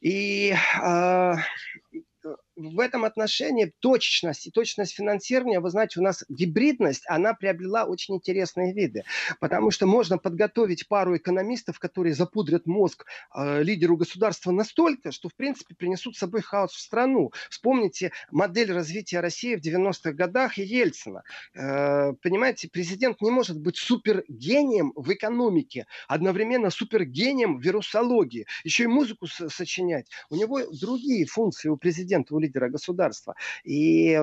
И 0.00 0.54
э, 0.82 1.34
в 2.56 2.80
этом 2.80 3.04
отношении 3.04 3.72
точность 3.80 4.46
и 4.46 4.50
точность 4.50 4.94
финансирования, 4.94 5.60
вы 5.60 5.70
знаете, 5.70 6.00
у 6.00 6.02
нас 6.02 6.24
гибридность, 6.28 7.04
она 7.06 7.34
приобрела 7.34 7.84
очень 7.84 8.14
интересные 8.14 8.72
виды. 8.74 9.04
Потому 9.40 9.70
что 9.70 9.86
можно 9.86 10.18
подготовить 10.18 10.88
пару 10.88 11.16
экономистов, 11.16 11.78
которые 11.78 12.14
запудрят 12.14 12.66
мозг 12.66 13.06
э, 13.34 13.62
лидеру 13.62 13.96
государства 13.96 14.50
настолько, 14.50 15.12
что, 15.12 15.28
в 15.28 15.34
принципе, 15.34 15.74
принесут 15.74 16.16
с 16.16 16.18
собой 16.18 16.42
хаос 16.42 16.72
в 16.72 16.80
страну. 16.80 17.32
Вспомните 17.48 18.12
модель 18.30 18.72
развития 18.72 19.20
России 19.20 19.56
в 19.56 19.60
90-х 19.60 20.12
годах 20.12 20.58
и 20.58 20.62
Ельцина. 20.62 21.22
Э, 21.54 22.12
понимаете, 22.22 22.68
президент 22.70 23.20
не 23.22 23.30
может 23.30 23.58
быть 23.58 23.76
супергением 23.76 24.92
в 24.94 25.12
экономике, 25.12 25.86
одновременно 26.06 26.70
супергением 26.70 27.58
в 27.58 27.62
вирусологии, 27.62 28.46
еще 28.64 28.84
и 28.84 28.88
музыку 28.88 29.26
сочинять. 29.26 30.08
У 30.28 30.36
него 30.36 30.60
другие 30.70 31.24
функции 31.26 31.68
у 31.68 31.76
президента, 31.76 32.34
у 32.34 32.38
лидера 32.42 32.51
лидера 32.52 32.68
государства. 32.68 33.34
И 33.64 34.20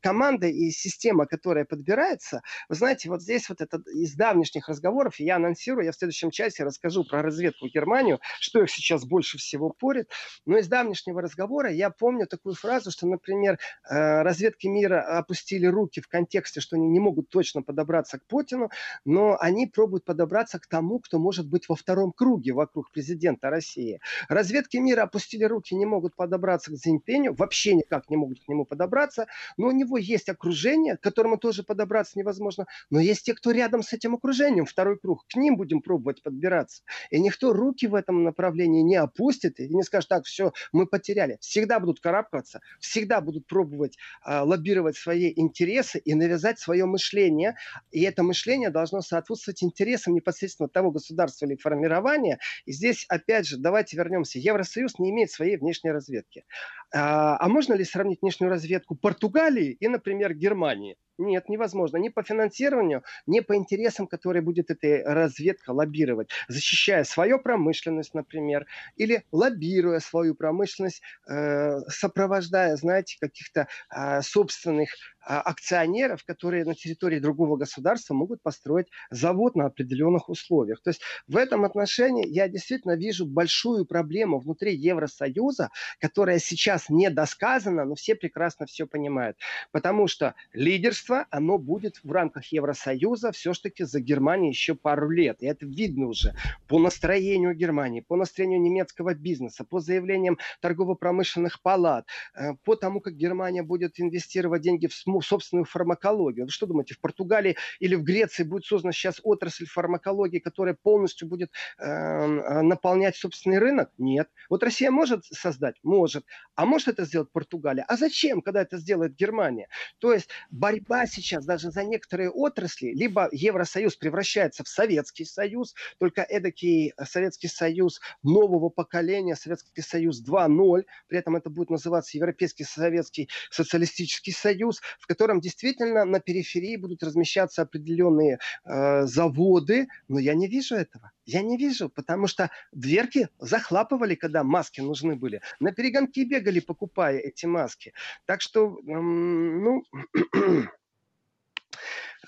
команда 0.00 0.46
и 0.46 0.70
система, 0.70 1.26
которая 1.26 1.64
подбирается, 1.64 2.42
вы 2.68 2.74
знаете, 2.74 3.08
вот 3.08 3.22
здесь 3.22 3.48
вот 3.48 3.60
это 3.60 3.82
из 3.92 4.14
давнишних 4.14 4.68
разговоров, 4.68 5.18
я 5.18 5.36
анонсирую, 5.36 5.84
я 5.84 5.92
в 5.92 5.96
следующем 5.96 6.30
часе 6.30 6.64
расскажу 6.64 7.04
про 7.04 7.22
разведку 7.22 7.68
Германию, 7.68 8.20
что 8.40 8.62
их 8.62 8.70
сейчас 8.70 9.04
больше 9.04 9.38
всего 9.38 9.70
порит. 9.70 10.10
Но 10.46 10.58
из 10.58 10.68
давнишнего 10.68 11.22
разговора 11.22 11.70
я 11.70 11.90
помню 11.90 12.26
такую 12.26 12.54
фразу, 12.54 12.90
что, 12.90 13.06
например, 13.06 13.58
разведки 13.88 14.66
мира 14.66 15.18
опустили 15.18 15.66
руки 15.66 16.00
в 16.00 16.08
контексте, 16.08 16.60
что 16.60 16.76
они 16.76 16.88
не 16.88 17.00
могут 17.00 17.28
точно 17.28 17.62
подобраться 17.62 18.18
к 18.18 18.26
Путину, 18.26 18.70
но 19.04 19.36
они 19.40 19.66
пробуют 19.66 20.04
подобраться 20.04 20.58
к 20.58 20.66
тому, 20.66 20.98
кто 20.98 21.18
может 21.18 21.48
быть 21.48 21.68
во 21.68 21.76
втором 21.76 22.12
круге 22.12 22.52
вокруг 22.52 22.90
президента 22.90 23.50
России. 23.50 24.00
Разведки 24.28 24.76
мира 24.76 25.02
опустили 25.02 25.44
руки, 25.44 25.74
не 25.74 25.86
могут 25.86 26.14
подобраться 26.16 26.70
к 26.70 26.74
Цзиньпиню, 26.74 27.34
вообще 27.44 27.74
никак 27.74 28.08
не 28.10 28.16
могут 28.16 28.40
к 28.40 28.48
нему 28.48 28.64
подобраться, 28.64 29.26
но 29.56 29.68
у 29.68 29.70
него 29.70 29.98
есть 29.98 30.28
окружение, 30.28 30.96
к 30.96 31.00
которому 31.00 31.36
тоже 31.36 31.62
подобраться 31.62 32.18
невозможно, 32.18 32.66
но 32.90 33.00
есть 33.00 33.24
те, 33.26 33.34
кто 33.34 33.50
рядом 33.50 33.82
с 33.82 33.92
этим 33.92 34.14
окружением, 34.14 34.64
второй 34.64 34.98
круг, 34.98 35.26
к 35.28 35.36
ним 35.36 35.56
будем 35.56 35.82
пробовать 35.82 36.22
подбираться. 36.22 36.82
И 37.10 37.20
никто 37.20 37.52
руки 37.52 37.86
в 37.86 37.94
этом 37.94 38.24
направлении 38.24 38.80
не 38.80 38.96
опустит 38.96 39.60
и 39.60 39.68
не 39.68 39.82
скажет, 39.82 40.08
так, 40.08 40.24
все, 40.24 40.52
мы 40.72 40.86
потеряли. 40.86 41.36
Всегда 41.40 41.80
будут 41.80 42.00
карабкаться, 42.00 42.60
всегда 42.80 43.20
будут 43.20 43.46
пробовать 43.46 43.98
э, 44.26 44.40
лоббировать 44.40 44.96
свои 44.96 45.32
интересы 45.36 45.98
и 45.98 46.14
навязать 46.14 46.58
свое 46.58 46.86
мышление. 46.86 47.56
И 47.90 48.02
это 48.02 48.22
мышление 48.22 48.70
должно 48.70 49.02
соответствовать 49.02 49.62
интересам 49.62 50.14
непосредственно 50.14 50.68
того 50.68 50.90
государства 50.90 51.44
или 51.46 51.56
формирования. 51.56 52.38
И 52.64 52.72
здесь, 52.72 53.04
опять 53.08 53.46
же, 53.46 53.58
давайте 53.58 53.96
вернемся. 53.96 54.38
Евросоюз 54.38 54.98
не 54.98 55.10
имеет 55.10 55.30
своей 55.30 55.56
внешней 55.56 55.90
разведки. 55.90 56.44
А, 56.92 57.33
а 57.38 57.48
можно 57.48 57.74
ли 57.74 57.84
сравнить 57.84 58.20
внешнюю 58.22 58.50
разведку 58.50 58.94
Португалии 58.94 59.76
и, 59.78 59.88
например, 59.88 60.34
Германии? 60.34 60.96
Нет, 61.18 61.48
невозможно. 61.48 61.96
Ни 61.98 62.08
по 62.08 62.24
финансированию, 62.24 63.04
ни 63.26 63.38
по 63.40 63.54
интересам, 63.54 64.08
которые 64.08 64.42
будет 64.42 64.70
эта 64.70 65.02
разведка 65.04 65.70
лоббировать, 65.70 66.30
защищая 66.48 67.04
свою 67.04 67.38
промышленность, 67.38 68.14
например, 68.14 68.66
или 68.96 69.24
лоббируя 69.30 70.00
свою 70.00 70.34
промышленность, 70.34 71.02
э, 71.28 71.78
сопровождая, 71.88 72.74
знаете, 72.76 73.16
каких-то 73.20 73.68
э, 73.94 74.22
собственных 74.22 74.90
а, 75.26 75.40
акционеров, 75.40 76.22
которые 76.24 76.64
на 76.64 76.74
территории 76.74 77.18
другого 77.18 77.56
государства 77.56 78.12
могут 78.14 78.42
построить 78.42 78.88
завод 79.10 79.56
на 79.56 79.66
определенных 79.66 80.28
условиях. 80.28 80.82
То 80.82 80.90
есть 80.90 81.00
в 81.26 81.36
этом 81.38 81.64
отношении 81.64 82.26
я 82.28 82.46
действительно 82.48 82.94
вижу 82.94 83.24
большую 83.24 83.86
проблему 83.86 84.38
внутри 84.38 84.76
Евросоюза, 84.76 85.70
которая 85.98 86.38
сейчас 86.38 86.90
не 86.90 87.08
досказана, 87.08 87.84
но 87.86 87.94
все 87.94 88.14
прекрасно 88.14 88.66
все 88.66 88.86
понимают. 88.86 89.38
Потому 89.72 90.08
что 90.08 90.34
лидерство, 90.52 91.03
оно 91.30 91.58
будет 91.58 92.00
в 92.02 92.10
рамках 92.10 92.46
Евросоюза 92.46 93.32
все-таки 93.32 93.84
за 93.84 94.00
Германией 94.00 94.50
еще 94.50 94.74
пару 94.74 95.10
лет. 95.10 95.42
И 95.42 95.46
это 95.46 95.66
видно 95.66 96.06
уже 96.06 96.34
по 96.68 96.78
настроению 96.78 97.54
Германии, 97.54 98.00
по 98.00 98.16
настроению 98.16 98.60
немецкого 98.60 99.14
бизнеса, 99.14 99.64
по 99.64 99.80
заявлениям 99.80 100.38
торгово-промышленных 100.60 101.60
палат, 101.62 102.06
э, 102.34 102.54
по 102.64 102.76
тому, 102.76 103.00
как 103.00 103.14
Германия 103.14 103.62
будет 103.62 104.00
инвестировать 104.00 104.62
деньги 104.62 104.86
в 104.86 104.94
собственную 105.22 105.64
фармакологию. 105.64 106.46
Вы 106.46 106.50
что 106.50 106.66
думаете, 106.66 106.94
в 106.94 107.00
Португалии 107.00 107.56
или 107.80 107.94
в 107.94 108.02
Греции 108.02 108.44
будет 108.44 108.64
создана 108.64 108.92
сейчас 108.92 109.20
отрасль 109.22 109.66
фармакологии, 109.66 110.38
которая 110.38 110.74
полностью 110.74 111.28
будет 111.28 111.50
эм, 111.78 112.40
э, 112.40 112.62
наполнять 112.62 113.16
собственный 113.16 113.58
рынок? 113.58 113.90
Нет. 113.98 114.28
Вот 114.48 114.62
Россия 114.62 114.90
может 114.90 115.24
создать? 115.24 115.76
Может. 115.82 116.24
А 116.54 116.64
может 116.66 116.88
это 116.88 117.04
сделать 117.04 117.30
Португалия? 117.32 117.84
А 117.88 117.96
зачем, 117.96 118.40
когда 118.40 118.62
это 118.62 118.78
сделает 118.78 119.16
Германия? 119.16 119.68
То 119.98 120.12
есть 120.12 120.28
борьба 120.50 120.93
сейчас 121.06 121.44
даже 121.44 121.70
за 121.70 121.84
некоторые 121.84 122.30
отрасли, 122.30 122.92
либо 122.92 123.28
Евросоюз 123.32 123.96
превращается 123.96 124.64
в 124.64 124.68
Советский 124.68 125.24
Союз, 125.24 125.74
только 125.98 126.22
эдакий 126.22 126.92
Советский 127.04 127.48
Союз 127.48 128.00
нового 128.22 128.68
поколения, 128.68 129.36
Советский 129.36 129.82
Союз 129.82 130.22
2.0, 130.24 130.84
при 131.08 131.18
этом 131.18 131.36
это 131.36 131.50
будет 131.50 131.70
называться 131.70 132.16
Европейский 132.16 132.64
Советский 132.64 133.28
Социалистический 133.50 134.32
Союз, 134.32 134.80
в 134.98 135.06
котором 135.06 135.40
действительно 135.40 136.04
на 136.04 136.20
периферии 136.20 136.76
будут 136.76 137.02
размещаться 137.02 137.62
определенные 137.62 138.38
э, 138.64 139.06
заводы, 139.06 139.88
но 140.08 140.18
я 140.18 140.34
не 140.34 140.48
вижу 140.48 140.74
этого. 140.74 141.12
Я 141.26 141.42
не 141.42 141.56
вижу, 141.56 141.88
потому 141.88 142.26
что 142.26 142.50
дверки 142.72 143.28
захлапывали, 143.38 144.14
когда 144.14 144.44
маски 144.44 144.80
нужны 144.80 145.16
были. 145.16 145.40
На 145.58 145.72
перегонки 145.72 146.24
бегали, 146.24 146.60
покупая 146.60 147.18
эти 147.18 147.46
маски. 147.46 147.94
Так 148.26 148.40
что, 148.40 148.78
эм, 148.86 149.62
ну... 149.62 149.84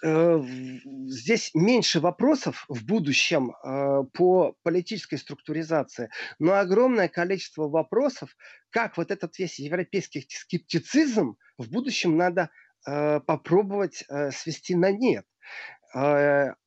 Э, 0.02 0.40
здесь 1.08 1.50
меньше 1.54 2.00
вопросов 2.00 2.64
в 2.68 2.84
будущем 2.84 3.50
э, 3.50 4.04
по 4.12 4.54
политической 4.62 5.16
структуризации, 5.16 6.10
но 6.38 6.54
огромное 6.54 7.08
количество 7.08 7.68
вопросов, 7.68 8.36
как 8.70 8.96
вот 8.96 9.10
этот 9.10 9.38
весь 9.38 9.58
европейский 9.58 10.26
скептицизм 10.28 11.36
в 11.58 11.70
будущем 11.70 12.16
надо 12.16 12.50
э, 12.86 13.20
попробовать 13.20 14.04
свести 14.32 14.74
на 14.74 14.90
нет. 14.90 15.24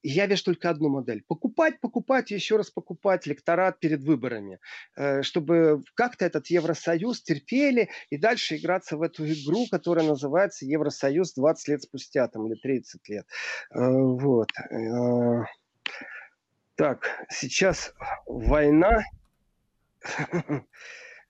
Э, 0.03 0.07
я 0.07 0.25
вижу 0.27 0.45
только 0.45 0.69
одну 0.69 0.89
модель. 0.89 1.23
Покупать, 1.27 1.79
покупать 1.79 2.31
еще 2.31 2.57
раз 2.57 2.69
покупать 2.69 3.27
электорат 3.27 3.79
перед 3.79 4.01
выборами, 4.01 4.59
э, 4.95 5.21
чтобы 5.21 5.83
как-то 5.95 6.25
этот 6.25 6.47
Евросоюз 6.47 7.21
терпели 7.21 7.89
и 8.09 8.17
дальше 8.17 8.57
играться 8.57 8.97
в 8.97 9.01
эту 9.01 9.25
игру, 9.25 9.65
которая 9.69 10.05
называется 10.05 10.65
Евросоюз 10.65 11.33
20 11.33 11.67
лет 11.67 11.83
спустя, 11.83 12.27
там, 12.27 12.47
или 12.47 12.59
30 12.59 13.09
лет. 13.09 13.25
Э, 13.71 13.79
вот. 13.79 14.49
Так, 16.75 17.25
сейчас 17.29 17.93
война. 18.25 19.03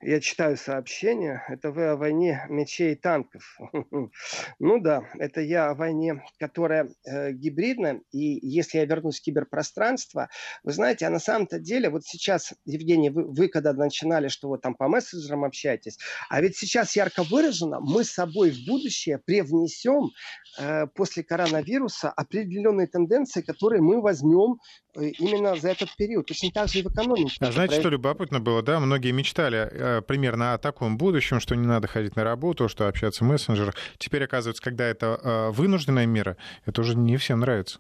я 0.02 0.22
читаю 0.22 0.56
сообщения, 0.56 1.44
это 1.50 1.72
вы 1.72 1.88
о 1.88 1.98
войне 1.98 2.46
мечей 2.50 2.94
и 2.94 2.96
танков. 2.96 3.58
Ну 4.60 4.80
да, 4.80 5.04
это 5.18 5.42
я 5.42 5.70
о 5.70 5.76
войне, 5.76 6.24
которая 6.38 6.90
э, 7.06 7.32
гибридная. 7.32 8.02
И 8.12 8.40
если 8.48 8.78
я 8.78 8.86
вернусь 8.86 9.20
в 9.20 9.24
киберпространство, 9.24 10.30
вы 10.64 10.72
знаете, 10.72 11.06
а 11.06 11.10
на 11.10 11.20
самом-то 11.20 11.60
деле, 11.60 11.90
вот 11.90 12.06
сейчас, 12.06 12.54
Евгений, 12.66 13.10
вы, 13.10 13.48
когда 13.48 13.74
начинали, 13.74 14.28
что 14.28 14.48
вот 14.48 14.62
там 14.62 14.76
по 14.76 14.88
мессенджерам 14.88 15.44
общаетесь, 15.44 15.98
а 16.30 16.42
ведь 16.42 16.58
сейчас 16.58 16.96
ярко 16.96 17.24
выражено, 17.24 17.80
мы 17.80 18.04
с 18.04 18.12
собой 18.12 18.52
в 18.52 18.66
будущее 18.66 19.18
привнесем 19.18 20.12
э, 20.60 20.88
после 20.88 21.24
коронавируса 21.24 22.10
определенные 22.10 22.88
тенденции, 22.88 23.42
которые 23.42 23.82
мы 23.82 24.02
возьмем 24.02 24.60
именно 24.96 25.56
за 25.56 25.72
этот 25.72 25.96
период. 25.98 26.28
Точно 26.28 26.52
так 26.52 26.70
же 26.70 26.80
и 26.80 26.84
в 26.84 26.88
экономике. 26.88 27.36
А 27.42 27.52
знаете, 27.52 27.80
что 27.80 27.90
любопытно 27.90 28.40
было, 28.40 28.62
да? 28.62 28.80
Многие 28.80 29.12
мечтали 29.12 29.70
э, 29.72 29.90
Э, 29.90 30.02
примерно 30.02 30.54
о 30.54 30.58
таком 30.58 30.98
будущем, 30.98 31.40
что 31.40 31.56
не 31.56 31.66
надо 31.66 31.88
ходить 31.88 32.16
на 32.16 32.24
работу, 32.24 32.70
что 32.70 32.88
общаться 32.88 33.24
в 33.24 33.28
мессенджерах. 33.28 33.76
Теперь, 33.98 34.24
оказывается, 34.24 34.62
когда 34.62 34.86
это 34.86 35.20
э, 35.22 35.50
вынужденная 35.52 36.06
мера, 36.06 36.38
это 36.66 36.82
уже 36.82 36.96
не 36.96 37.18
всем 37.18 37.40
нравится. 37.40 37.80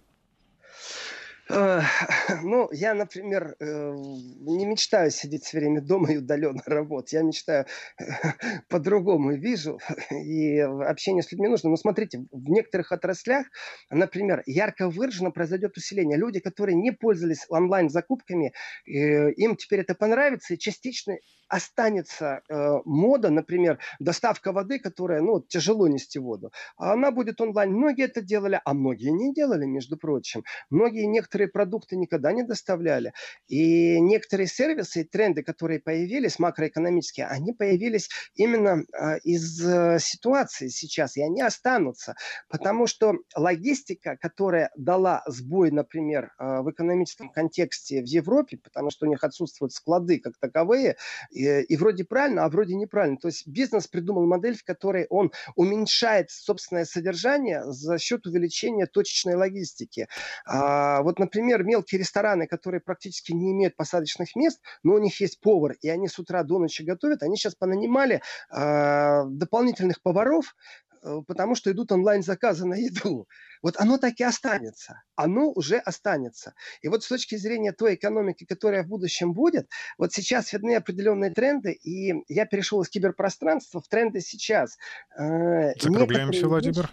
Ну, 2.43 2.69
я, 2.71 2.93
например, 2.93 3.55
э, 3.59 3.93
не 3.95 4.65
мечтаю 4.65 5.09
сидеть 5.11 5.43
все 5.43 5.59
время 5.59 5.81
дома 5.81 6.11
и 6.11 6.17
удаленно 6.17 6.61
работать. 6.65 7.13
Я 7.13 7.23
мечтаю 7.23 7.65
по-другому 8.69 9.31
вижу. 9.33 9.79
И 10.11 10.59
общение 10.59 11.23
с 11.23 11.31
людьми 11.31 11.47
нужно. 11.47 11.69
Но 11.71 11.75
смотрите, 11.75 12.19
в 12.31 12.49
некоторых 12.49 12.91
отраслях, 12.91 13.47
например, 13.89 14.43
ярко 14.45 14.89
выраженно 14.89 15.31
произойдет 15.31 15.75
усиление. 15.75 16.17
Люди, 16.17 16.39
которые 16.39 16.75
не 16.75 16.91
пользовались 16.91 17.45
онлайн-закупками, 17.49 18.53
э, 18.85 19.31
им 19.31 19.55
теперь 19.55 19.79
это 19.81 19.95
понравится, 19.95 20.53
и 20.53 20.57
частично 20.57 21.15
останется 21.49 22.41
мода, 22.85 23.29
например, 23.29 23.79
доставка 23.99 24.51
воды, 24.51 24.79
которая, 24.79 25.21
ну, 25.21 25.41
тяжело 25.41 25.87
нести 25.87 26.19
воду. 26.19 26.51
А 26.77 26.93
она 26.93 27.11
будет 27.11 27.41
онлайн. 27.41 27.71
Многие 27.71 28.05
это 28.05 28.21
делали, 28.21 28.61
а 28.63 28.73
многие 28.73 29.09
не 29.09 29.33
делали, 29.33 29.65
между 29.65 29.97
прочим. 29.97 30.43
Многие 30.69 31.05
некоторые 31.05 31.47
продукты 31.47 31.95
никогда 31.95 32.31
не 32.31 32.43
доставляли. 32.43 33.13
И 33.47 33.99
некоторые 33.99 34.47
сервисы 34.47 35.01
и 35.01 35.03
тренды, 35.03 35.43
которые 35.43 35.79
появились, 35.79 36.39
макроэкономические, 36.39 37.27
они 37.27 37.53
появились 37.53 38.09
именно 38.35 38.83
а, 38.93 39.17
из 39.17 39.65
э, 39.65 39.97
ситуации 39.99 40.67
сейчас, 40.67 41.17
и 41.17 41.21
они 41.21 41.41
останутся. 41.41 42.15
Потому 42.49 42.87
что 42.87 43.15
логистика, 43.35 44.17
которая 44.17 44.71
дала 44.75 45.23
сбой, 45.27 45.71
например, 45.71 46.31
а, 46.37 46.61
в 46.61 46.71
экономическом 46.71 47.29
контексте 47.29 48.01
в 48.01 48.05
Европе, 48.05 48.57
потому 48.57 48.89
что 48.89 49.05
у 49.05 49.09
них 49.09 49.23
отсутствуют 49.23 49.73
склады 49.73 50.19
как 50.19 50.37
таковые, 50.37 50.97
И, 51.39 51.61
и 51.61 51.77
вроде 51.77 52.03
правильно, 52.03 52.43
а 52.43 52.49
вроде 52.49 52.75
неправильно. 52.75 53.17
То 53.17 53.29
есть 53.29 53.47
бизнес 53.47 53.87
придумал 53.87 54.25
модель, 54.25 54.57
в 54.57 54.63
которой 54.65 55.07
он 55.09 55.31
уменьшает 55.55 56.29
собственное 56.31 56.83
содержание 56.83 57.63
за 57.63 57.97
счет 57.97 58.27
увеличения 58.27 58.87
точечной 58.87 59.35
логистики. 59.35 60.09
А, 60.45 61.01
вот, 61.01 61.17
например, 61.17 61.63
мелкие 61.63 61.99
рестораны, 61.99 62.45
которые 62.45 62.81
практически 62.81 63.31
не 63.31 63.53
имеют 63.53 63.77
посадочных 63.77 64.35
мест, 64.35 64.59
но 64.83 64.95
у 64.95 64.99
них 64.99 65.21
есть 65.21 65.39
повар, 65.39 65.77
и 65.81 65.87
они 65.87 66.09
с 66.09 66.19
утра 66.19 66.43
до 66.43 66.59
ночи 66.59 66.81
готовят, 66.81 67.23
они 67.23 67.37
сейчас 67.37 67.55
понанимали 67.55 68.21
а, 68.49 69.23
дополнительных 69.23 70.01
поваров, 70.01 70.55
Э, 70.88 70.88
потому 71.27 71.55
что 71.55 71.71
идут 71.71 71.91
онлайн-заказы 71.91 72.65
на 72.65 72.75
еду. 72.75 73.27
Вот 73.61 73.75
оно 73.77 73.97
так 73.97 74.19
и 74.19 74.23
останется. 74.23 75.03
Оно 75.15 75.51
уже 75.51 75.77
останется. 75.77 76.53
И 76.81 76.87
вот 76.87 77.03
с 77.03 77.07
точки 77.07 77.35
зрения 77.35 77.71
той 77.71 77.95
экономики, 77.95 78.45
которая 78.45 78.83
в 78.83 78.87
будущем 78.87 79.33
будет, 79.33 79.69
вот 79.97 80.13
сейчас 80.13 80.53
видны 80.53 80.75
определенные 80.75 81.31
тренды, 81.31 81.71
и 81.71 82.13
я 82.27 82.45
перешел 82.45 82.81
из 82.81 82.89
киберпространства 82.89 83.81
в 83.81 83.87
тренды 83.87 84.21
сейчас. 84.21 84.77
Э, 85.17 85.73
Закругляемся, 85.79 86.47
Владимир. 86.47 86.89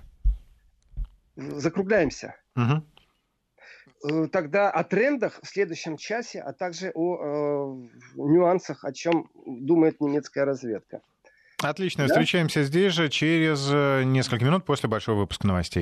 Закругляемся. 1.37 2.35
Угу. 2.57 4.29
Тогда 4.29 4.71
о 4.71 4.85
трендах 4.85 5.41
в 5.43 5.47
следующем 5.47 5.97
часе, 5.97 6.41
а 6.41 6.53
также 6.53 6.93
о 6.95 7.17
э, 7.17 7.89
нюансах, 8.15 8.85
о 8.85 8.93
чем 8.93 9.31
думает 9.47 10.01
немецкая 10.01 10.45
разведка. 10.45 11.01
Отлично. 11.63 12.07
Да? 12.07 12.15
Встречаемся 12.15 12.65
здесь 12.65 12.93
же 12.93 13.09
через 13.09 13.67
э, 13.71 14.03
несколько 14.05 14.45
минут 14.45 14.65
после 14.65 14.89
большого 14.89 15.21
выпуска 15.21 15.47
новостей. 15.47 15.75